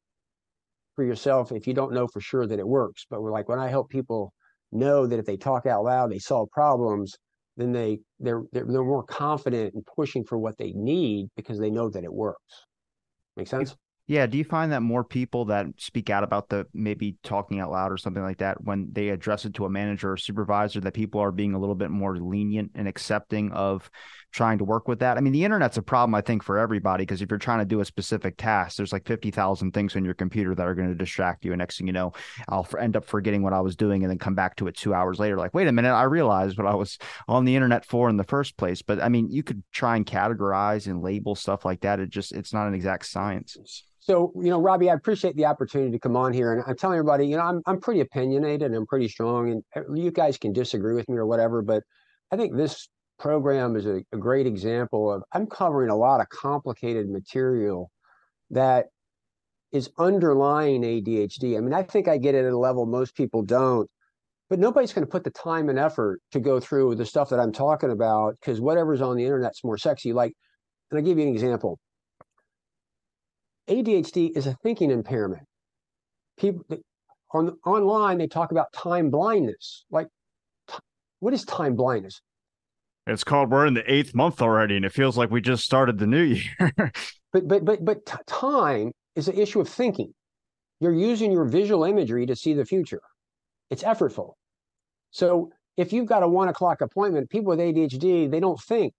for 0.95 1.05
yourself 1.05 1.53
if 1.53 1.67
you 1.67 1.75
don't 1.75 1.93
know 1.93 2.07
for 2.07 2.21
sure 2.21 2.47
that 2.47 2.59
it 2.59 2.67
works. 2.67 3.07
But 3.09 3.23
we're 3.23 3.33
like 3.33 3.49
when 3.49 3.59
I 3.59 3.69
help 3.69 3.89
people 3.89 4.33
know 4.73 5.07
that 5.07 5.19
if 5.19 5.27
they 5.27 5.37
talk 5.37 5.67
out 5.67 5.85
loud, 5.85 6.11
they 6.11 6.19
solve 6.19 6.51
problems, 6.51 7.17
then 7.57 7.73
they 7.73 8.01
they're 8.21 8.43
they're, 8.53 8.67
they're 8.67 8.83
more 8.83 9.05
confident 9.05 9.75
in 9.75 9.83
pushing 9.97 10.25
for 10.25 10.39
what 10.39 10.57
they 10.59 10.73
need 10.73 11.29
because 11.37 11.59
they 11.59 11.71
know 11.71 11.91
that 11.91 12.05
it 12.05 12.13
works. 12.13 12.65
Make 13.37 13.49
sense? 13.49 13.77
Yeah. 14.09 14.27
Do 14.27 14.39
you 14.39 14.45
find 14.45 14.73
that 14.73 14.81
more 14.81 15.05
people 15.05 15.45
that 15.47 15.67
speak 15.77 16.09
out 16.09 16.25
about 16.25 16.49
the 16.49 16.67
maybe 16.73 17.17
talking 17.23 17.61
out 17.61 17.71
loud 17.71 17.93
or 17.93 17.99
something 17.99 18.23
like 18.23 18.39
that, 18.39 18.65
when 18.65 18.89
they 18.91 19.11
address 19.11 19.45
it 19.45 19.53
to 19.55 19.67
a 19.67 19.71
manager 19.71 20.13
or 20.13 20.17
supervisor, 20.17 20.81
that 20.81 20.95
people 20.95 21.21
are 21.21 21.31
being 21.31 21.53
a 21.53 21.59
little 21.59 21.75
bit 21.75 21.91
more 21.91 22.17
lenient 22.17 22.73
and 22.75 22.89
accepting 22.89 23.53
of 23.53 23.91
trying 24.31 24.59
to 24.59 24.65
work 24.65 24.89
with 24.89 24.99
that. 25.01 25.17
I 25.17 25.21
mean, 25.21 25.33
the 25.33 25.45
internet's 25.45 25.77
a 25.77 25.83
problem, 25.83 26.15
I 26.15 26.21
think, 26.21 26.43
for 26.43 26.59
everybody 26.59 27.03
because 27.03 27.23
if 27.23 27.31
you're 27.31 27.39
trying 27.39 27.61
to 27.61 27.65
do 27.65 27.81
a 27.81 27.85
specific 27.85 28.37
task, 28.37 28.77
there's 28.77 28.93
like 28.93 29.07
50,000 29.07 29.73
things 29.73 29.97
on 29.97 30.05
your 30.05 30.15
computer 30.15 30.55
that 30.55 30.67
are 30.67 30.75
going 30.75 30.89
to 30.89 30.95
distract 30.95 31.45
you. 31.45 31.53
And 31.53 31.59
next 31.59 31.79
thing 31.79 31.87
you 31.87 31.93
know, 31.93 32.13
I'll 32.49 32.69
end 32.79 32.97
up 32.97 33.05
forgetting 33.05 33.43
what 33.43 33.53
I 33.53 33.61
was 33.61 33.77
doing 33.77 34.03
and 34.03 34.11
then 34.11 34.19
come 34.19 34.35
back 34.35 34.57
to 34.57 34.67
it 34.67 34.77
two 34.77 34.95
hours 34.95 35.19
later, 35.19 35.37
like, 35.37 35.55
wait 35.55 35.69
a 35.69 35.73
minute, 35.73 35.93
I 35.93 36.05
realized 36.05 36.59
what 36.59 36.67
I 36.67 36.75
was 36.75 36.99
on 37.27 37.45
the 37.45 37.55
internet 37.55 37.85
for 37.85 38.09
in 38.09 38.17
the 38.17 38.25
first 38.25 38.57
place. 38.57 38.83
But 38.83 39.03
I 39.03 39.09
mean, 39.09 39.31
you 39.31 39.43
could 39.43 39.63
try 39.73 39.97
and 39.97 40.07
categorize 40.07 40.87
and 40.87 41.03
label 41.03 41.35
stuff 41.35 41.65
like 41.65 41.81
that. 41.81 42.01
It 42.01 42.11
just, 42.11 42.33
it's 42.33 42.53
not 42.53 42.67
an 42.67 42.75
exact 42.75 43.07
science. 43.07 43.57
So, 44.09 44.33
you 44.37 44.49
know, 44.49 44.59
Robbie, 44.59 44.89
I 44.89 44.95
appreciate 44.95 45.37
the 45.37 45.45
opportunity 45.45 45.91
to 45.91 45.99
come 45.99 46.17
on 46.17 46.33
here. 46.33 46.55
And 46.55 46.63
I'm 46.67 46.77
telling 46.77 46.97
everybody, 46.97 47.27
you 47.27 47.37
know, 47.37 47.43
I'm, 47.43 47.61
I'm 47.67 47.79
pretty 47.79 48.01
opinionated 48.01 48.63
and 48.63 48.75
I'm 48.75 48.87
pretty 48.87 49.07
strong. 49.07 49.51
And 49.51 49.63
uh, 49.77 49.93
you 49.93 50.11
guys 50.11 50.39
can 50.39 50.55
disagree 50.55 50.95
with 50.95 51.07
me 51.11 51.17
or 51.17 51.27
whatever. 51.27 51.61
But 51.61 51.83
I 52.33 52.37
think 52.37 52.57
this 52.57 52.89
program 53.19 53.77
is 53.77 53.87
a, 53.87 54.03
a 54.13 54.17
great 54.17 54.47
example 54.47 55.13
of 55.13 55.23
I'm 55.33 55.47
covering 55.47 55.91
a 55.91 55.97
lot 55.97 56.21
of 56.21 56.29
complicated 56.29 57.09
material 57.09 57.91
that 58.51 58.87
is 59.73 59.91
underlying 59.99 60.83
ADHD. 60.83 61.57
I 61.57 61.61
mean, 61.61 61.75
I 61.75 61.83
think 61.83 62.09
I 62.09 62.17
get 62.17 62.35
it 62.35 62.45
at 62.45 62.53
a 62.53 62.59
level 62.59 62.87
most 62.87 63.15
people 63.15 63.43
don't, 63.43 63.89
but 64.49 64.59
nobody's 64.59 64.93
going 64.93 65.07
to 65.07 65.11
put 65.11 65.25
the 65.25 65.31
time 65.31 65.69
and 65.69 65.79
effort 65.79 66.21
to 66.33 66.41
go 66.41 66.59
through 66.59 66.95
the 66.95 67.05
stuff 67.05 67.29
that 67.31 67.41
I'm 67.41 67.53
talking 67.53 67.91
about 67.91 68.37
because 68.41 68.61
whatever's 68.61 69.03
on 69.03 69.17
the 69.17 69.25
internet's 69.25 69.63
more 69.63 69.77
sexy. 69.77 70.13
Like, 70.13 70.33
and 70.91 70.99
I'll 70.99 71.05
give 71.05 71.19
you 71.19 71.27
an 71.27 71.35
example. 71.35 71.79
ADHD 73.69 74.35
is 74.35 74.47
a 74.47 74.55
thinking 74.63 74.91
impairment. 74.91 75.43
People 76.39 76.65
on 77.33 77.59
online 77.67 78.17
they 78.17 78.27
talk 78.27 78.53
about 78.53 78.73
time 78.73 79.11
blindness. 79.11 79.85
Like, 79.91 80.09
t- 80.71 80.79
what 81.21 81.35
is 81.35 81.45
time 81.45 81.75
blindness? 81.75 82.23
It's 83.09 83.25
called 83.25 83.51
we're 83.51 83.67
in 83.67 83.75
the 83.75 83.91
eighth 83.93 84.15
month 84.15 84.43
already, 84.43 84.77
and 84.77 84.85
it 84.85 84.93
feels 84.93 85.17
like 85.17 85.31
we 85.31 85.41
just 85.41 85.65
started 85.65 85.99
the 85.99 86.07
new 86.07 86.23
year. 86.59 86.73
but 87.33 87.49
but 87.49 87.65
but 87.65 87.85
but 87.85 88.07
time 88.27 88.93
is 89.17 89.29
an 89.29 89.39
issue 89.39 89.61
of 89.61 89.69
thinking. 89.69 90.13
You're 90.81 90.95
using 90.95 91.33
your 91.33 91.45
visual 91.45 91.85
imagery 91.85 92.27
to 92.27 92.37
see 92.37 92.53
the 92.53 92.65
future. 92.65 93.01
It's 93.71 93.83
effortful. 93.83 94.35
So 95.11 95.51
if 95.77 95.93
you've 95.93 96.07
got 96.07 96.23
a 96.23 96.29
one 96.29 96.49
o'clock 96.49 96.81
appointment, 96.83 97.31
people 97.31 97.51
with 97.51 97.59
ADHD 97.59 98.31
they 98.31 98.41
don't 98.41 98.61
think 98.61 98.93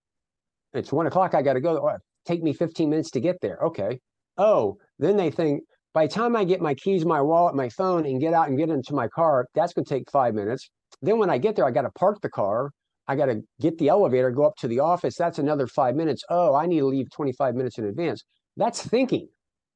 it's 0.74 0.92
one 0.92 1.08
o'clock. 1.08 1.36
I 1.36 1.42
got 1.42 1.54
to 1.54 1.62
go. 1.62 1.78
Oh, 1.78 1.98
take 2.26 2.42
me 2.42 2.54
15 2.54 2.90
minutes 2.90 3.12
to 3.12 3.20
get 3.20 3.40
there. 3.42 3.60
Okay. 3.64 4.00
Oh, 4.38 4.78
then 4.98 5.18
they 5.18 5.30
think 5.30 5.64
by 5.94 6.08
the 6.08 6.14
time 6.14 6.36
I 6.36 6.44
get 6.44 6.62
my 6.62 6.74
keys, 6.74 7.06
my 7.06 7.22
wallet, 7.22 7.56
my 7.56 7.70
phone, 7.70 8.06
and 8.06 8.20
get 8.20 8.34
out 8.34 8.48
and 8.48 8.58
get 8.58 8.70
into 8.70 8.94
my 8.94 9.08
car, 9.08 9.46
that's 9.54 9.74
going 9.74 9.86
to 9.86 9.90
take 9.90 10.10
five 10.12 10.34
minutes. 10.34 10.70
Then 11.02 11.18
when 11.18 11.30
I 11.30 11.38
get 11.38 11.56
there, 11.56 11.66
I 11.66 11.72
got 11.72 11.84
to 11.84 11.92
park 11.92 12.22
the 12.22 12.30
car. 12.30 12.72
I 13.10 13.16
got 13.16 13.26
to 13.26 13.42
get 13.60 13.80
the 13.80 13.90
elevator, 13.90 14.30
go 14.30 14.46
up 14.46 14.56
to 14.58 14.68
the 14.68 14.82
office. 14.82 15.16
That's 15.18 15.40
another 15.40 15.66
five 15.66 15.96
minutes. 15.96 16.24
Oh, 16.30 16.54
I 16.54 16.68
need 16.68 16.82
to 16.82 16.86
leave 16.86 17.10
25 17.10 17.56
minutes 17.56 17.80
in 17.80 17.86
advance. 17.86 18.24
That's 18.56 18.86
thinking. 18.86 19.30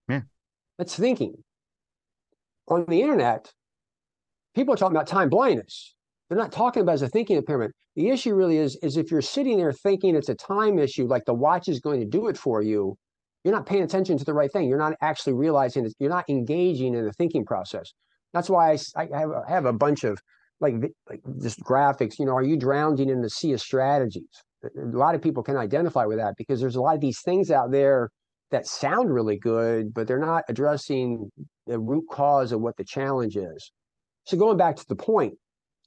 Yeah. 0.07 0.21
That's 0.77 0.95
thinking. 0.95 1.33
On 2.67 2.85
the 2.87 3.01
internet, 3.01 3.51
people 4.53 4.75
are 4.75 4.77
talking 4.77 4.95
about 4.95 5.07
time 5.07 5.29
blindness. 5.29 5.95
They're 6.29 6.37
not 6.37 6.51
talking 6.51 6.83
about 6.83 6.93
as 6.93 7.01
a 7.01 7.07
thinking 7.07 7.37
impairment. 7.37 7.73
The 7.95 8.09
issue 8.09 8.35
really 8.35 8.57
is, 8.57 8.77
is 8.83 8.97
if 8.97 9.09
you're 9.09 9.21
sitting 9.21 9.57
there 9.57 9.73
thinking 9.73 10.15
it's 10.15 10.29
a 10.29 10.35
time 10.35 10.77
issue, 10.77 11.07
like 11.07 11.25
the 11.25 11.33
watch 11.33 11.67
is 11.67 11.79
going 11.79 12.01
to 12.01 12.05
do 12.05 12.27
it 12.27 12.37
for 12.37 12.61
you, 12.61 12.95
you're 13.43 13.53
not 13.53 13.65
paying 13.65 13.81
attention 13.81 14.15
to 14.19 14.25
the 14.25 14.33
right 14.35 14.51
thing. 14.51 14.69
You're 14.69 14.77
not 14.77 14.93
actually 15.01 15.33
realizing 15.33 15.87
it. 15.87 15.93
You're 15.97 16.11
not 16.11 16.29
engaging 16.29 16.93
in 16.93 17.03
the 17.03 17.13
thinking 17.13 17.45
process. 17.45 17.93
That's 18.31 18.49
why 18.49 18.73
I, 18.73 18.77
I, 18.95 19.19
have, 19.19 19.31
I 19.31 19.51
have 19.51 19.65
a 19.65 19.73
bunch 19.73 20.03
of 20.03 20.19
like, 20.59 20.75
like 21.09 21.21
just 21.41 21.59
graphics. 21.61 22.19
You 22.19 22.25
know, 22.25 22.35
are 22.35 22.43
you 22.43 22.57
drowning 22.57 23.09
in 23.09 23.21
the 23.21 23.29
sea 23.29 23.53
of 23.53 23.61
strategies? 23.61 24.23
A 24.63 24.97
lot 24.97 25.15
of 25.15 25.21
people 25.21 25.43
can 25.43 25.57
identify 25.57 26.05
with 26.05 26.17
that 26.17 26.35
because 26.37 26.59
there's 26.59 26.75
a 26.75 26.81
lot 26.81 26.95
of 26.95 27.01
these 27.01 27.19
things 27.23 27.51
out 27.51 27.71
there 27.71 28.09
that 28.51 28.65
sound 28.65 29.13
really 29.13 29.37
good, 29.37 29.93
but 29.93 30.07
they're 30.07 30.19
not 30.19 30.43
addressing 30.47 31.29
the 31.67 31.79
root 31.79 32.05
cause 32.11 32.51
of 32.51 32.61
what 32.61 32.77
the 32.77 32.83
challenge 32.83 33.35
is. 33.35 33.71
So 34.25 34.37
going 34.37 34.57
back 34.57 34.75
to 34.77 34.85
the 34.87 34.95
point, 34.95 35.33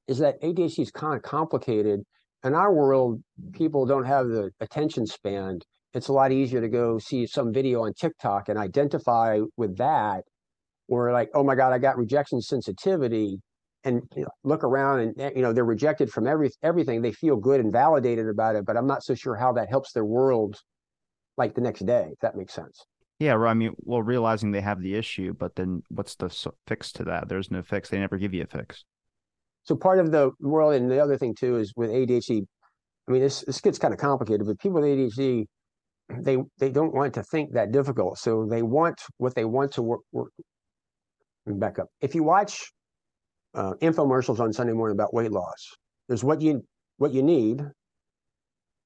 is 0.09 0.19
that 0.19 0.41
ADHD 0.41 0.81
is 0.81 0.91
kind 0.91 1.17
of 1.17 1.23
complicated. 1.23 2.01
In 2.45 2.55
our 2.55 2.73
world, 2.73 3.21
people 3.53 3.87
don't 3.87 4.05
have 4.05 4.29
the 4.29 4.51
attention 4.61 5.05
span 5.05 5.59
it's 5.97 6.09
a 6.09 6.13
lot 6.13 6.31
easier 6.31 6.61
to 6.61 6.69
go 6.69 6.99
see 6.99 7.27
some 7.27 7.55
video 7.55 7.85
on 7.85 7.95
TikTok 7.95 8.51
and 8.51 8.59
identify 8.59 9.41
with 9.57 9.79
that, 9.79 10.25
or 10.89 11.11
like, 11.11 11.31
oh 11.35 11.43
my 11.43 11.55
God, 11.55 11.73
I 11.73 11.79
got 11.79 11.97
rejection 11.97 12.43
sensitivity, 12.43 13.41
and 13.87 14.03
you 14.17 14.23
know, 14.23 14.29
look 14.43 14.65
around 14.65 15.01
and 15.01 15.21
eh, 15.21 15.31
you 15.37 15.43
know 15.43 15.53
they're 15.53 15.65
rejected 15.65 16.11
from 16.11 16.27
every 16.27 16.51
everything. 16.63 17.01
They 17.01 17.13
feel 17.13 17.37
good 17.37 17.61
and 17.61 17.73
validated 17.73 18.29
about 18.29 18.57
it, 18.57 18.67
but 18.67 18.77
I'm 18.77 18.87
not 18.87 19.05
so 19.05 19.15
sure 19.15 19.37
how 19.37 19.53
that 19.53 19.71
helps 19.71 19.93
their 19.93 20.05
world, 20.05 20.57
like 21.39 21.55
the 21.55 21.61
next 21.61 21.87
day. 21.87 22.09
If 22.13 22.19
that 22.21 22.37
makes 22.37 22.53
sense. 22.53 22.85
Yeah, 23.19 23.37
I 23.37 23.55
mean, 23.55 23.73
well, 23.79 24.03
realizing 24.03 24.51
they 24.51 24.61
have 24.61 24.83
the 24.83 24.95
issue, 24.95 25.33
but 25.33 25.57
then 25.57 25.83
what's 25.89 26.17
the 26.17 26.29
fix 26.67 26.93
to 26.93 27.05
that? 27.05 27.29
There's 27.29 27.51
no 27.51 27.63
fix. 27.63 27.89
They 27.89 27.99
never 27.99 28.19
give 28.19 28.35
you 28.35 28.43
a 28.43 28.47
fix. 28.47 28.85
So 29.63 29.75
part 29.75 30.01
of 30.01 30.11
the 30.11 30.33
world, 30.41 30.75
and 30.75 30.91
the 30.91 30.99
other 30.99 31.17
thing 31.17 31.35
too, 31.35 31.57
is 31.57 31.73
with 31.77 31.91
ADHD. 31.91 32.45
I 33.09 33.13
mean, 33.13 33.23
this 33.23 33.43
this 33.43 33.61
gets 33.61 33.79
kind 33.79 33.95
of 33.95 34.01
complicated, 34.01 34.47
but 34.47 34.59
people 34.59 34.81
with 34.81 34.91
ADHD, 34.91 35.47
they 36.19 36.39
they 36.59 36.71
don't 36.71 36.93
want 36.93 37.15
to 37.15 37.23
think 37.23 37.53
that 37.53 37.71
difficult. 37.71 38.19
So 38.19 38.47
they 38.47 38.63
want 38.63 39.01
what 39.17 39.35
they 39.35 39.45
want 39.45 39.73
to 39.73 39.83
work. 39.83 40.01
work. 40.13 40.33
Back 41.49 41.79
up. 41.79 41.87
If 42.01 42.17
you 42.17 42.25
watch 42.25 42.73
uh, 43.57 43.75
infomercials 43.83 44.39
on 44.39 44.53
Sunday 44.53 44.73
morning 44.73 44.97
about 44.97 45.15
weight 45.15 45.33
loss, 45.33 45.75
there's 46.09 46.23
what 46.23 46.41
you 46.41 46.63
what 46.99 47.13
you 47.13 47.23
need. 47.23 47.63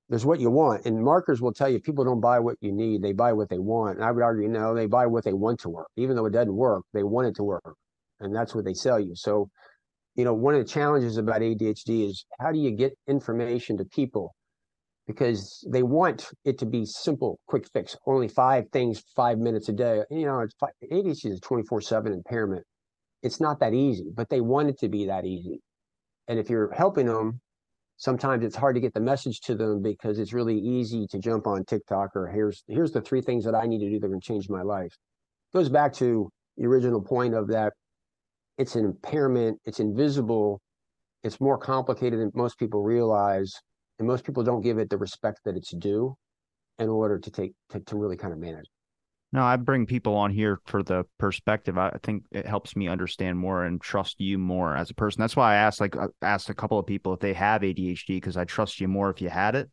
There's 0.09 0.27
what 0.27 0.41
you 0.41 0.51
want, 0.51 0.87
and 0.87 1.01
markers 1.05 1.41
will 1.41 1.53
tell 1.53 1.69
you 1.69 1.79
people 1.79 2.05
don't 2.05 2.21
buy 2.21 2.41
what 2.41 2.57
you 2.61 2.73
need; 2.73 3.03
they 3.03 3.13
buy 3.13 3.33
what 3.33 3.49
they 3.49 3.59
want. 3.59 3.97
And 3.97 4.05
I 4.05 4.11
would 4.11 4.23
argue, 4.23 4.49
no, 4.49 4.75
they 4.75 4.87
buy 4.87 5.07
what 5.07 5.25
they 5.25 5.33
want 5.33 5.61
to 5.61 5.69
work, 5.69 5.89
even 5.97 6.17
though 6.17 6.27
it 6.27 6.33
doesn't 6.33 6.55
work. 6.55 6.85
They 6.93 7.05
want 7.05 7.29
it 7.29 7.37
to 7.37 7.45
work, 7.45 7.77
and 8.21 8.35
that's 8.35 8.55
what 8.55 8.65
they 8.65 8.75
sell 8.75 8.99
you. 8.99 9.15
So, 9.15 9.51
you 10.17 10.25
know, 10.25 10.35
one 10.35 10.55
of 10.55 10.61
the 10.65 10.69
challenges 10.69 11.17
about 11.17 11.43
ADHD 11.43 12.09
is 12.09 12.25
how 12.41 12.51
do 12.51 12.59
you 12.59 12.73
get 12.73 12.93
information 13.07 13.77
to 13.79 13.85
people 13.85 14.35
because 15.07 15.67
they 15.71 15.83
want 15.83 16.31
it 16.45 16.59
to 16.59 16.67
be 16.67 16.85
simple, 16.85 17.39
quick 17.47 17.67
fix. 17.73 17.97
Only 18.07 18.29
five 18.29 18.67
things, 18.73 19.03
five 19.17 19.39
minutes 19.39 19.69
a 19.69 19.73
day. 19.73 20.03
You 20.11 20.27
know, 20.27 20.41
it's 20.41 20.55
ADHD 20.93 21.27
is 21.27 21.39
a 21.39 21.41
24 21.41 21.81
7 21.81 22.13
impairment. 22.13 22.65
It's 23.23 23.41
not 23.41 23.61
that 23.61 23.75
easy, 23.75 24.11
but 24.15 24.29
they 24.29 24.41
want 24.41 24.69
it 24.69 24.79
to 24.81 24.89
be 24.89 25.07
that 25.07 25.25
easy. 25.25 25.61
And 26.29 26.39
if 26.39 26.49
you're 26.49 26.73
helping 26.73 27.07
them, 27.07 27.41
sometimes 27.97 28.45
it's 28.45 28.57
hard 28.57 28.77
to 28.77 28.81
get 28.81 28.95
the 28.95 29.01
message 29.01 29.41
to 29.43 29.55
them 29.55 29.83
because 29.83 30.19
it's 30.19 30.33
really 30.33 30.59
easy 30.59 31.07
to 31.09 31.19
jump 31.19 31.47
on 31.47 31.65
TikTok 31.65 32.17
or 32.17 32.29
here's 32.29 32.65
here's 32.67 32.93
the 32.93 33.01
three 33.01 33.21
things 33.21 33.45
that 33.45 33.55
I 33.55 33.67
need 33.67 33.81
to 33.81 33.91
do 33.91 33.99
that 33.99 34.07
are 34.07 34.09
going 34.09 34.21
to 34.21 34.27
change 34.27 34.49
my 34.49 34.63
life. 34.63 34.97
Goes 35.53 35.69
back 35.69 35.93
to 35.95 36.31
the 36.57 36.67
original 36.67 37.03
point 37.03 37.35
of 37.35 37.49
that 37.49 37.73
it's 38.59 38.77
an 38.77 38.85
impairment, 38.85 39.59
it's 39.65 39.81
invisible, 39.81 40.61
it's 41.23 41.41
more 41.41 41.57
complicated 41.57 42.21
than 42.21 42.31
most 42.35 42.59
people 42.59 42.83
realize 42.83 43.53
and 43.99 44.07
most 44.07 44.25
people 44.25 44.43
don't 44.43 44.61
give 44.61 44.79
it 44.79 44.91
the 44.91 44.99
respect 44.99 45.41
that 45.45 45.57
it's 45.57 45.71
due 45.71 46.15
in 46.79 46.89
order 46.89 47.19
to 47.19 47.31
take 47.31 47.53
to, 47.71 47.81
to 47.81 47.97
really 47.97 48.17
kind 48.17 48.33
of 48.33 48.39
manage 48.39 48.67
no 49.33 49.43
i 49.43 49.57
bring 49.57 49.87
people 49.87 50.15
on 50.15 50.31
here 50.31 50.61
for 50.67 50.83
the 50.83 51.05
perspective. 51.19 51.79
I 51.79 51.99
think 52.03 52.25
it 52.31 52.47
helps 52.47 52.77
me 52.77 52.89
understand 52.89 53.39
more 53.39 53.65
and 53.65 53.81
trust 53.81 54.21
you 54.21 54.39
more 54.39 54.77
as 54.77 54.91
a 54.91 54.95
person. 54.95 55.21
That's 55.21 55.37
why 55.37 55.53
i 55.53 55.57
asked 55.57 55.81
like 55.81 55.97
I 55.97 56.07
asked 56.23 56.51
a 56.51 56.55
couple 56.55 56.79
of 56.79 56.87
people 56.87 57.13
if 57.15 57.21
they 57.21 57.33
have 57.35 57.63
adhd 57.63 58.07
because 58.09 58.37
i 58.37 58.45
trust 58.45 58.81
you 58.81 58.89
more 58.89 59.11
if 59.11 59.21
you 59.21 59.29
had 59.29 59.55
it 59.55 59.71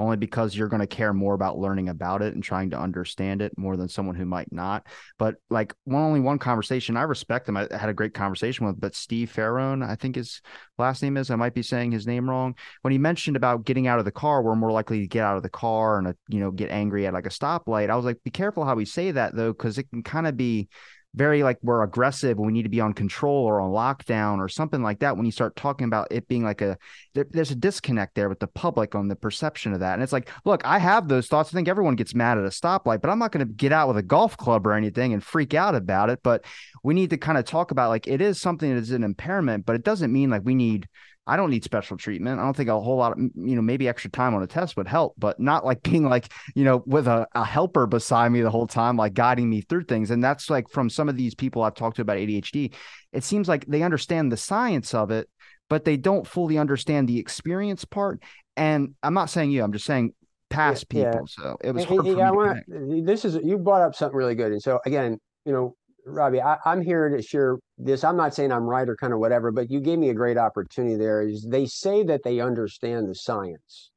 only 0.00 0.16
because 0.16 0.56
you're 0.56 0.68
going 0.68 0.80
to 0.80 0.86
care 0.86 1.12
more 1.12 1.34
about 1.34 1.58
learning 1.58 1.90
about 1.90 2.22
it 2.22 2.34
and 2.34 2.42
trying 2.42 2.70
to 2.70 2.78
understand 2.78 3.42
it 3.42 3.56
more 3.58 3.76
than 3.76 3.88
someone 3.88 4.16
who 4.16 4.24
might 4.24 4.50
not. 4.50 4.86
But 5.18 5.36
like 5.50 5.74
one 5.84 6.02
only 6.02 6.20
one 6.20 6.38
conversation, 6.38 6.96
I 6.96 7.02
respect 7.02 7.48
him. 7.48 7.56
I 7.56 7.68
had 7.70 7.90
a 7.90 7.94
great 7.94 8.14
conversation 8.14 8.66
with, 8.66 8.80
but 8.80 8.94
Steve 8.94 9.30
Faraone, 9.34 9.86
I 9.86 9.96
think 9.96 10.16
his 10.16 10.40
last 10.78 11.02
name 11.02 11.18
is. 11.18 11.30
I 11.30 11.36
might 11.36 11.54
be 11.54 11.62
saying 11.62 11.92
his 11.92 12.06
name 12.06 12.28
wrong. 12.28 12.54
When 12.80 12.92
he 12.92 12.98
mentioned 12.98 13.36
about 13.36 13.64
getting 13.64 13.86
out 13.86 13.98
of 13.98 14.06
the 14.06 14.10
car, 14.10 14.42
we're 14.42 14.56
more 14.56 14.72
likely 14.72 15.00
to 15.00 15.06
get 15.06 15.24
out 15.24 15.36
of 15.36 15.42
the 15.42 15.50
car 15.50 15.98
and 15.98 16.08
uh, 16.08 16.12
you 16.28 16.40
know 16.40 16.50
get 16.50 16.70
angry 16.70 17.06
at 17.06 17.12
like 17.12 17.26
a 17.26 17.30
stoplight. 17.30 17.90
I 17.90 17.96
was 17.96 18.06
like, 18.06 18.22
be 18.24 18.30
careful 18.30 18.64
how 18.64 18.74
we 18.74 18.86
say 18.86 19.10
that 19.10 19.36
though, 19.36 19.52
because 19.52 19.76
it 19.76 19.90
can 19.90 20.02
kind 20.02 20.26
of 20.26 20.36
be 20.36 20.68
very 21.14 21.42
like 21.42 21.58
we're 21.62 21.82
aggressive 21.82 22.38
we 22.38 22.52
need 22.52 22.62
to 22.62 22.68
be 22.68 22.80
on 22.80 22.92
control 22.92 23.44
or 23.44 23.60
on 23.60 23.70
lockdown 23.70 24.38
or 24.38 24.48
something 24.48 24.80
like 24.80 25.00
that 25.00 25.16
when 25.16 25.26
you 25.26 25.32
start 25.32 25.56
talking 25.56 25.84
about 25.86 26.06
it 26.10 26.28
being 26.28 26.44
like 26.44 26.62
a 26.62 26.78
there, 27.14 27.26
there's 27.30 27.50
a 27.50 27.56
disconnect 27.56 28.14
there 28.14 28.28
with 28.28 28.38
the 28.38 28.46
public 28.46 28.94
on 28.94 29.08
the 29.08 29.16
perception 29.16 29.72
of 29.72 29.80
that. 29.80 29.94
And 29.94 30.02
it's 30.02 30.12
like 30.12 30.30
look 30.44 30.64
i 30.64 30.78
have 30.78 31.08
those 31.08 31.26
thoughts. 31.26 31.52
I 31.52 31.54
think 31.54 31.68
everyone 31.68 31.96
gets 31.96 32.14
mad 32.14 32.38
at 32.38 32.44
a 32.44 32.48
stoplight 32.48 33.00
but 33.00 33.10
i'm 33.10 33.18
not 33.18 33.32
going 33.32 33.46
to 33.46 33.52
get 33.52 33.72
out 33.72 33.88
with 33.88 33.96
a 33.96 34.02
golf 34.02 34.36
club 34.36 34.66
or 34.66 34.72
anything 34.72 35.12
and 35.12 35.22
freak 35.22 35.52
out 35.52 35.74
about 35.74 36.10
it. 36.10 36.20
But 36.22 36.44
we 36.84 36.94
need 36.94 37.10
to 37.10 37.16
kind 37.16 37.38
of 37.38 37.44
talk 37.44 37.72
about 37.72 37.88
like 37.88 38.06
it 38.06 38.20
is 38.20 38.40
something 38.40 38.72
that 38.72 38.80
is 38.80 38.92
an 38.92 39.02
impairment 39.02 39.66
but 39.66 39.74
it 39.74 39.82
doesn't 39.82 40.12
mean 40.12 40.30
like 40.30 40.42
we 40.44 40.54
need 40.54 40.88
I 41.26 41.36
don't 41.36 41.50
need 41.50 41.64
special 41.64 41.96
treatment. 41.96 42.40
I 42.40 42.42
don't 42.42 42.56
think 42.56 42.68
a 42.68 42.80
whole 42.80 42.96
lot 42.96 43.12
of, 43.12 43.18
you 43.18 43.54
know, 43.54 43.62
maybe 43.62 43.88
extra 43.88 44.10
time 44.10 44.34
on 44.34 44.42
a 44.42 44.46
test 44.46 44.76
would 44.76 44.88
help, 44.88 45.14
but 45.18 45.38
not 45.38 45.64
like 45.64 45.82
being 45.82 46.08
like, 46.08 46.32
you 46.54 46.64
know, 46.64 46.82
with 46.86 47.06
a, 47.06 47.26
a 47.34 47.44
helper 47.44 47.86
beside 47.86 48.32
me 48.32 48.40
the 48.40 48.50
whole 48.50 48.66
time, 48.66 48.96
like 48.96 49.14
guiding 49.14 49.48
me 49.48 49.60
through 49.60 49.84
things. 49.84 50.10
And 50.10 50.24
that's 50.24 50.50
like 50.50 50.68
from 50.68 50.90
some 50.90 51.08
of 51.08 51.16
these 51.16 51.34
people 51.34 51.62
I've 51.62 51.74
talked 51.74 51.96
to 51.96 52.02
about 52.02 52.16
ADHD, 52.16 52.74
it 53.12 53.24
seems 53.24 53.48
like 53.48 53.66
they 53.66 53.82
understand 53.82 54.32
the 54.32 54.36
science 54.36 54.94
of 54.94 55.10
it, 55.10 55.28
but 55.68 55.84
they 55.84 55.96
don't 55.96 56.26
fully 56.26 56.58
understand 56.58 57.08
the 57.08 57.18
experience 57.18 57.84
part. 57.84 58.22
And 58.56 58.94
I'm 59.02 59.14
not 59.14 59.30
saying 59.30 59.50
you, 59.50 59.62
I'm 59.62 59.72
just 59.72 59.86
saying 59.86 60.14
past 60.48 60.86
yeah, 60.90 61.10
people. 61.10 61.28
Yeah. 61.38 61.44
So 61.44 61.56
it 61.62 61.72
was 61.72 61.84
hard 61.84 62.06
yeah, 62.06 62.28
I 62.28 62.30
want 62.32 63.06
this 63.06 63.24
is 63.24 63.38
you 63.42 63.56
brought 63.56 63.82
up 63.82 63.94
something 63.94 64.16
really 64.16 64.34
good. 64.34 64.52
And 64.52 64.62
so 64.62 64.80
again, 64.84 65.18
you 65.44 65.52
know, 65.52 65.76
Robbie, 66.06 66.40
I, 66.40 66.58
am 66.66 66.82
here 66.82 67.08
to 67.08 67.22
share 67.22 67.58
this. 67.78 68.04
I'm 68.04 68.16
not 68.16 68.34
saying 68.34 68.52
I'm 68.52 68.64
right 68.64 68.88
or 68.88 68.96
kind 68.96 69.12
of 69.12 69.18
whatever, 69.18 69.50
but 69.50 69.70
you 69.70 69.80
gave 69.80 69.98
me 69.98 70.10
a 70.10 70.14
great 70.14 70.38
opportunity 70.38 70.96
there. 70.96 71.22
Is 71.22 71.46
they 71.48 71.66
say 71.66 72.02
that 72.04 72.22
they 72.22 72.40
understand 72.40 73.08
the 73.08 73.14
science. 73.14 73.90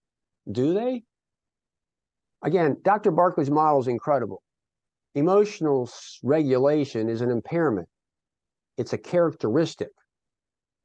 Do 0.51 0.73
they? 0.73 1.03
Again, 2.43 2.77
Dr. 2.83 3.11
Barkley's 3.11 3.49
model 3.49 3.79
is 3.79 3.87
incredible. 3.87 4.41
Emotional 5.15 5.89
regulation 6.23 7.09
is 7.09 7.21
an 7.21 7.31
impairment. 7.31 7.87
It's 8.77 8.93
a 8.93 8.97
characteristic, 8.97 9.89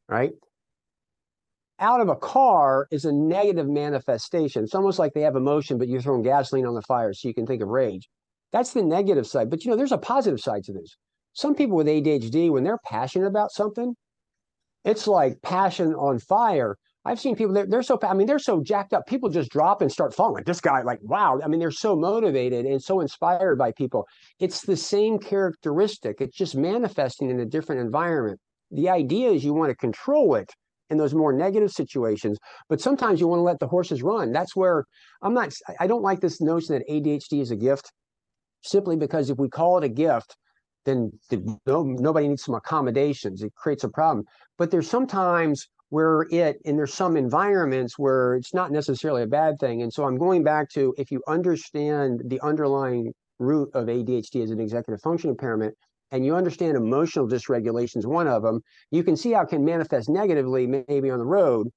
right? 0.09 0.33
Out 1.81 2.01
of 2.01 2.09
a 2.09 2.16
car 2.16 2.87
is 2.91 3.05
a 3.05 3.12
negative 3.12 3.69
manifestation. 3.69 4.64
It's 4.64 4.75
almost 4.75 4.99
like 4.99 5.14
they 5.14 5.23
have 5.23 5.37
emotion, 5.37 5.79
but 5.79 5.89
you're 5.89 6.03
throwing 6.03 6.23
gasoline 6.23 6.66
on 6.66 6.75
the 6.75 6.83
fire 6.83 7.12
so 7.12 7.29
you 7.29 7.35
can 7.35 7.47
think 7.47 7.62
of 7.62 7.69
rage. 7.69 8.09
That's 8.53 8.73
the 8.73 8.83
negative 8.83 9.27
side. 9.27 9.51
But 9.51 9.64
you 9.64 9.71
know, 9.71 9.77
there's 9.77 9.93
a 9.93 9.99
positive 9.99 10.41
side 10.41 10.64
to 10.64 10.73
this 10.73 10.97
some 11.39 11.55
people 11.55 11.76
with 11.76 11.86
ADHD, 11.86 12.51
when 12.51 12.64
they're 12.64 12.80
passionate 12.84 13.28
about 13.28 13.53
something, 13.53 13.95
it's 14.84 15.07
like 15.07 15.41
passion 15.41 15.95
on 15.95 16.18
fire. 16.18 16.76
I've 17.05 17.20
seen 17.20 17.36
people, 17.36 17.55
they're, 17.55 17.82
so, 17.84 17.97
I 18.03 18.12
mean, 18.12 18.26
they're 18.26 18.41
so 18.41 18.61
jacked 18.61 18.93
up. 18.93 19.07
People 19.07 19.28
just 19.30 19.49
drop 19.49 19.80
and 19.80 19.91
start 19.91 20.12
falling. 20.12 20.43
This 20.45 20.61
guy, 20.61 20.82
like, 20.82 20.99
wow. 21.01 21.39
I 21.43 21.47
mean, 21.47 21.61
they're 21.61 21.70
so 21.70 21.95
motivated 21.95 22.66
and 22.66 22.82
so 22.82 22.99
inspired 22.99 23.57
by 23.57 23.70
people. 23.70 24.05
It's 24.41 24.62
the 24.62 24.76
same 24.76 25.16
characteristic. 25.20 26.20
It's 26.20 26.36
just 26.36 26.57
manifesting 26.57 27.30
in 27.30 27.39
a 27.39 27.47
different 27.47 27.82
environment. 27.82 28.41
The 28.72 28.89
idea 28.89 29.30
is 29.30 29.45
you 29.45 29.55
want 29.55 29.70
to 29.70 29.76
control 29.76 30.34
it 30.34 30.51
in 30.91 30.99
those 30.99 31.14
more 31.14 31.32
negative 31.32 31.70
situations, 31.70 32.36
but 32.68 32.80
sometimes 32.80 33.20
you 33.20 33.28
want 33.28 33.39
to 33.39 33.45
let 33.45 33.61
the 33.61 33.68
horses 33.68 34.03
run. 34.03 34.32
That's 34.32 34.57
where 34.57 34.86
I'm 35.22 35.34
not, 35.34 35.55
I 35.78 35.86
don't 35.86 36.03
like 36.03 36.18
this 36.18 36.41
notion 36.41 36.74
that 36.74 36.89
ADHD 36.91 37.41
is 37.41 37.53
a 37.53 37.57
gift 37.57 37.93
simply 38.64 38.97
because 38.97 39.30
if 39.30 39.39
we 39.39 39.49
call 39.49 39.78
it 39.78 39.84
a 39.84 39.89
gift, 39.89 40.34
then 40.89 41.12
the, 41.28 41.59
no, 41.66 41.82
nobody 41.82 42.28
needs 42.28 42.45
some 42.45 42.55
accommodations. 42.55 43.43
It 43.43 43.55
creates 43.55 43.84
a 43.84 43.89
problem. 43.89 44.24
But 44.57 44.70
there's 44.70 44.89
sometimes 44.89 45.68
where 45.91 46.26
it, 46.30 46.59
and 46.64 46.78
there's 46.78 46.95
some 46.95 47.16
environments 47.16 47.99
where 47.99 48.34
it's 48.34 48.53
not 48.53 48.70
necessarily 48.72 49.22
a 49.22 49.26
bad 49.26 49.59
thing. 49.59 49.82
And 49.82 49.93
so 49.93 50.05
I'm 50.05 50.18
going 50.18 50.43
back 50.43 50.68
to 50.70 50.95
if 50.99 51.11
you 51.11 51.22
understand 51.28 52.22
the 52.26 52.41
underlying 52.41 53.12
root 53.39 53.70
of 53.74 53.86
ADHD 53.86 54.43
as 54.43 54.51
an 54.51 54.61
executive 54.61 55.01
function 55.01 55.30
impairment, 55.30 55.74
and 56.11 56.24
you 56.24 56.34
understand 56.34 56.76
emotional 56.76 57.28
dysregulation 57.28 57.99
is 57.99 58.07
one 58.07 58.26
of 58.26 58.43
them, 58.43 58.61
you 58.91 59.05
can 59.05 59.16
see 59.16 59.32
how 59.32 59.43
it 59.43 59.49
can 59.49 59.64
manifest 59.64 60.09
negatively 60.09 60.66
maybe 60.66 61.11
on 61.11 61.18
the 61.18 61.24
road. 61.24 61.68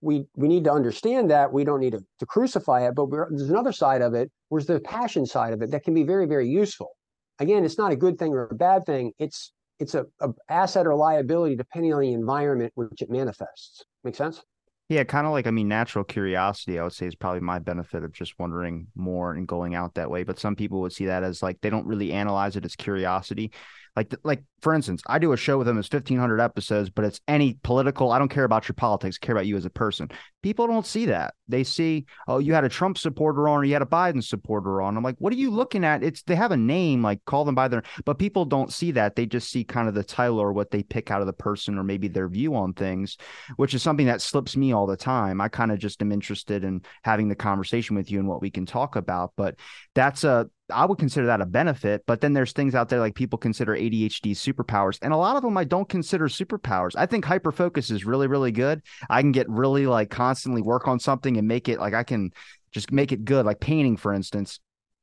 We 0.00 0.26
we 0.36 0.48
need 0.48 0.64
to 0.64 0.72
understand 0.72 1.30
that. 1.30 1.52
We 1.52 1.64
don't 1.64 1.80
need 1.80 1.92
to, 1.92 2.00
to 2.20 2.26
crucify 2.26 2.86
it, 2.86 2.94
but 2.94 3.08
there's 3.10 3.50
another 3.50 3.72
side 3.72 4.02
of 4.02 4.14
it, 4.14 4.30
where's 4.48 4.66
the 4.66 4.80
passion 4.80 5.26
side 5.26 5.52
of 5.52 5.62
it 5.62 5.70
that 5.70 5.84
can 5.84 5.94
be 5.94 6.02
very, 6.02 6.26
very 6.26 6.48
useful. 6.48 6.90
Again, 7.38 7.64
it's 7.64 7.78
not 7.78 7.92
a 7.92 7.96
good 7.96 8.18
thing 8.18 8.32
or 8.32 8.48
a 8.50 8.54
bad 8.54 8.86
thing. 8.86 9.12
It's 9.18 9.52
it's 9.78 9.94
a, 9.94 10.06
a 10.20 10.30
asset 10.48 10.86
or 10.86 10.94
liability 10.94 11.54
depending 11.56 11.94
on 11.94 12.00
the 12.00 12.12
environment 12.12 12.72
which 12.74 13.00
it 13.00 13.10
manifests. 13.10 13.84
Make 14.02 14.16
sense? 14.16 14.42
Yeah, 14.88 15.04
kind 15.04 15.26
of 15.26 15.32
like 15.32 15.46
I 15.46 15.50
mean, 15.50 15.68
natural 15.68 16.04
curiosity. 16.04 16.78
I 16.78 16.82
would 16.82 16.94
say 16.94 17.06
is 17.06 17.14
probably 17.14 17.40
my 17.40 17.58
benefit 17.58 18.04
of 18.04 18.12
just 18.12 18.38
wondering 18.38 18.86
more 18.96 19.34
and 19.34 19.46
going 19.46 19.74
out 19.74 19.94
that 19.94 20.10
way. 20.10 20.24
But 20.24 20.38
some 20.38 20.56
people 20.56 20.80
would 20.80 20.92
see 20.92 21.06
that 21.06 21.22
as 21.22 21.42
like 21.42 21.60
they 21.60 21.70
don't 21.70 21.86
really 21.86 22.12
analyze 22.12 22.56
it 22.56 22.64
as 22.64 22.74
curiosity. 22.74 23.52
Like, 23.98 24.14
like 24.22 24.44
for 24.62 24.74
instance, 24.74 25.02
I 25.08 25.18
do 25.18 25.32
a 25.32 25.36
show 25.36 25.58
with 25.58 25.66
them. 25.66 25.76
It's 25.76 25.88
fifteen 25.88 26.18
hundred 26.18 26.40
episodes, 26.40 26.88
but 26.88 27.04
it's 27.04 27.20
any 27.26 27.58
political. 27.64 28.12
I 28.12 28.20
don't 28.20 28.28
care 28.28 28.44
about 28.44 28.68
your 28.68 28.76
politics. 28.76 29.18
I 29.20 29.26
care 29.26 29.34
about 29.34 29.48
you 29.48 29.56
as 29.56 29.64
a 29.64 29.70
person. 29.70 30.08
People 30.40 30.68
don't 30.68 30.86
see 30.86 31.06
that. 31.06 31.34
They 31.48 31.64
see, 31.64 32.06
oh, 32.28 32.38
you 32.38 32.54
had 32.54 32.62
a 32.62 32.68
Trump 32.68 32.96
supporter 32.96 33.48
on, 33.48 33.58
or 33.58 33.64
you 33.64 33.72
had 33.72 33.82
a 33.82 33.86
Biden 33.86 34.22
supporter 34.22 34.80
on. 34.80 34.96
I'm 34.96 35.02
like, 35.02 35.16
what 35.18 35.32
are 35.32 35.36
you 35.36 35.50
looking 35.50 35.84
at? 35.84 36.04
It's 36.04 36.22
they 36.22 36.36
have 36.36 36.52
a 36.52 36.56
name, 36.56 37.02
like 37.02 37.24
call 37.24 37.44
them 37.44 37.56
by 37.56 37.66
their. 37.66 37.82
But 38.04 38.20
people 38.20 38.44
don't 38.44 38.72
see 38.72 38.92
that. 38.92 39.16
They 39.16 39.26
just 39.26 39.50
see 39.50 39.64
kind 39.64 39.88
of 39.88 39.94
the 39.94 40.04
title 40.04 40.38
or 40.38 40.52
what 40.52 40.70
they 40.70 40.84
pick 40.84 41.10
out 41.10 41.20
of 41.20 41.26
the 41.26 41.32
person, 41.32 41.76
or 41.76 41.82
maybe 41.82 42.06
their 42.06 42.28
view 42.28 42.54
on 42.54 42.74
things, 42.74 43.16
which 43.56 43.74
is 43.74 43.82
something 43.82 44.06
that 44.06 44.22
slips 44.22 44.56
me 44.56 44.72
all 44.72 44.86
the 44.86 44.96
time. 44.96 45.40
I 45.40 45.48
kind 45.48 45.72
of 45.72 45.80
just 45.80 46.00
am 46.02 46.12
interested 46.12 46.62
in 46.62 46.82
having 47.02 47.26
the 47.26 47.34
conversation 47.34 47.96
with 47.96 48.12
you 48.12 48.20
and 48.20 48.28
what 48.28 48.42
we 48.42 48.50
can 48.52 48.64
talk 48.64 48.94
about. 48.94 49.32
But 49.36 49.56
that's 49.96 50.22
a 50.22 50.48
I 50.70 50.84
would 50.84 50.98
consider 50.98 51.26
that 51.26 51.40
a 51.40 51.46
benefit, 51.46 52.04
but 52.06 52.20
then 52.20 52.32
there's 52.32 52.52
things 52.52 52.74
out 52.74 52.88
there 52.88 53.00
like 53.00 53.14
people 53.14 53.38
consider 53.38 53.74
ADHD 53.74 54.32
superpowers, 54.32 54.98
and 55.02 55.12
a 55.12 55.16
lot 55.16 55.36
of 55.36 55.42
them 55.42 55.56
I 55.56 55.64
don't 55.64 55.88
consider 55.88 56.28
superpowers. 56.28 56.94
I 56.96 57.06
think 57.06 57.24
hyperfocus 57.24 57.90
is 57.90 58.04
really, 58.04 58.26
really 58.26 58.52
good. 58.52 58.82
I 59.08 59.22
can 59.22 59.32
get 59.32 59.48
really 59.48 59.86
like 59.86 60.10
constantly 60.10 60.62
work 60.62 60.86
on 60.88 61.00
something 61.00 61.36
and 61.36 61.48
make 61.48 61.68
it 61.68 61.80
like 61.80 61.94
I 61.94 62.04
can 62.04 62.32
just 62.72 62.92
make 62.92 63.12
it 63.12 63.24
good, 63.24 63.46
like 63.46 63.60
painting, 63.60 63.96
for 63.96 64.12
instance. 64.12 64.60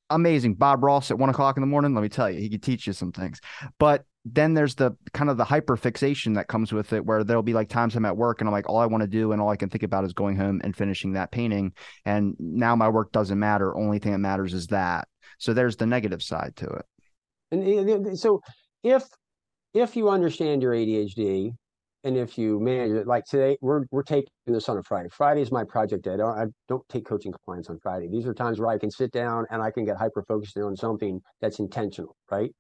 Amazing. 0.10 0.56
Bob 0.56 0.84
Ross 0.84 1.10
at 1.10 1.18
one 1.18 1.30
o'clock 1.30 1.58
in 1.58 1.62
the 1.62 1.68
morning. 1.68 1.96
Let 1.96 2.02
me 2.02 2.10
tell 2.10 2.30
you, 2.30 2.40
he 2.40 2.50
could 2.50 2.62
teach 2.62 2.86
you 2.86 2.94
some 2.94 3.12
things. 3.12 3.42
But 3.80 4.06
then 4.24 4.54
there's 4.56 4.76
the 4.76 4.92
kind 5.14 5.30
of 5.30 5.38
the 5.38 5.44
hyper 5.44 5.78
fixation 5.78 6.34
that 6.34 6.48
comes 6.48 6.74
with 6.74 6.94
it 6.94 7.06
where 7.06 7.24
there'll 7.24 7.44
be 7.44 7.54
like 7.54 7.70
times 7.70 7.96
I'm 7.96 8.06
at 8.06 8.18
work 8.18 8.42
and 8.42 8.48
I'm 8.48 8.54
like, 8.54 8.68
all 8.68 8.78
I 8.78 8.88
want 8.88 9.02
to 9.02 9.08
do 9.08 9.32
and 9.32 9.42
all 9.42 9.50
I 9.50 9.56
can 9.56 9.70
think 9.70 9.84
about 9.84 10.04
is 10.04 10.14
going 10.14 10.36
home 10.36 10.62
and 10.64 10.76
finishing 10.76 11.14
that 11.14 11.32
painting. 11.32 11.74
And 12.06 12.36
now 12.40 12.76
my 12.76 12.90
work 12.90 13.12
doesn't 13.12 13.38
matter. 13.38 13.76
Only 13.76 14.00
thing 14.00 14.12
that 14.12 14.20
matters 14.20 14.54
is 14.54 14.68
that. 14.68 15.08
So 15.46 15.54
there's 15.54 15.76
the 15.76 15.86
negative 15.86 16.24
side 16.24 16.56
to 16.56 16.66
it. 16.66 16.86
And 17.52 18.08
eh, 18.08 18.16
so 18.16 18.42
if 18.82 19.04
if 19.76 19.96
you 19.96 20.10
understand 20.10 20.64
your 20.64 20.74
ADHD 20.74 21.52
and 22.04 22.18
if 22.18 22.36
you 22.36 22.60
manage 22.60 22.94
it, 22.94 23.06
like 23.06 23.26
today, 23.26 23.56
we're 23.62 23.84
we're 23.92 24.02
taking 24.02 24.32
this 24.48 24.68
on 24.70 24.80
a 24.80 24.82
Friday. 24.82 25.10
Friday 25.10 25.42
is 25.42 25.52
my 25.52 25.64
project 25.64 26.04
day. 26.04 26.14
I 26.14 26.18
don't, 26.18 26.40
I 26.40 26.46
don't 26.68 26.82
take 26.90 27.06
coaching 27.06 27.32
clients 27.46 27.70
on 27.70 27.78
Friday. 27.78 28.08
These 28.08 28.26
are 28.26 28.34
times 28.34 28.60
where 28.60 28.70
I 28.70 28.80
can 28.80 28.90
sit 28.90 29.12
down 29.12 29.46
and 29.52 29.62
I 29.62 29.70
can 29.70 29.86
get 29.86 29.98
hyper 29.98 30.24
focused 30.28 30.58
on 30.58 30.76
something 30.76 31.22
that's 31.42 31.60
intentional, 31.60 32.16
right? 32.32 32.52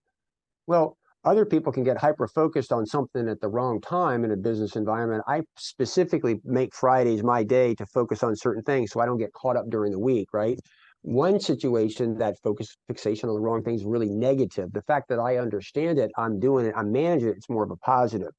Well, 0.68 0.96
other 1.24 1.44
people 1.44 1.74
can 1.74 1.84
get 1.84 1.98
hyper 1.98 2.28
focused 2.28 2.72
on 2.72 2.86
something 2.86 3.28
at 3.28 3.42
the 3.42 3.50
wrong 3.50 3.82
time 3.82 4.24
in 4.24 4.32
a 4.32 4.38
business 4.38 4.76
environment. 4.76 5.24
I 5.28 5.42
specifically 5.58 6.40
make 6.44 6.76
Fridays 6.76 7.24
my 7.24 7.44
day 7.44 7.74
to 7.76 7.86
focus 7.88 8.22
on 8.22 8.36
certain 8.36 8.62
things 8.62 8.92
so 8.92 9.00
I 9.00 9.08
don't 9.08 9.18
get 9.18 9.34
caught 9.34 9.58
up 9.58 9.66
during 9.72 9.92
the 9.92 10.00
week, 10.00 10.28
right? 10.34 10.60
One 11.06 11.40
situation 11.40 12.18
that 12.18 12.36
focus 12.44 12.76
fixation 12.88 13.30
on 13.30 13.36
the 13.36 13.42
wrong 13.42 13.62
things 13.62 13.86
really 13.86 14.10
negative. 14.10 14.72
The 14.74 14.82
fact 14.82 15.08
that 15.10 15.20
I 15.20 15.38
understand 15.38 16.00
it, 16.00 16.12
I'm 16.18 16.40
doing 16.40 16.66
it, 16.66 16.74
I'm 16.76 16.92
managing 16.92 17.30
it, 17.30 17.38
it's 17.38 17.50
more 17.50 17.64
of 17.64 17.70
a 17.70 17.76
positive. 17.78 18.32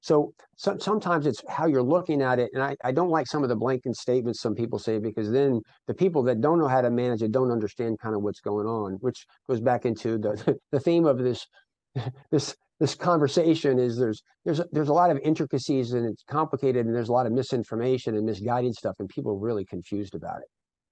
So, 0.00 0.32
so 0.56 0.76
sometimes 0.78 1.26
it's 1.26 1.42
how 1.48 1.66
you're 1.66 1.82
looking 1.82 2.22
at 2.22 2.38
it. 2.38 2.50
And 2.54 2.62
I, 2.62 2.76
I 2.84 2.92
don't 2.92 3.08
like 3.08 3.26
some 3.26 3.42
of 3.42 3.48
the 3.48 3.56
blanket 3.56 3.96
statements 3.96 4.40
some 4.40 4.54
people 4.54 4.78
say 4.78 4.98
because 4.98 5.30
then 5.30 5.60
the 5.88 5.94
people 5.94 6.22
that 6.24 6.40
don't 6.40 6.60
know 6.60 6.68
how 6.68 6.82
to 6.82 6.90
manage 6.90 7.22
it 7.22 7.32
don't 7.32 7.50
understand 7.50 7.98
kind 7.98 8.14
of 8.14 8.22
what's 8.22 8.40
going 8.40 8.66
on, 8.66 8.92
which 9.00 9.26
goes 9.48 9.60
back 9.60 9.84
into 9.84 10.16
the 10.18 10.56
the 10.72 10.78
theme 10.78 11.06
of 11.06 11.18
this 11.18 11.44
this 12.30 12.54
this 12.78 12.94
conversation 12.94 13.80
is 13.80 13.96
there's 13.96 14.22
there's 14.44 14.60
there's 14.70 14.88
a 14.88 14.92
lot 14.92 15.10
of 15.10 15.18
intricacies 15.24 15.94
and 15.94 16.06
it's 16.06 16.22
complicated 16.28 16.86
and 16.86 16.94
there's 16.94 17.08
a 17.08 17.12
lot 17.12 17.26
of 17.26 17.32
misinformation 17.32 18.14
and 18.14 18.24
misguided 18.24 18.74
stuff 18.74 18.94
and 19.00 19.08
people 19.08 19.32
are 19.32 19.38
really 19.38 19.64
confused 19.64 20.14
about 20.14 20.38
it 20.38 20.48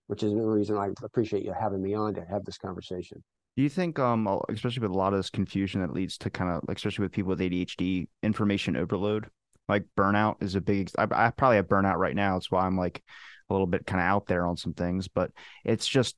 which 0.06 0.22
is 0.22 0.32
the 0.32 0.40
reason 0.40 0.76
I 0.76 0.88
appreciate 1.02 1.44
you 1.44 1.52
having 1.58 1.82
me 1.82 1.94
on 1.94 2.14
to 2.14 2.24
have 2.24 2.44
this 2.44 2.58
conversation. 2.58 3.22
Do 3.56 3.62
you 3.62 3.68
think, 3.68 3.98
um, 3.98 4.26
especially 4.48 4.80
with 4.80 4.92
a 4.92 4.98
lot 4.98 5.12
of 5.12 5.18
this 5.18 5.30
confusion 5.30 5.82
that 5.82 5.92
leads 5.92 6.16
to 6.18 6.30
kind 6.30 6.50
of, 6.50 6.62
like, 6.66 6.78
especially 6.78 7.04
with 7.04 7.12
people 7.12 7.30
with 7.30 7.40
ADHD, 7.40 8.08
information 8.22 8.76
overload, 8.76 9.28
like 9.68 9.84
burnout 9.96 10.42
is 10.42 10.54
a 10.54 10.60
big. 10.60 10.90
I, 10.98 11.06
I 11.10 11.30
probably 11.30 11.56
have 11.56 11.68
burnout 11.68 11.96
right 11.96 12.16
now. 12.16 12.36
It's 12.36 12.50
why 12.50 12.66
I'm 12.66 12.76
like 12.76 13.02
a 13.48 13.52
little 13.52 13.66
bit 13.66 13.86
kind 13.86 14.00
of 14.00 14.06
out 14.06 14.26
there 14.26 14.46
on 14.46 14.56
some 14.56 14.74
things, 14.74 15.08
but 15.08 15.30
it's 15.64 15.86
just 15.86 16.16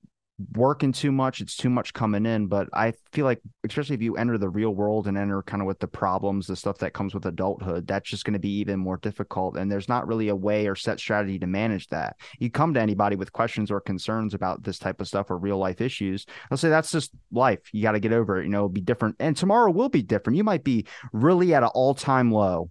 working 0.57 0.91
too 0.91 1.12
much 1.12 1.41
it's 1.41 1.57
too 1.57 1.70
much 1.70 1.93
coming 1.93 2.26
in 2.26 2.49
but 2.49 2.68
i 2.72 2.93
feel 3.12 3.24
like 3.24 3.41
especially 3.64 3.95
if 3.95 4.03
you 4.03 4.16
enter 4.16 4.37
the 4.37 4.49
real 4.49 4.74
world 4.74 5.07
and 5.07 5.16
enter 5.16 5.43
kind 5.43 5.62
of 5.62 5.66
with 5.66 5.78
the 5.78 5.87
problems 5.87 6.49
the 6.49 6.57
stuff 6.57 6.78
that 6.78 6.93
comes 6.93 7.14
with 7.14 7.24
adulthood 7.24 7.87
that's 7.87 8.11
just 8.11 8.24
going 8.24 8.32
to 8.32 8.41
be 8.41 8.59
even 8.59 8.78
more 8.78 8.97
difficult 8.97 9.57
and 9.57 9.70
there's 9.70 9.89
not 9.89 10.09
really 10.09 10.28
a 10.28 10.37
way 10.37 10.66
or 10.66 10.74
set 10.74 10.99
strategy 10.99 11.39
to 11.39 11.47
manage 11.47 11.89
that. 11.89 12.16
You 12.39 12.51
come 12.51 12.74
to 12.74 12.80
anybody 12.80 13.16
with 13.16 13.32
questions 13.32 13.70
or 13.70 13.80
concerns 13.80 14.35
about 14.35 14.62
this 14.62 14.78
type 14.78 15.01
of 15.01 15.09
stuff 15.09 15.30
or 15.30 15.39
real 15.39 15.59
life 15.59 15.80
issues 15.80 16.26
i'll 16.51 16.57
say 16.57 16.68
that's 16.68 16.91
just 16.91 17.12
life 17.32 17.61
you 17.72 17.82
got 17.82 17.93
to 17.93 18.01
get 18.01 18.12
over 18.12 18.41
it 18.41 18.45
you 18.45 18.51
know 18.51 18.59
it'll 18.59 18.68
be 18.68 18.80
different. 18.80 19.16
And 19.20 19.37
tomorrow 19.37 19.70
will 19.70 19.89
be 19.89 20.03
different 20.03 20.37
you 20.37 20.45
might 20.45 20.64
be 20.64 20.87
really 21.12 21.55
at 21.55 21.62
an 21.62 21.70
all-time 21.74 22.32
low 22.32 22.70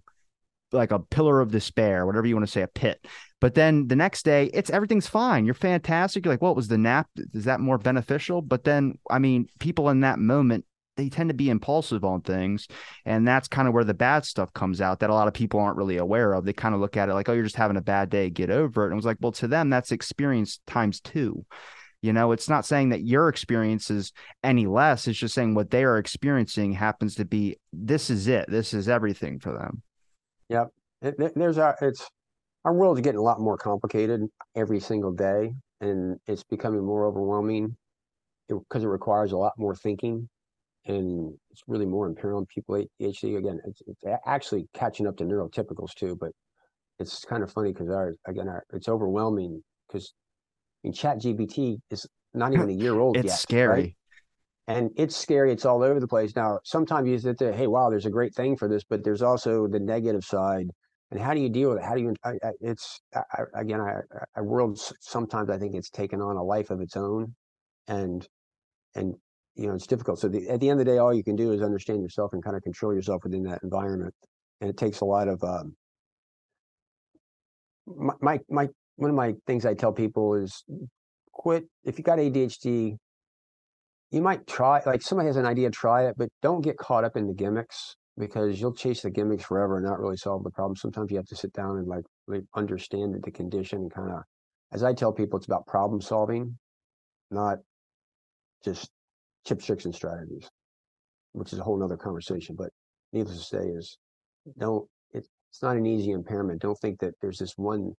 like 0.74 0.92
a 0.92 0.98
pillar 0.98 1.40
of 1.40 1.50
despair, 1.50 2.04
whatever 2.06 2.26
you 2.26 2.34
want 2.34 2.46
to 2.46 2.52
say, 2.52 2.62
a 2.62 2.68
pit. 2.68 3.06
But 3.40 3.54
then 3.54 3.88
the 3.88 3.96
next 3.96 4.24
day, 4.24 4.50
it's 4.54 4.70
everything's 4.70 5.06
fine. 5.06 5.44
You're 5.44 5.54
fantastic. 5.54 6.24
You're 6.24 6.32
like, 6.32 6.42
well, 6.42 6.54
was 6.54 6.68
the 6.68 6.78
nap? 6.78 7.08
Is 7.32 7.44
that 7.44 7.60
more 7.60 7.78
beneficial? 7.78 8.42
But 8.42 8.64
then, 8.64 8.98
I 9.10 9.18
mean, 9.18 9.48
people 9.58 9.90
in 9.90 10.00
that 10.00 10.18
moment, 10.18 10.64
they 10.96 11.08
tend 11.08 11.28
to 11.28 11.34
be 11.34 11.50
impulsive 11.50 12.04
on 12.04 12.20
things. 12.20 12.68
And 13.04 13.26
that's 13.26 13.48
kind 13.48 13.68
of 13.68 13.74
where 13.74 13.84
the 13.84 13.94
bad 13.94 14.24
stuff 14.24 14.52
comes 14.52 14.80
out 14.80 15.00
that 15.00 15.10
a 15.10 15.14
lot 15.14 15.28
of 15.28 15.34
people 15.34 15.60
aren't 15.60 15.76
really 15.76 15.96
aware 15.96 16.32
of. 16.32 16.44
They 16.44 16.52
kind 16.52 16.74
of 16.74 16.80
look 16.80 16.96
at 16.96 17.08
it 17.08 17.14
like, 17.14 17.28
oh, 17.28 17.32
you're 17.32 17.42
just 17.42 17.56
having 17.56 17.76
a 17.76 17.82
bad 17.82 18.10
day, 18.10 18.30
get 18.30 18.50
over 18.50 18.84
it. 18.84 18.86
And 18.86 18.92
it 18.94 18.96
was 18.96 19.04
like, 19.04 19.18
well, 19.20 19.32
to 19.32 19.48
them, 19.48 19.70
that's 19.70 19.92
experience 19.92 20.60
times 20.66 21.00
two. 21.00 21.44
You 22.00 22.12
know, 22.12 22.32
it's 22.32 22.50
not 22.50 22.66
saying 22.66 22.90
that 22.90 23.02
your 23.02 23.28
experience 23.28 23.90
is 23.90 24.12
any 24.42 24.66
less. 24.66 25.08
It's 25.08 25.18
just 25.18 25.34
saying 25.34 25.54
what 25.54 25.70
they 25.70 25.84
are 25.84 25.96
experiencing 25.96 26.74
happens 26.74 27.14
to 27.14 27.24
be 27.24 27.56
this 27.72 28.10
is 28.10 28.28
it. 28.28 28.44
This 28.48 28.74
is 28.74 28.90
everything 28.90 29.38
for 29.38 29.52
them. 29.52 29.82
Yep. 30.48 30.68
It, 31.02 31.34
there's 31.34 31.58
our 31.58 31.76
it's, 31.80 32.06
our 32.64 32.72
world 32.72 32.98
is 32.98 33.02
getting 33.02 33.20
a 33.20 33.22
lot 33.22 33.40
more 33.40 33.58
complicated 33.58 34.22
every 34.56 34.80
single 34.80 35.12
day, 35.12 35.54
and 35.80 36.18
it's 36.26 36.44
becoming 36.44 36.84
more 36.84 37.06
overwhelming 37.06 37.76
because 38.48 38.82
it, 38.82 38.86
it, 38.86 38.90
requires 38.90 39.32
a 39.32 39.36
lot 39.36 39.52
more 39.58 39.74
thinking, 39.74 40.28
and 40.86 41.34
it's 41.50 41.62
really 41.66 41.86
more 41.86 42.06
impaired 42.06 42.34
on 42.34 42.46
people 42.46 42.74
ADHD. 42.74 43.36
Again, 43.36 43.60
it's, 43.66 43.82
it's 43.86 44.20
actually 44.26 44.66
catching 44.74 45.06
up 45.06 45.16
to 45.18 45.24
neurotypicals 45.24 45.94
too, 45.94 46.16
but 46.18 46.30
it's 46.98 47.24
kind 47.24 47.42
of 47.42 47.52
funny 47.52 47.72
because 47.72 47.90
our 47.90 48.14
again, 48.26 48.48
our, 48.48 48.64
it's 48.72 48.88
overwhelming 48.88 49.62
because 49.88 50.14
I 50.82 50.88
mean, 50.88 50.92
Chat 50.94 51.18
GPT 51.18 51.78
is 51.90 52.06
not 52.32 52.52
even 52.54 52.70
a 52.70 52.72
year 52.72 52.94
old 53.00 53.16
it's 53.16 53.26
yet. 53.26 53.34
It's 53.34 53.42
scary. 53.42 53.96
And 54.66 54.90
it's 54.96 55.14
scary. 55.16 55.52
It's 55.52 55.66
all 55.66 55.82
over 55.82 56.00
the 56.00 56.08
place. 56.08 56.34
Now, 56.34 56.58
sometimes 56.64 57.08
you 57.08 57.18
say, 57.18 57.52
"Hey, 57.52 57.66
wow, 57.66 57.90
there's 57.90 58.06
a 58.06 58.10
great 58.10 58.34
thing 58.34 58.56
for 58.56 58.66
this," 58.66 58.82
but 58.82 59.04
there's 59.04 59.22
also 59.22 59.66
the 59.66 59.80
negative 59.80 60.24
side. 60.24 60.70
And 61.10 61.20
how 61.20 61.34
do 61.34 61.40
you 61.40 61.50
deal 61.50 61.70
with 61.70 61.78
it? 61.78 61.84
How 61.84 61.94
do 61.94 62.00
you? 62.00 62.14
I, 62.24 62.30
I, 62.42 62.50
it's 62.60 63.00
I, 63.14 63.20
again, 63.54 63.80
our 63.80 64.04
world 64.42 64.80
sometimes 65.00 65.50
I 65.50 65.58
think 65.58 65.74
it's 65.74 65.90
taken 65.90 66.22
on 66.22 66.36
a 66.36 66.42
life 66.42 66.70
of 66.70 66.80
its 66.80 66.96
own, 66.96 67.34
and 67.88 68.26
and 68.94 69.14
you 69.56 69.68
know, 69.68 69.74
it's 69.74 69.86
difficult. 69.86 70.18
So 70.18 70.28
the, 70.28 70.48
at 70.48 70.60
the 70.60 70.68
end 70.68 70.80
of 70.80 70.86
the 70.86 70.92
day, 70.92 70.98
all 70.98 71.14
you 71.14 71.22
can 71.22 71.36
do 71.36 71.52
is 71.52 71.62
understand 71.62 72.02
yourself 72.02 72.32
and 72.32 72.42
kind 72.42 72.56
of 72.56 72.62
control 72.62 72.92
yourself 72.92 73.22
within 73.24 73.44
that 73.44 73.62
environment. 73.62 74.14
And 74.60 74.68
it 74.68 74.76
takes 74.76 75.00
a 75.00 75.04
lot 75.04 75.28
of, 75.28 75.42
um, 75.44 75.76
my, 78.20 78.40
my, 78.48 78.68
one 78.96 79.10
of 79.10 79.16
my 79.16 79.34
things 79.46 79.66
I 79.66 79.74
tell 79.74 79.92
people 79.92 80.34
is 80.34 80.64
quit. 81.32 81.64
If 81.84 81.98
you 81.98 82.04
got 82.04 82.18
ADHD, 82.18 82.96
you 84.14 84.22
might 84.22 84.46
try, 84.46 84.80
like 84.86 85.02
somebody 85.02 85.26
has 85.26 85.36
an 85.36 85.44
idea, 85.44 85.70
try 85.70 86.06
it, 86.06 86.14
but 86.16 86.28
don't 86.40 86.60
get 86.60 86.76
caught 86.76 87.02
up 87.02 87.16
in 87.16 87.26
the 87.26 87.34
gimmicks 87.34 87.96
because 88.16 88.60
you'll 88.60 88.72
chase 88.72 89.02
the 89.02 89.10
gimmicks 89.10 89.44
forever 89.44 89.76
and 89.76 89.84
not 89.84 89.98
really 89.98 90.16
solve 90.16 90.44
the 90.44 90.50
problem. 90.50 90.76
Sometimes 90.76 91.10
you 91.10 91.16
have 91.16 91.26
to 91.26 91.36
sit 91.36 91.52
down 91.52 91.78
and 91.78 91.88
like, 91.88 92.04
like 92.28 92.44
understand 92.54 93.16
the 93.20 93.30
condition 93.32 93.80
and 93.80 93.92
kind 93.92 94.12
of, 94.12 94.22
as 94.72 94.84
I 94.84 94.92
tell 94.92 95.12
people, 95.12 95.36
it's 95.36 95.46
about 95.46 95.66
problem 95.66 96.00
solving, 96.00 96.56
not 97.32 97.58
just 98.64 98.88
tips, 99.44 99.66
tricks, 99.66 99.84
and 99.84 99.94
strategies, 99.94 100.48
which 101.32 101.52
is 101.52 101.58
a 101.58 101.64
whole 101.64 101.76
nother 101.76 101.96
conversation. 101.96 102.54
But 102.56 102.70
needless 103.12 103.38
to 103.38 103.44
say 103.44 103.64
is 103.66 103.98
don't, 104.58 104.86
it, 105.12 105.26
it's 105.50 105.62
not 105.62 105.76
an 105.76 105.86
easy 105.86 106.12
impairment. 106.12 106.62
Don't 106.62 106.78
think 106.78 107.00
that 107.00 107.14
there's 107.20 107.38
this 107.38 107.54
one 107.56 107.92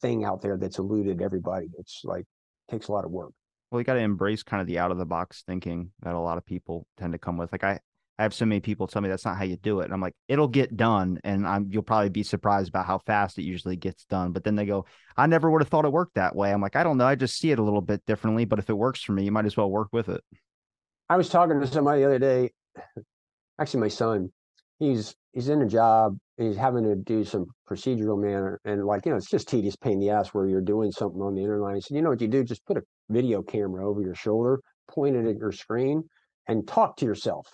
thing 0.00 0.24
out 0.24 0.40
there 0.40 0.56
that's 0.56 0.78
eluded 0.78 1.20
everybody. 1.20 1.66
It's 1.78 2.02
like, 2.04 2.26
takes 2.70 2.86
a 2.86 2.92
lot 2.92 3.04
of 3.04 3.10
work. 3.10 3.32
Well, 3.70 3.80
you 3.80 3.84
got 3.84 3.94
to 3.94 4.00
embrace 4.00 4.42
kind 4.42 4.60
of 4.60 4.66
the 4.66 4.78
out 4.78 4.90
of 4.90 4.98
the 4.98 5.06
box 5.06 5.42
thinking 5.46 5.90
that 6.02 6.14
a 6.14 6.18
lot 6.18 6.38
of 6.38 6.46
people 6.46 6.86
tend 6.96 7.12
to 7.12 7.18
come 7.18 7.36
with. 7.36 7.52
Like 7.52 7.64
I, 7.64 7.80
I 8.18 8.22
have 8.22 8.32
so 8.32 8.46
many 8.46 8.60
people 8.60 8.86
tell 8.86 9.02
me 9.02 9.08
that's 9.08 9.24
not 9.24 9.36
how 9.36 9.44
you 9.44 9.56
do 9.56 9.80
it. 9.80 9.84
And 9.84 9.92
I'm 9.92 10.00
like, 10.00 10.14
it'll 10.26 10.48
get 10.48 10.76
done. 10.76 11.20
And 11.22 11.46
I'm 11.46 11.68
you'll 11.70 11.82
probably 11.82 12.08
be 12.08 12.22
surprised 12.22 12.70
about 12.70 12.86
how 12.86 12.98
fast 12.98 13.38
it 13.38 13.42
usually 13.42 13.76
gets 13.76 14.04
done. 14.06 14.32
But 14.32 14.44
then 14.44 14.56
they 14.56 14.64
go, 14.64 14.86
I 15.16 15.26
never 15.26 15.50
would 15.50 15.60
have 15.60 15.68
thought 15.68 15.84
it 15.84 15.92
worked 15.92 16.14
that 16.14 16.34
way. 16.34 16.50
I'm 16.50 16.62
like, 16.62 16.76
I 16.76 16.82
don't 16.82 16.96
know. 16.96 17.06
I 17.06 17.14
just 17.14 17.38
see 17.38 17.50
it 17.50 17.58
a 17.58 17.62
little 17.62 17.82
bit 17.82 18.04
differently. 18.06 18.44
But 18.46 18.58
if 18.58 18.70
it 18.70 18.74
works 18.74 19.02
for 19.02 19.12
me, 19.12 19.24
you 19.24 19.32
might 19.32 19.46
as 19.46 19.56
well 19.56 19.70
work 19.70 19.88
with 19.92 20.08
it. 20.08 20.22
I 21.10 21.16
was 21.16 21.28
talking 21.28 21.60
to 21.60 21.66
somebody 21.66 22.00
the 22.00 22.06
other 22.06 22.18
day, 22.18 22.50
actually 23.58 23.80
my 23.80 23.88
son, 23.88 24.30
he's 24.78 25.14
he's 25.32 25.48
in 25.48 25.62
a 25.62 25.66
job, 25.66 26.18
he's 26.38 26.56
having 26.56 26.84
to 26.84 26.94
do 26.94 27.24
some 27.24 27.46
procedural 27.68 28.20
manner 28.20 28.60
and 28.64 28.84
like, 28.84 29.04
you 29.04 29.10
know, 29.10 29.18
it's 29.18 29.30
just 29.30 29.48
tedious 29.48 29.76
pain 29.76 29.94
in 29.94 30.00
the 30.00 30.10
ass 30.10 30.28
where 30.28 30.46
you're 30.46 30.60
doing 30.60 30.92
something 30.92 31.20
on 31.20 31.34
the 31.34 31.42
internet. 31.42 31.74
He 31.74 31.80
said, 31.80 31.96
you 31.96 32.02
know 32.02 32.10
what 32.10 32.20
you 32.20 32.28
do? 32.28 32.44
Just 32.44 32.64
put 32.64 32.76
a 32.76 32.82
video 33.10 33.42
camera 33.42 33.88
over 33.88 34.00
your 34.00 34.14
shoulder, 34.14 34.60
point 34.88 35.16
it 35.16 35.26
at 35.26 35.36
your 35.36 35.52
screen, 35.52 36.04
and 36.46 36.66
talk 36.66 36.96
to 36.98 37.04
yourself 37.04 37.46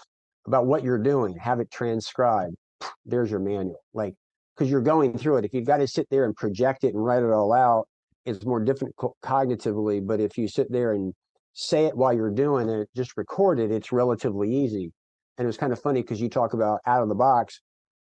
about 0.47 0.67
what 0.67 0.85
you're 0.85 0.99
doing, 0.99 1.37
have 1.37 1.61
it 1.61 1.71
transcribed. 1.71 2.55
There's 3.07 3.31
your 3.31 3.41
manual. 3.41 3.81
Like, 3.95 4.15
because 4.55 4.71
you're 4.71 4.83
going 4.83 5.19
through 5.19 5.39
it. 5.39 5.45
If 5.45 5.55
you've 5.55 5.67
got 5.67 5.79
to 5.79 5.89
sit 5.89 6.07
there 6.11 6.25
and 6.25 6.37
project 6.37 6.85
it 6.85 6.95
and 6.95 7.05
write 7.05 7.23
it 7.23 7.31
all 7.31 7.53
out, 7.53 7.89
it's 8.25 8.45
more 8.45 8.61
difficult 8.61 9.17
cognitively. 9.25 10.07
But 10.07 10.21
if 10.21 10.39
you 10.39 10.47
sit 10.47 10.71
there 10.71 10.93
and 10.93 11.13
say 11.55 11.87
it 11.87 11.97
while 11.97 12.13
you're 12.13 12.31
doing 12.31 12.69
it, 12.69 12.89
just 12.95 13.17
record 13.17 13.59
it, 13.59 13.71
it's 13.71 13.93
relatively 13.93 14.55
easy. 14.55 14.93
And 15.37 15.45
it 15.45 15.47
was 15.47 15.57
kind 15.57 15.73
of 15.73 15.81
funny 15.81 16.03
because 16.03 16.21
you 16.21 16.29
talk 16.29 16.53
about 16.53 16.81
out 16.87 17.03
of 17.03 17.09
the 17.09 17.15
box. 17.15 17.61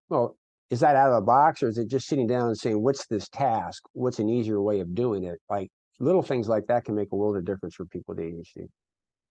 Well, 0.09 0.37
is 0.69 0.79
that 0.81 0.95
out 0.95 1.09
of 1.09 1.15
the 1.15 1.25
box 1.25 1.63
or 1.63 1.69
is 1.69 1.77
it 1.77 1.89
just 1.89 2.07
sitting 2.07 2.27
down 2.27 2.47
and 2.47 2.57
saying, 2.57 2.81
what's 2.81 3.05
this 3.07 3.29
task? 3.29 3.83
What's 3.93 4.19
an 4.19 4.29
easier 4.29 4.61
way 4.61 4.79
of 4.79 4.93
doing 4.93 5.23
it? 5.23 5.39
Like 5.49 5.69
little 5.99 6.21
things 6.21 6.47
like 6.47 6.67
that 6.67 6.85
can 6.85 6.95
make 6.95 7.09
a 7.11 7.15
world 7.15 7.37
of 7.37 7.45
difference 7.45 7.75
for 7.75 7.85
people 7.85 8.15
with 8.15 8.23
ADHD 8.23 8.67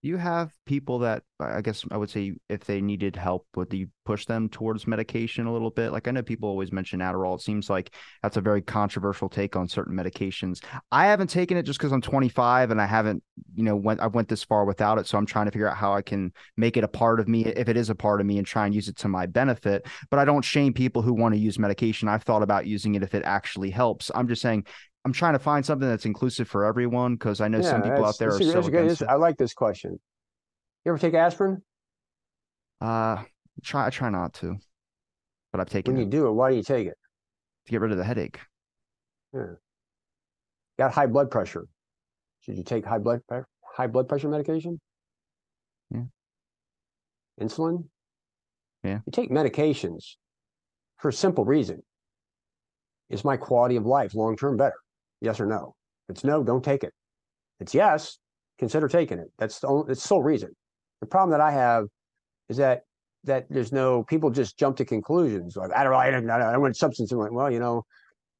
you 0.06 0.16
have 0.16 0.52
people 0.64 1.00
that 1.00 1.22
I 1.38 1.60
guess 1.60 1.84
I 1.90 1.98
would 1.98 2.08
say 2.08 2.34
if 2.48 2.64
they 2.64 2.80
needed 2.80 3.14
help, 3.14 3.46
would 3.56 3.72
you 3.72 3.88
push 4.06 4.24
them 4.24 4.48
towards 4.48 4.86
medication 4.86 5.46
a 5.46 5.52
little 5.52 5.70
bit? 5.70 5.92
Like 5.92 6.08
I 6.08 6.10
know 6.10 6.22
people 6.22 6.48
always 6.48 6.72
mention 6.72 7.00
Adderall. 7.00 7.36
It 7.36 7.42
seems 7.42 7.68
like 7.68 7.94
that's 8.22 8.38
a 8.38 8.40
very 8.40 8.62
controversial 8.62 9.28
take 9.28 9.54
on 9.54 9.68
certain 9.68 9.94
medications. 9.94 10.64
I 10.90 11.06
haven't 11.06 11.28
taken 11.28 11.58
it 11.58 11.64
just 11.64 11.78
because 11.78 11.92
I'm 11.92 12.00
25 12.00 12.70
and 12.70 12.80
I 12.80 12.86
haven't, 12.86 13.22
you 13.54 13.64
know, 13.64 13.76
went 13.76 14.00
I 14.00 14.06
went 14.06 14.28
this 14.28 14.44
far 14.44 14.64
without 14.64 14.98
it. 14.98 15.06
So 15.06 15.18
I'm 15.18 15.26
trying 15.26 15.46
to 15.46 15.50
figure 15.50 15.68
out 15.68 15.76
how 15.76 15.92
I 15.92 16.00
can 16.00 16.32
make 16.56 16.76
it 16.76 16.84
a 16.84 16.88
part 16.88 17.20
of 17.20 17.28
me 17.28 17.44
if 17.44 17.68
it 17.68 17.76
is 17.76 17.90
a 17.90 17.94
part 17.94 18.20
of 18.20 18.26
me 18.26 18.38
and 18.38 18.46
try 18.46 18.64
and 18.64 18.74
use 18.74 18.88
it 18.88 18.96
to 18.96 19.08
my 19.08 19.26
benefit. 19.26 19.86
But 20.10 20.18
I 20.18 20.24
don't 20.24 20.44
shame 20.44 20.72
people 20.72 21.02
who 21.02 21.12
want 21.12 21.34
to 21.34 21.40
use 21.40 21.58
medication. 21.58 22.08
I've 22.08 22.22
thought 22.22 22.42
about 22.42 22.66
using 22.66 22.94
it 22.94 23.02
if 23.02 23.14
it 23.14 23.24
actually 23.24 23.70
helps. 23.70 24.10
I'm 24.14 24.28
just 24.28 24.40
saying 24.40 24.66
I'm 25.06 25.12
trying 25.12 25.34
to 25.34 25.38
find 25.38 25.64
something 25.64 25.88
that's 25.88 26.04
inclusive 26.04 26.48
for 26.48 26.64
everyone 26.64 27.14
because 27.14 27.40
I 27.40 27.46
know 27.46 27.58
yeah, 27.58 27.70
some 27.70 27.80
people 27.80 28.04
out 28.04 28.18
there 28.18 28.34
are 28.34 28.42
so 28.42 28.58
against 28.58 29.04
I 29.04 29.14
like 29.14 29.36
this 29.36 29.54
question. 29.54 30.00
You 30.84 30.90
ever 30.90 30.98
take 30.98 31.14
aspirin? 31.14 31.62
Uh, 32.80 33.22
try 33.62 33.86
I 33.86 33.90
try 33.90 34.10
not 34.10 34.34
to, 34.34 34.56
but 35.52 35.60
I've 35.60 35.70
taken. 35.70 35.94
When 35.94 36.02
you 36.02 36.10
do 36.10 36.26
it, 36.26 36.32
why 36.32 36.50
do 36.50 36.56
you 36.56 36.64
take 36.64 36.88
it? 36.88 36.96
To 37.66 37.70
get 37.70 37.80
rid 37.82 37.92
of 37.92 37.98
the 37.98 38.02
headache. 38.02 38.40
Yeah. 39.32 39.52
Got 40.76 40.90
high 40.90 41.06
blood 41.06 41.30
pressure. 41.30 41.68
Should 42.40 42.56
you 42.56 42.64
take 42.64 42.84
high 42.84 42.98
blood 42.98 43.20
high 43.76 43.86
blood 43.86 44.08
pressure 44.08 44.28
medication? 44.28 44.80
Yeah. 45.92 46.02
Insulin. 47.40 47.84
Yeah. 48.82 48.98
You 49.06 49.12
take 49.12 49.30
medications 49.30 50.16
for 50.96 51.10
a 51.10 51.12
simple 51.12 51.44
reason. 51.44 51.84
Is 53.08 53.24
my 53.24 53.36
quality 53.36 53.76
of 53.76 53.86
life 53.86 54.12
long 54.12 54.36
term 54.36 54.56
better? 54.56 54.74
Yes 55.20 55.40
or 55.40 55.46
no? 55.46 55.74
It's 56.08 56.24
no, 56.24 56.42
don't 56.42 56.64
take 56.64 56.84
it. 56.84 56.92
It's 57.60 57.74
yes, 57.74 58.18
consider 58.58 58.88
taking 58.88 59.18
it. 59.18 59.28
That's 59.38 59.58
the 59.60 59.68
only, 59.68 59.92
it's 59.92 60.02
the 60.02 60.08
sole 60.08 60.22
reason. 60.22 60.50
The 61.00 61.06
problem 61.06 61.30
that 61.30 61.40
I 61.40 61.50
have 61.50 61.84
is 62.48 62.56
that 62.58 62.82
that 63.24 63.46
there's 63.50 63.72
no 63.72 64.04
people 64.04 64.30
just 64.30 64.56
jump 64.56 64.76
to 64.76 64.84
conclusions 64.84 65.56
like 65.56 65.72
I 65.74 65.82
don't 65.82 65.92
know, 65.92 65.98
I 65.98 66.10
don't, 66.10 66.30
I 66.30 66.52
don't 66.52 66.60
want 66.60 66.76
substance. 66.76 67.10
I'm 67.10 67.18
like, 67.18 67.32
well, 67.32 67.50
you 67.50 67.58
know, 67.58 67.82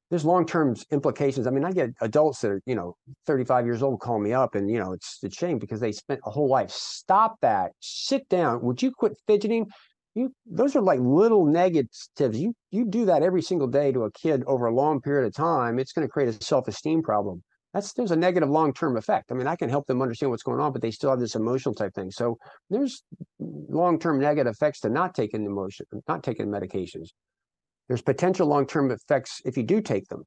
there's 0.09 0.23
long-term 0.23 0.75
implications. 0.91 1.47
I 1.47 1.49
mean, 1.49 1.65
I 1.65 1.73
get 1.73 1.89
adults 2.01 2.39
that 2.41 2.51
are, 2.51 2.61
you 2.65 2.75
know, 2.75 2.95
35 3.25 3.65
years 3.65 3.83
old 3.83 3.99
call 3.99 4.19
me 4.19 4.33
up 4.33 4.55
and, 4.55 4.69
you 4.71 4.79
know, 4.79 4.93
it's 4.93 5.19
a 5.23 5.29
shame 5.29 5.59
because 5.59 5.81
they 5.81 5.91
spent 5.91 6.21
a 6.25 6.31
whole 6.31 6.47
life. 6.47 6.71
Stop 6.71 7.35
that. 7.41 7.71
Sit 7.81 8.29
down. 8.29 8.61
Would 8.61 8.81
you 8.81 8.91
quit 8.91 9.13
fidgeting? 9.27 9.67
You, 10.17 10.33
those 10.47 10.75
are 10.75 10.81
like 10.81 10.99
little 10.99 11.45
negatives. 11.45 12.09
You 12.19 12.55
you 12.71 12.85
do 12.85 13.05
that 13.05 13.21
every 13.21 13.43
single 13.43 13.67
day 13.67 13.91
to 13.91 14.05
a 14.05 14.11
kid 14.11 14.43
over 14.47 14.65
a 14.65 14.73
long 14.73 14.99
period 14.99 15.27
of 15.27 15.33
time. 15.35 15.77
It's 15.77 15.91
going 15.93 16.07
to 16.07 16.11
create 16.11 16.29
a 16.29 16.43
self-esteem 16.43 17.03
problem. 17.03 17.43
That's 17.71 17.93
there's 17.93 18.09
a 18.09 18.15
negative 18.15 18.49
long-term 18.49 18.97
effect. 18.97 19.31
I 19.31 19.35
mean, 19.35 19.45
I 19.45 19.55
can 19.55 19.69
help 19.69 19.85
them 19.85 20.01
understand 20.01 20.31
what's 20.31 20.41
going 20.41 20.59
on, 20.59 20.73
but 20.73 20.81
they 20.81 20.89
still 20.89 21.11
have 21.11 21.19
this 21.19 21.35
emotional 21.35 21.75
type 21.75 21.93
thing. 21.93 22.09
So 22.09 22.39
there's 22.71 23.03
long-term 23.39 24.19
negative 24.19 24.53
effects 24.53 24.79
to 24.79 24.89
not 24.89 25.13
taking 25.13 25.45
emotion, 25.45 25.85
not 26.07 26.23
taking 26.23 26.47
medications. 26.47 27.09
There's 27.87 28.01
potential 28.01 28.47
long-term 28.47 28.89
effects 28.89 29.39
if 29.45 29.55
you 29.55 29.61
do 29.61 29.81
take 29.81 30.07
them. 30.07 30.23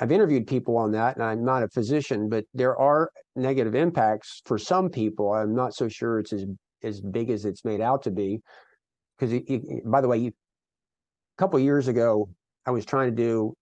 I've 0.00 0.12
interviewed 0.12 0.46
people 0.46 0.76
on 0.76 0.92
that, 0.92 1.16
and 1.16 1.24
I'm 1.24 1.46
not 1.46 1.62
a 1.62 1.68
physician, 1.68 2.28
but 2.28 2.44
there 2.52 2.76
are 2.76 3.10
negative 3.36 3.74
impacts 3.74 4.42
for 4.44 4.58
some 4.58 4.90
people. 4.90 5.32
I'm 5.32 5.54
not 5.54 5.72
so 5.74 5.88
sure 5.88 6.18
it's 6.18 6.34
as 6.34 6.44
as 6.84 7.00
big 7.00 7.30
as 7.30 7.44
it's 7.44 7.64
made 7.64 7.80
out 7.80 8.02
to 8.02 8.10
be 8.10 8.42
because 9.22 9.80
by 9.84 10.00
the 10.00 10.08
way, 10.08 10.18
you, 10.18 10.28
a 10.30 11.38
couple 11.38 11.58
years 11.60 11.88
ago, 11.88 12.28
I 12.66 12.70
was 12.70 12.84
trying 12.84 13.10
to 13.10 13.16
do, 13.16 13.54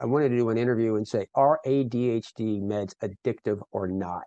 I 0.00 0.06
wanted 0.06 0.30
to 0.30 0.36
do 0.36 0.50
an 0.50 0.58
interview 0.58 0.96
and 0.96 1.06
say, 1.06 1.26
are 1.34 1.60
ADHD 1.64 2.60
meds 2.60 2.94
addictive 3.02 3.60
or 3.70 3.86
not? 3.86 4.24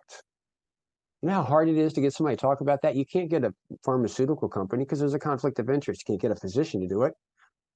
You 1.22 1.28
know 1.28 1.34
how 1.34 1.42
hard 1.42 1.68
it 1.68 1.76
is 1.76 1.92
to 1.94 2.00
get 2.00 2.12
somebody 2.14 2.36
to 2.36 2.40
talk 2.40 2.60
about 2.60 2.80
that? 2.82 2.96
You 2.96 3.04
can't 3.04 3.28
get 3.28 3.44
a 3.44 3.52
pharmaceutical 3.84 4.48
company 4.48 4.84
because 4.84 5.00
there's 5.00 5.14
a 5.14 5.18
conflict 5.18 5.58
of 5.58 5.68
interest. 5.68 6.02
You 6.06 6.12
can't 6.12 6.22
get 6.22 6.30
a 6.30 6.36
physician 6.36 6.80
to 6.80 6.88
do 6.88 7.02
it. 7.02 7.12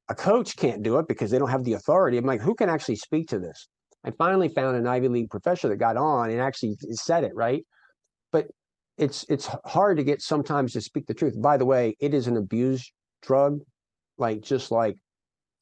A 0.08 0.14
coach 0.14 0.56
can't 0.56 0.82
do 0.82 0.98
it 0.98 1.08
because 1.08 1.30
they 1.30 1.38
don't 1.38 1.50
have 1.50 1.64
the 1.64 1.74
authority. 1.74 2.18
I'm 2.18 2.24
like, 2.24 2.40
who 2.40 2.54
can 2.54 2.68
actually 2.68 2.96
speak 2.96 3.28
to 3.28 3.38
this? 3.38 3.68
I 4.04 4.12
finally 4.12 4.48
found 4.48 4.76
an 4.76 4.86
Ivy 4.86 5.08
League 5.08 5.30
professor 5.30 5.68
that 5.68 5.76
got 5.76 5.96
on 5.96 6.30
and 6.30 6.40
actually 6.40 6.76
said 6.92 7.24
it, 7.24 7.32
right? 7.34 7.64
But 8.32 8.46
it's 8.98 9.24
it's 9.28 9.48
hard 9.64 9.96
to 9.96 10.04
get 10.04 10.20
sometimes 10.20 10.72
to 10.72 10.80
speak 10.80 11.06
the 11.06 11.14
truth. 11.14 11.40
By 11.40 11.56
the 11.56 11.64
way, 11.64 11.96
it 12.00 12.14
is 12.14 12.26
an 12.26 12.36
abused 12.36 12.92
drug, 13.22 13.60
like 14.18 14.42
just 14.42 14.70
like 14.70 14.96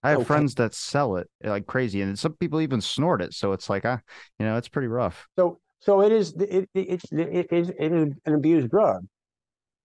I 0.02 0.10
have 0.10 0.20
okay. 0.20 0.26
friends 0.26 0.54
that 0.56 0.74
sell 0.74 1.16
it 1.16 1.28
like 1.42 1.66
crazy, 1.66 2.00
and 2.00 2.18
some 2.18 2.32
people 2.34 2.60
even 2.60 2.80
snort 2.80 3.20
it. 3.22 3.34
So 3.34 3.52
it's 3.52 3.68
like, 3.68 3.84
ah, 3.84 4.00
you 4.38 4.46
know, 4.46 4.56
it's 4.56 4.68
pretty 4.68 4.88
rough. 4.88 5.28
So, 5.38 5.60
so 5.80 6.00
it 6.00 6.12
is. 6.12 6.32
It, 6.34 6.68
it, 6.74 6.80
it's 6.80 7.04
it 7.12 7.52
is 7.52 7.70
it 7.70 7.92
is 7.92 8.14
an 8.24 8.34
abused 8.34 8.70
drug. 8.70 9.04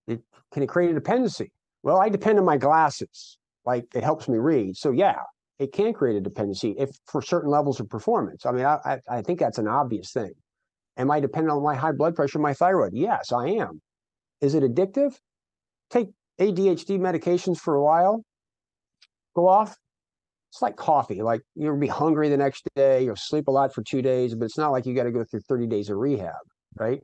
It 0.06 0.22
can 0.52 0.62
it 0.62 0.68
create 0.68 0.90
a 0.90 0.94
dependency? 0.94 1.52
Well, 1.82 2.00
I 2.00 2.08
depend 2.08 2.38
on 2.38 2.44
my 2.44 2.56
glasses. 2.56 3.38
Like 3.64 3.86
it 3.94 4.02
helps 4.02 4.28
me 4.28 4.38
read. 4.38 4.76
So 4.76 4.90
yeah, 4.90 5.20
it 5.58 5.72
can 5.72 5.92
create 5.92 6.16
a 6.16 6.20
dependency 6.20 6.74
if 6.78 6.90
for 7.06 7.20
certain 7.20 7.50
levels 7.50 7.78
of 7.80 7.88
performance. 7.90 8.46
I 8.46 8.52
mean, 8.52 8.64
I 8.64 8.78
I, 8.84 9.00
I 9.18 9.22
think 9.22 9.38
that's 9.38 9.58
an 9.58 9.68
obvious 9.68 10.12
thing. 10.12 10.32
Am 10.96 11.10
I 11.10 11.20
dependent 11.20 11.52
on 11.52 11.62
my 11.62 11.74
high 11.74 11.92
blood 11.92 12.14
pressure, 12.14 12.38
my 12.38 12.54
thyroid? 12.54 12.92
Yes, 12.94 13.32
I 13.32 13.48
am. 13.48 13.82
Is 14.40 14.54
it 14.54 14.62
addictive? 14.62 15.14
Take 15.90 16.08
ADHD 16.40 16.98
medications 16.98 17.58
for 17.58 17.74
a 17.74 17.82
while, 17.82 18.22
go 19.34 19.48
off. 19.48 19.76
It's 20.50 20.62
like 20.62 20.76
coffee. 20.76 21.22
Like 21.22 21.42
you'll 21.54 21.78
be 21.78 21.86
hungry 21.86 22.28
the 22.28 22.36
next 22.36 22.66
day, 22.76 23.04
you'll 23.04 23.16
sleep 23.16 23.48
a 23.48 23.50
lot 23.50 23.74
for 23.74 23.82
two 23.82 24.02
days, 24.02 24.34
but 24.34 24.44
it's 24.44 24.58
not 24.58 24.72
like 24.72 24.86
you 24.86 24.94
got 24.94 25.04
to 25.04 25.10
go 25.10 25.24
through 25.24 25.40
30 25.40 25.66
days 25.66 25.90
of 25.90 25.98
rehab, 25.98 26.34
right? 26.78 27.00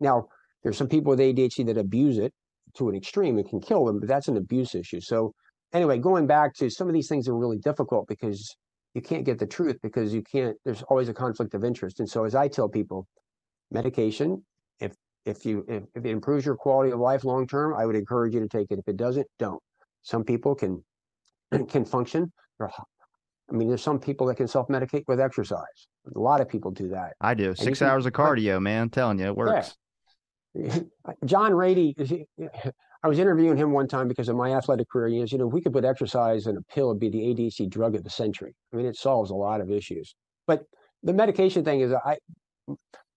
Now, 0.00 0.28
there's 0.62 0.76
some 0.76 0.88
people 0.88 1.10
with 1.10 1.20
ADHD 1.20 1.66
that 1.66 1.78
abuse 1.78 2.18
it 2.18 2.32
to 2.74 2.88
an 2.88 2.96
extreme 2.96 3.38
and 3.38 3.48
can 3.48 3.60
kill 3.60 3.84
them, 3.84 4.00
but 4.00 4.08
that's 4.08 4.28
an 4.28 4.36
abuse 4.36 4.74
issue. 4.74 5.00
So, 5.00 5.34
anyway, 5.72 5.98
going 5.98 6.26
back 6.26 6.54
to 6.56 6.70
some 6.70 6.88
of 6.88 6.94
these 6.94 7.08
things 7.08 7.28
are 7.28 7.36
really 7.36 7.58
difficult 7.58 8.06
because 8.08 8.54
you 8.94 9.00
can't 9.00 9.24
get 9.24 9.38
the 9.38 9.46
truth 9.46 9.76
because 9.82 10.12
you 10.12 10.22
can't, 10.22 10.56
there's 10.64 10.82
always 10.82 11.08
a 11.08 11.14
conflict 11.14 11.54
of 11.54 11.64
interest. 11.64 12.00
And 12.00 12.08
so, 12.08 12.24
as 12.24 12.34
I 12.34 12.48
tell 12.48 12.68
people, 12.68 13.06
medication, 13.70 14.44
if 14.80 14.92
If 15.26 15.44
you 15.44 15.64
if, 15.68 15.82
if 15.94 16.04
it 16.04 16.10
improves 16.10 16.46
your 16.46 16.56
quality 16.56 16.92
of 16.92 16.98
life 16.98 17.24
long 17.24 17.46
term, 17.46 17.74
I 17.74 17.86
would 17.86 17.96
encourage 17.96 18.34
you 18.34 18.40
to 18.40 18.48
take 18.48 18.70
it. 18.70 18.78
If 18.78 18.88
it 18.88 18.96
doesn't, 18.96 19.26
don't. 19.38 19.62
Some 20.02 20.24
people 20.24 20.54
can 20.54 20.82
can 21.68 21.84
function. 21.84 22.32
I 22.60 23.52
mean, 23.52 23.68
there's 23.68 23.82
some 23.82 23.98
people 23.98 24.26
that 24.28 24.36
can 24.36 24.48
self 24.48 24.68
medicate 24.68 25.04
with 25.08 25.20
exercise. 25.20 25.88
A 26.14 26.18
lot 26.18 26.40
of 26.40 26.48
people 26.48 26.70
do 26.70 26.88
that. 26.88 27.14
I 27.20 27.34
do. 27.34 27.54
Six 27.54 27.82
hours 27.82 28.06
of 28.06 28.12
cardio, 28.12 28.60
man. 28.60 28.82
I'm 28.82 28.90
telling 28.90 29.18
you, 29.18 29.26
it 29.26 29.36
works. 29.36 29.76
Yeah. 30.54 30.80
John 31.24 31.52
Ratey, 31.52 31.94
I 33.02 33.08
was 33.08 33.18
interviewing 33.18 33.56
him 33.56 33.72
one 33.72 33.88
time 33.88 34.08
because 34.08 34.28
of 34.28 34.36
my 34.36 34.54
athletic 34.54 34.88
career. 34.88 35.08
He 35.08 35.20
goes, 35.20 35.32
you 35.32 35.38
know, 35.38 35.46
if 35.46 35.52
we 35.52 35.60
could 35.60 35.72
put 35.72 35.84
exercise 35.84 36.46
in 36.46 36.56
a 36.56 36.62
pill, 36.62 36.90
it'd 36.90 37.00
be 37.00 37.08
the 37.08 37.18
ADHD 37.18 37.68
drug 37.68 37.94
of 37.94 38.04
the 38.04 38.10
century. 38.10 38.54
I 38.72 38.76
mean, 38.76 38.86
it 38.86 38.96
solves 38.96 39.30
a 39.30 39.34
lot 39.34 39.60
of 39.60 39.70
issues. 39.70 40.14
But 40.46 40.64
the 41.02 41.12
medication 41.12 41.64
thing 41.64 41.80
is, 41.80 41.92
I, 41.92 42.18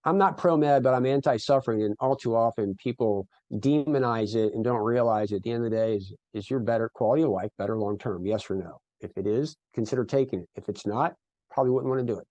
I'm 0.04 0.18
not 0.18 0.36
pro 0.36 0.56
med, 0.56 0.82
but 0.82 0.94
I'm 0.94 1.06
anti 1.06 1.36
suffering, 1.36 1.82
and 1.82 1.94
all 2.00 2.16
too 2.16 2.36
often 2.36 2.74
people 2.76 3.26
demonize 3.52 4.34
it 4.34 4.54
and 4.54 4.62
don't 4.62 4.82
realize 4.82 5.32
at 5.32 5.42
the 5.42 5.50
end 5.50 5.64
of 5.64 5.70
the 5.70 5.76
day 5.76 5.96
is 5.96 6.12
is 6.32 6.50
your 6.50 6.60
better 6.60 6.90
quality 6.94 7.22
of 7.22 7.30
life 7.30 7.50
better 7.58 7.78
long 7.78 7.98
term? 7.98 8.26
Yes 8.26 8.50
or 8.50 8.56
no? 8.56 8.78
If 9.00 9.12
it 9.16 9.26
is, 9.26 9.56
consider 9.74 10.04
taking 10.04 10.40
it. 10.40 10.48
If 10.56 10.68
it's 10.68 10.86
not, 10.86 11.14
probably 11.50 11.70
wouldn't 11.70 11.90
want 11.90 12.06
to 12.06 12.12
do 12.12 12.18
it. 12.18 12.26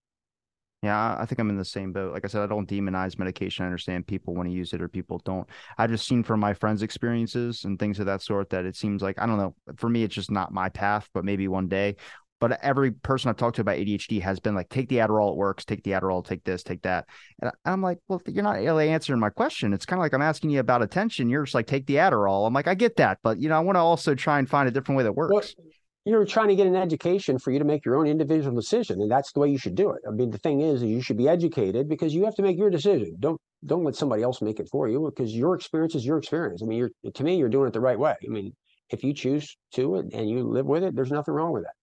Yeah, 0.84 1.16
I 1.18 1.26
think 1.26 1.40
I'm 1.40 1.50
in 1.50 1.58
the 1.58 1.64
same 1.64 1.94
boat. 1.94 2.12
Like 2.12 2.26
I 2.26 2.28
said, 2.28 2.42
I 2.42 2.48
don't 2.48 2.70
demonize 2.70 3.18
medication. 3.18 3.64
I 3.64 3.68
understand 3.68 4.06
people 4.06 4.36
want 4.36 4.50
to 4.50 4.54
use 4.54 4.74
it 4.74 4.82
or 4.82 4.90
people 4.90 5.22
don't. 5.24 5.48
I've 5.78 5.90
just 5.90 6.06
seen 6.06 6.24
from 6.24 6.42
my 6.42 6.54
friends' 6.54 6.84
experiences 6.84 7.64
and 7.64 7.80
things 7.80 8.02
of 8.02 8.06
that 8.08 8.22
sort 8.22 8.50
that 8.50 8.66
it 8.66 8.76
seems 8.76 9.02
like 9.02 9.18
I 9.18 9.26
don't 9.26 9.38
know. 9.38 9.56
For 9.78 9.88
me, 9.88 10.04
it's 10.04 10.14
just 10.14 10.30
not 10.30 10.52
my 10.52 10.68
path. 10.68 11.08
But 11.14 11.24
maybe 11.24 11.48
one 11.48 11.70
day 11.70 11.96
but 12.44 12.60
every 12.62 12.92
person 12.92 13.30
I've 13.30 13.38
talked 13.38 13.56
to 13.56 13.62
about 13.62 13.78
ADHD 13.78 14.22
has 14.22 14.38
been 14.42 14.54
like, 14.54 14.68
take 14.68 14.90
the 14.90 14.98
Adderall, 14.98 15.32
it 15.32 15.38
works. 15.38 15.64
Take 15.64 15.82
the 15.84 15.92
Adderall, 15.92 16.26
take 16.26 16.44
this, 16.44 16.62
take 16.62 16.82
that. 16.82 17.06
And 17.42 17.50
I'm 17.64 17.82
like, 17.82 18.00
well, 18.10 18.22
you're 18.28 18.44
not 18.44 18.58
really 18.58 18.90
answering 18.90 19.22
my 19.22 19.30
question. 19.30 19.72
It's 19.72 19.86
kind 19.86 19.98
of 19.98 20.02
like 20.02 20.14
I'm 20.14 20.22
asking 20.22 20.50
you 20.50 20.60
about 20.60 20.82
attention. 20.82 21.30
You're 21.30 21.46
just 21.46 21.56
like, 21.56 21.68
take 21.68 21.86
the 21.86 21.96
Adderall. 21.96 22.46
I'm 22.46 22.54
like, 22.54 22.68
I 22.68 22.76
get 22.76 22.98
that, 22.98 23.20
but 23.24 23.40
you 23.40 23.48
know, 23.48 23.56
I 23.56 23.62
want 23.62 23.78
to 23.78 23.80
also 23.80 24.14
try 24.14 24.40
and 24.40 24.50
find 24.50 24.68
a 24.68 24.72
different 24.72 24.98
way 24.98 25.06
that 25.06 25.14
works. 25.14 25.56
Well, 25.58 25.68
you're 26.04 26.26
trying 26.26 26.50
to 26.50 26.56
get 26.58 26.68
an 26.68 26.76
education 26.76 27.40
for 27.40 27.52
you 27.52 27.60
to 27.60 27.64
make 27.64 27.86
your 27.86 27.96
own 27.96 28.08
individual 28.08 28.54
decision, 28.54 29.02
and 29.02 29.10
that's 29.10 29.32
the 29.32 29.40
way 29.40 29.48
you 29.48 29.58
should 29.58 29.76
do 29.76 29.92
it. 29.92 30.02
I 30.06 30.12
mean, 30.12 30.30
the 30.30 30.38
thing 30.38 30.60
is, 30.60 30.84
is 30.84 30.90
you 30.90 31.02
should 31.02 31.16
be 31.16 31.30
educated 31.30 31.88
because 31.88 32.14
you 32.14 32.26
have 32.26 32.36
to 32.36 32.42
make 32.42 32.58
your 32.58 32.70
decision. 32.70 33.16
Don't 33.22 33.40
don't 33.66 33.86
let 33.86 33.96
somebody 33.96 34.22
else 34.22 34.42
make 34.42 34.60
it 34.60 34.68
for 34.70 34.90
you 34.90 35.10
because 35.16 35.34
your 35.34 35.56
experience 35.56 35.96
is 35.96 36.06
your 36.06 36.18
experience. 36.18 36.62
I 36.62 36.66
mean, 36.66 36.78
you're 36.78 37.12
to 37.14 37.24
me, 37.24 37.38
you're 37.38 37.48
doing 37.48 37.68
it 37.68 37.74
the 37.74 37.80
right 37.80 37.98
way. 37.98 38.16
I 38.22 38.28
mean, 38.28 38.52
if 38.90 39.02
you 39.02 39.14
choose 39.14 39.56
to 39.76 39.96
and 39.96 40.30
you 40.30 40.44
live 40.44 40.66
with 40.66 40.84
it, 40.84 40.94
there's 40.94 41.10
nothing 41.10 41.36
wrong 41.36 41.54
with 41.54 41.64
that. 41.64 41.76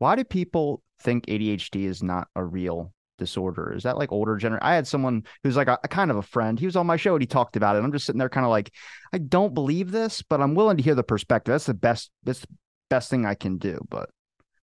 Why 0.00 0.16
do 0.16 0.24
people 0.24 0.82
think 1.02 1.26
ADHD 1.26 1.84
is 1.84 2.02
not 2.02 2.26
a 2.34 2.42
real 2.42 2.92
disorder? 3.18 3.74
Is 3.74 3.82
that 3.82 3.98
like 3.98 4.10
older 4.10 4.36
generation? 4.36 4.66
I 4.66 4.74
had 4.74 4.86
someone 4.86 5.24
who's 5.44 5.56
like 5.56 5.68
a, 5.68 5.78
a, 5.84 5.88
kind 5.88 6.10
of 6.10 6.16
a 6.16 6.22
friend. 6.22 6.58
He 6.58 6.64
was 6.64 6.74
on 6.74 6.86
my 6.86 6.96
show 6.96 7.14
and 7.14 7.22
he 7.22 7.26
talked 7.26 7.54
about 7.54 7.76
it. 7.76 7.84
I'm 7.84 7.92
just 7.92 8.06
sitting 8.06 8.18
there 8.18 8.30
kind 8.30 8.46
of 8.46 8.50
like, 8.50 8.72
I 9.12 9.18
don't 9.18 9.52
believe 9.52 9.90
this, 9.90 10.22
but 10.22 10.40
I'm 10.40 10.54
willing 10.54 10.78
to 10.78 10.82
hear 10.82 10.94
the 10.94 11.02
perspective. 11.02 11.52
That's 11.52 11.66
the 11.66 11.74
best, 11.74 12.10
that's 12.24 12.40
the 12.40 12.48
best 12.88 13.10
thing 13.10 13.26
I 13.26 13.34
can 13.34 13.58
do. 13.58 13.78
But, 13.90 14.08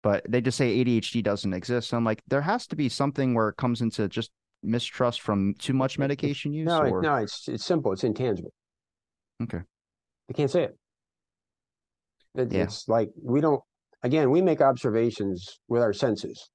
but 0.02 0.24
they 0.26 0.40
just 0.40 0.56
say 0.56 0.82
ADHD 0.82 1.22
doesn't 1.22 1.52
exist. 1.52 1.90
So 1.90 1.98
I'm 1.98 2.04
like, 2.04 2.22
there 2.26 2.40
has 2.40 2.66
to 2.68 2.76
be 2.76 2.88
something 2.88 3.34
where 3.34 3.50
it 3.50 3.58
comes 3.58 3.82
into 3.82 4.08
just 4.08 4.30
mistrust 4.62 5.20
from 5.20 5.52
too 5.58 5.74
much 5.74 5.98
medication 5.98 6.54
use. 6.54 6.66
No, 6.66 6.80
or... 6.80 7.02
no, 7.02 7.16
it's 7.16 7.46
it's 7.46 7.64
simple. 7.64 7.92
It's 7.92 8.04
intangible. 8.04 8.52
Okay. 9.42 9.60
You 10.28 10.34
can't 10.34 10.50
say 10.50 10.64
it. 10.64 10.78
it 12.36 12.52
yeah. 12.52 12.62
It's 12.62 12.88
like 12.88 13.10
we 13.22 13.42
don't 13.42 13.62
again, 14.06 14.30
we 14.30 14.40
make 14.40 14.60
observations 14.60 15.58
with 15.68 15.82
our 15.82 15.92
senses, 15.92 16.48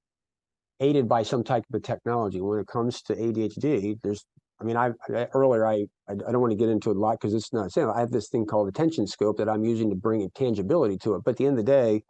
aided 0.80 1.08
by 1.08 1.24
some 1.24 1.44
type 1.44 1.64
of 1.74 1.84
technology. 1.84 2.42
When 2.42 2.60
it 2.60 2.68
comes 2.68 3.02
to 3.04 3.16
ADHD, 3.16 3.98
there's, 4.02 4.26
I 4.60 4.64
mean, 4.64 4.78
I, 4.78 4.92
I 5.16 5.28
earlier 5.34 5.66
I, 5.66 5.86
I 6.10 6.16
don't 6.16 6.42
want 6.42 6.52
to 6.52 6.58
get 6.58 6.70
into 6.70 6.92
it 6.92 6.98
a 6.98 7.00
lot 7.00 7.18
because 7.20 7.34
it's 7.34 7.54
not 7.54 7.72
saying 7.72 7.90
I 7.90 8.00
have 8.00 8.12
this 8.12 8.30
thing 8.30 8.46
called 8.46 8.70
attention 8.70 9.06
scope 9.06 9.38
that 9.38 9.50
I'm 9.50 9.64
using 9.64 9.90
to 9.90 9.96
bring 9.96 10.24
a 10.24 10.30
tangibility 10.30 10.98
to 11.00 11.16
it. 11.16 11.24
But 11.26 11.32
at 11.32 11.38
the 11.38 11.46
end 11.46 11.60
of 11.60 11.66
the 11.66 11.72
day, 11.72 12.04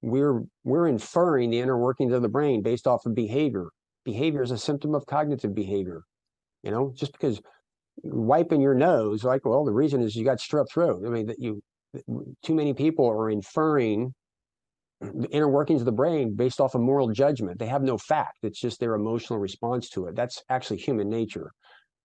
we're 0.00 0.42
we're 0.62 0.86
inferring 0.86 1.50
the 1.50 1.60
inner 1.60 1.78
workings 1.78 2.12
of 2.12 2.22
the 2.22 2.28
brain 2.28 2.62
based 2.62 2.86
off 2.86 3.04
of 3.06 3.14
behavior. 3.14 3.66
Behavior 4.04 4.42
is 4.42 4.50
a 4.50 4.58
symptom 4.58 4.94
of 4.94 5.06
cognitive 5.06 5.54
behavior. 5.54 6.02
You 6.62 6.70
know, 6.70 6.92
just 6.96 7.12
because 7.12 7.40
wiping 8.02 8.60
your 8.60 8.74
nose, 8.74 9.24
like, 9.24 9.44
well, 9.44 9.64
the 9.64 9.72
reason 9.72 10.02
is 10.02 10.14
you 10.14 10.24
got 10.24 10.38
strep 10.38 10.66
throat. 10.72 11.02
I 11.06 11.10
mean, 11.10 11.26
that 11.26 11.38
you 11.38 11.60
too 12.44 12.54
many 12.54 12.74
people 12.74 13.08
are 13.08 13.30
inferring 13.30 14.12
the 15.00 15.28
inner 15.30 15.48
workings 15.48 15.80
of 15.80 15.86
the 15.86 15.92
brain 15.92 16.34
based 16.34 16.60
off 16.60 16.74
of 16.74 16.80
moral 16.80 17.10
judgment. 17.10 17.58
They 17.58 17.66
have 17.66 17.82
no 17.82 17.98
fact. 17.98 18.38
It's 18.42 18.60
just 18.60 18.80
their 18.80 18.94
emotional 18.94 19.38
response 19.38 19.88
to 19.90 20.06
it. 20.06 20.16
That's 20.16 20.42
actually 20.48 20.78
human 20.78 21.08
nature. 21.08 21.52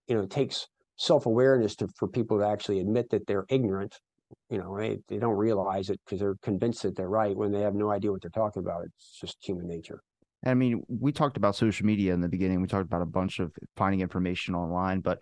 You 0.07 0.15
know, 0.15 0.21
it 0.21 0.29
takes 0.29 0.67
self-awareness 0.97 1.75
to 1.77 1.87
for 1.97 2.07
people 2.07 2.39
to 2.39 2.45
actually 2.45 2.79
admit 2.79 3.09
that 3.11 3.25
they're 3.27 3.45
ignorant. 3.49 3.95
You 4.49 4.57
know, 4.57 4.77
they, 4.77 4.99
they 5.07 5.17
don't 5.17 5.37
realize 5.37 5.89
it 5.89 5.99
because 6.05 6.19
they're 6.19 6.35
convinced 6.41 6.83
that 6.83 6.95
they're 6.95 7.09
right 7.09 7.35
when 7.35 7.51
they 7.51 7.61
have 7.61 7.75
no 7.75 7.91
idea 7.91 8.11
what 8.11 8.21
they're 8.21 8.31
talking 8.31 8.61
about. 8.61 8.83
It's 8.85 9.17
just 9.19 9.37
human 9.41 9.67
nature. 9.67 10.01
I 10.45 10.53
mean, 10.53 10.83
we 10.87 11.11
talked 11.11 11.37
about 11.37 11.55
social 11.55 11.85
media 11.85 12.13
in 12.13 12.21
the 12.21 12.29
beginning. 12.29 12.61
We 12.61 12.67
talked 12.67 12.85
about 12.85 13.01
a 13.01 13.05
bunch 13.05 13.39
of 13.39 13.51
finding 13.75 14.01
information 14.01 14.55
online, 14.55 15.01
but 15.01 15.21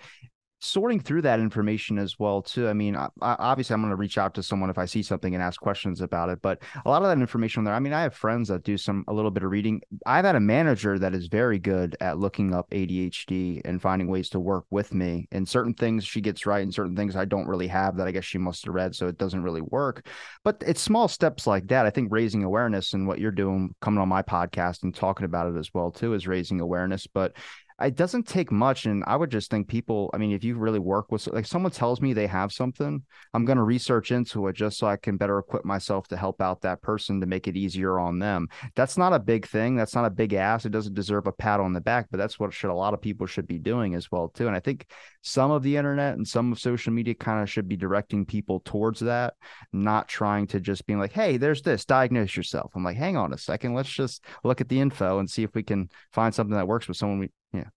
sorting 0.60 1.00
through 1.00 1.22
that 1.22 1.40
information 1.40 2.00
as 2.00 2.18
well 2.18 2.42
too 2.42 2.68
i 2.68 2.74
mean 2.74 2.96
I, 2.96 3.10
obviously 3.22 3.76
i'm 3.76 3.82
going 3.82 3.92
to 3.92 3.96
reach 3.96 4.18
out 4.18 4.34
to 4.36 4.44
someone 4.44 4.72
if 4.72 4.78
i 4.80 4.86
see 4.86 5.04
something 5.04 5.36
and 5.36 5.44
ask 5.44 5.62
questions 5.62 6.02
about 6.02 6.30
it 6.30 6.42
but 6.42 6.64
a 6.84 6.90
lot 6.90 7.04
of 7.04 7.08
that 7.10 7.20
information 7.20 7.64
there 7.64 7.76
i 7.76 7.80
mean 7.80 7.94
i 7.94 8.02
have 8.02 8.16
friends 8.16 8.48
that 8.48 8.64
do 8.64 8.76
some 8.76 9.04
a 9.08 9.14
little 9.14 9.30
bit 9.30 9.44
of 9.44 9.52
reading. 9.52 9.82
I've 10.06 10.26
had 10.26 10.36
a 10.36 10.40
manager 10.40 10.98
that 10.98 11.14
is 11.14 11.28
very 11.28 11.60
good 11.60 11.96
at 12.02 12.18
looking 12.18 12.56
up 12.56 12.70
adhd 12.72 13.62
and 13.66 13.82
finding 13.82 14.08
ways 14.08 14.30
to 14.30 14.40
work 14.40 14.66
with 14.72 14.94
me 14.94 15.28
and 15.32 15.48
certain 15.48 15.76
things 15.76 16.06
she 16.06 16.22
gets 16.22 16.46
right 16.46 16.64
and 16.64 16.74
certain 16.74 16.96
things 16.96 17.16
i 17.16 17.26
don't 17.26 17.48
really 17.48 17.68
have 17.68 17.98
that 17.98 18.08
i 18.08 18.12
guess 18.12 18.26
she 18.26 18.40
must 18.40 18.66
have 18.66 18.74
read 18.74 18.96
so 18.96 19.08
it 19.08 19.18
doesn't 19.18 19.44
really 19.44 19.62
work. 19.62 20.08
But 20.44 20.64
it's 20.66 20.82
small 20.82 21.08
steps 21.08 21.46
like 21.46 21.68
that 21.68 21.86
i 21.86 21.90
think 21.92 22.12
raising 22.12 22.44
awareness 22.44 22.94
and 22.94 23.08
what 23.08 23.20
you're 23.20 23.32
doing 23.32 23.76
coming 23.80 24.00
on 24.00 24.10
my 24.10 24.24
podcast 24.24 24.84
and 24.84 24.94
talking 24.94 25.26
about 25.26 25.54
it 25.54 25.60
as 25.60 25.72
well 25.74 25.92
too 25.92 26.14
is 26.14 26.28
raising 26.28 26.62
awareness 26.62 27.06
but 27.06 27.36
it 27.82 27.96
doesn't 27.96 28.28
take 28.28 28.52
much 28.52 28.86
and 28.86 29.04
i 29.06 29.16
would 29.16 29.30
just 29.30 29.52
think 29.52 29.68
people 29.68 30.10
i 30.14 30.18
mean 30.18 30.32
if 30.32 30.44
you 30.44 30.56
really 30.58 30.80
work 30.80 31.12
with 31.12 31.28
like 31.28 31.46
someone 31.46 31.72
tells 31.72 32.02
me 32.02 32.12
they 32.12 32.26
have 32.26 32.52
something 32.52 33.04
i'm 33.34 33.46
going 33.46 33.58
to 33.58 33.64
research 33.64 34.12
into 34.12 34.48
it 34.48 34.56
just 34.56 34.78
so 34.78 34.88
i 34.88 34.96
can 34.96 35.18
better 35.18 35.38
equip 35.38 35.64
myself 35.64 36.08
to 36.08 36.18
help 36.18 36.42
out 36.42 36.62
that 36.62 36.82
person 36.82 37.20
to 37.20 37.28
make 37.28 37.48
it 37.48 37.56
easier 37.56 38.00
on 38.00 38.20
them. 38.20 38.48
That's 38.76 38.98
not 38.98 39.14
a 39.14 39.20
big 39.20 39.48
thing 39.48 39.76
that's 39.76 39.96
not 39.96 40.06
a 40.06 40.10
big 40.10 40.34
ass 40.34 40.66
it 40.66 40.72
doesn't 40.72 40.94
deserve 40.94 41.28
a 41.28 41.32
pat 41.32 41.60
on 41.60 41.74
the 41.74 41.82
back 41.82 42.08
but 42.10 42.18
that's 42.18 42.40
what 42.40 42.54
should 42.54 42.72
a 42.72 42.74
lot 42.74 42.94
of 42.94 43.02
people 43.02 43.28
should 43.28 43.48
be 43.48 43.60
doing 43.60 43.94
as 43.96 44.12
well 44.12 44.30
too 44.30 44.48
and 44.48 44.56
i 44.56 44.60
think 44.60 44.88
some 45.22 45.52
of 45.52 45.62
the 45.62 45.78
internet 45.78 46.16
and 46.16 46.28
some 46.28 46.52
of 46.52 46.60
social 46.60 46.94
media 46.94 47.14
kind 47.14 47.44
of 47.44 47.50
should 47.50 47.68
be 47.68 47.78
directing 47.78 48.26
people 48.26 48.62
towards 48.62 49.00
that 49.02 49.34
not 49.74 50.08
trying 50.08 50.48
to 50.48 50.60
just 50.60 50.86
being 50.88 51.00
like 51.00 51.14
hey 51.14 51.38
there's 51.38 51.62
this 51.62 51.86
diagnose 51.86 52.36
yourself. 52.36 52.72
I'm 52.76 52.84
like 52.84 52.98
hang 52.98 53.18
on 53.18 53.34
a 53.34 53.38
second 53.38 53.74
let's 53.74 53.90
just 53.90 54.26
look 54.44 54.62
at 54.62 54.70
the 54.70 54.80
info 54.80 55.20
and 55.20 55.30
see 55.30 55.44
if 55.44 55.54
we 55.54 55.64
can 55.64 55.90
find 56.12 56.34
something 56.34 56.56
that 56.56 56.68
works 56.68 56.88
with 56.88 56.98
someone 56.98 57.20
we 57.20 57.30
yeah. 57.54 57.70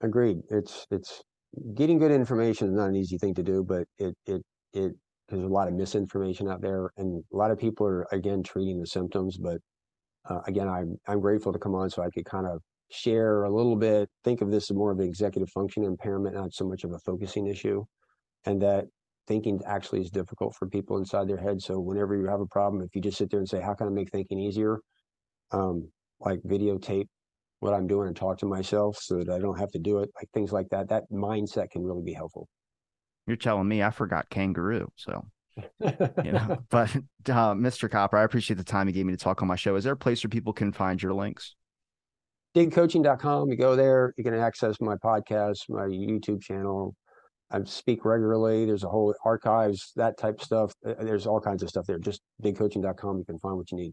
Agreed. 0.00 0.38
It's 0.50 0.86
it's 0.90 1.22
getting 1.74 1.98
good 1.98 2.10
information 2.10 2.68
is 2.68 2.74
not 2.74 2.88
an 2.88 2.96
easy 2.96 3.18
thing 3.18 3.34
to 3.34 3.42
do, 3.42 3.64
but 3.64 3.86
it 3.98 4.14
it 4.26 4.42
it 4.72 4.92
there's 5.28 5.42
a 5.42 5.48
lot 5.48 5.68
of 5.68 5.74
misinformation 5.74 6.48
out 6.48 6.60
there, 6.60 6.90
and 6.96 7.24
a 7.32 7.36
lot 7.36 7.50
of 7.50 7.58
people 7.58 7.86
are 7.86 8.06
again 8.12 8.42
treating 8.42 8.80
the 8.80 8.86
symptoms. 8.86 9.36
But 9.38 9.58
uh, 10.28 10.40
again, 10.46 10.68
I'm 10.68 10.96
I'm 11.08 11.20
grateful 11.20 11.52
to 11.52 11.58
come 11.58 11.74
on 11.74 11.90
so 11.90 12.02
I 12.02 12.10
could 12.10 12.24
kind 12.24 12.46
of 12.46 12.60
share 12.90 13.44
a 13.44 13.54
little 13.54 13.76
bit. 13.76 14.08
Think 14.24 14.42
of 14.42 14.50
this 14.50 14.70
as 14.70 14.76
more 14.76 14.92
of 14.92 14.98
an 14.98 15.06
executive 15.06 15.50
function 15.50 15.84
impairment, 15.84 16.36
not 16.36 16.52
so 16.52 16.68
much 16.68 16.84
of 16.84 16.92
a 16.92 16.98
focusing 17.00 17.46
issue, 17.46 17.84
and 18.44 18.60
that 18.62 18.86
thinking 19.26 19.60
actually 19.66 20.00
is 20.00 20.10
difficult 20.10 20.54
for 20.54 20.68
people 20.68 20.98
inside 20.98 21.28
their 21.28 21.36
head. 21.38 21.60
So 21.60 21.80
whenever 21.80 22.16
you 22.16 22.26
have 22.26 22.40
a 22.40 22.46
problem, 22.46 22.82
if 22.82 22.94
you 22.94 23.00
just 23.00 23.18
sit 23.18 23.30
there 23.30 23.40
and 23.40 23.48
say, 23.48 23.60
"How 23.60 23.74
can 23.74 23.86
I 23.88 23.90
make 23.90 24.10
thinking 24.10 24.38
easier?" 24.38 24.80
Um, 25.52 25.90
like 26.20 26.40
videotape 26.42 27.08
what 27.60 27.74
I'm 27.74 27.86
doing 27.86 28.08
and 28.08 28.16
talk 28.16 28.38
to 28.38 28.46
myself 28.46 28.98
so 29.00 29.18
that 29.18 29.30
I 29.30 29.38
don't 29.38 29.58
have 29.58 29.70
to 29.72 29.78
do 29.78 29.98
it, 29.98 30.10
like 30.16 30.28
things 30.32 30.52
like 30.52 30.68
that. 30.70 30.88
That 30.88 31.04
mindset 31.10 31.70
can 31.70 31.82
really 31.82 32.02
be 32.02 32.12
helpful. 32.12 32.48
You're 33.26 33.36
telling 33.36 33.66
me 33.66 33.82
I 33.82 33.90
forgot 33.90 34.28
kangaroo, 34.30 34.88
so 34.96 35.26
you 36.22 36.32
know. 36.32 36.58
But 36.70 36.94
uh, 36.94 37.54
Mr. 37.54 37.90
Copper, 37.90 38.16
I 38.16 38.24
appreciate 38.24 38.56
the 38.56 38.64
time 38.64 38.88
you 38.88 38.94
gave 38.94 39.06
me 39.06 39.12
to 39.12 39.18
talk 39.18 39.42
on 39.42 39.48
my 39.48 39.56
show. 39.56 39.74
Is 39.76 39.84
there 39.84 39.94
a 39.94 39.96
place 39.96 40.22
where 40.22 40.28
people 40.28 40.52
can 40.52 40.72
find 40.72 41.02
your 41.02 41.12
links? 41.12 41.54
digcoaching.com. 42.56 43.50
You 43.50 43.56
go 43.56 43.76
there, 43.76 44.14
you 44.16 44.24
can 44.24 44.32
access 44.34 44.80
my 44.80 44.96
podcast, 44.96 45.68
my 45.68 45.82
YouTube 45.82 46.40
channel. 46.40 46.94
I 47.50 47.62
speak 47.64 48.04
regularly. 48.04 48.64
There's 48.64 48.82
a 48.82 48.88
whole 48.88 49.14
archives, 49.24 49.92
that 49.96 50.16
type 50.16 50.38
of 50.38 50.42
stuff. 50.42 50.72
Uh, 50.84 50.94
there's 51.00 51.26
all 51.26 51.40
kinds 51.40 51.62
of 51.62 51.68
stuff 51.68 51.86
there. 51.86 51.98
Just 51.98 52.22
digcoaching.com. 52.42 53.18
You 53.18 53.24
can 53.24 53.38
find 53.38 53.56
what 53.56 53.70
you 53.70 53.76
need. 53.78 53.92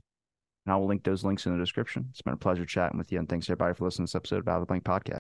And 0.66 0.74
I 0.74 0.78
will 0.78 0.88
link 0.88 1.04
those 1.04 1.24
links 1.24 1.46
in 1.46 1.52
the 1.52 1.64
description. 1.64 2.08
It's 2.12 2.22
been 2.22 2.34
a 2.34 2.38
pleasure 2.38 2.66
chatting 2.66 2.98
with 2.98 3.12
you. 3.12 3.20
And 3.20 3.28
thanks 3.28 3.48
everybody 3.48 3.74
for 3.74 3.84
listening 3.86 4.08
to 4.08 4.12
this 4.12 4.16
episode 4.16 4.40
of 4.40 4.48
Out 4.48 4.56
of 4.56 4.62
the 4.62 4.66
Blank 4.68 4.84
Podcast. 4.84 5.12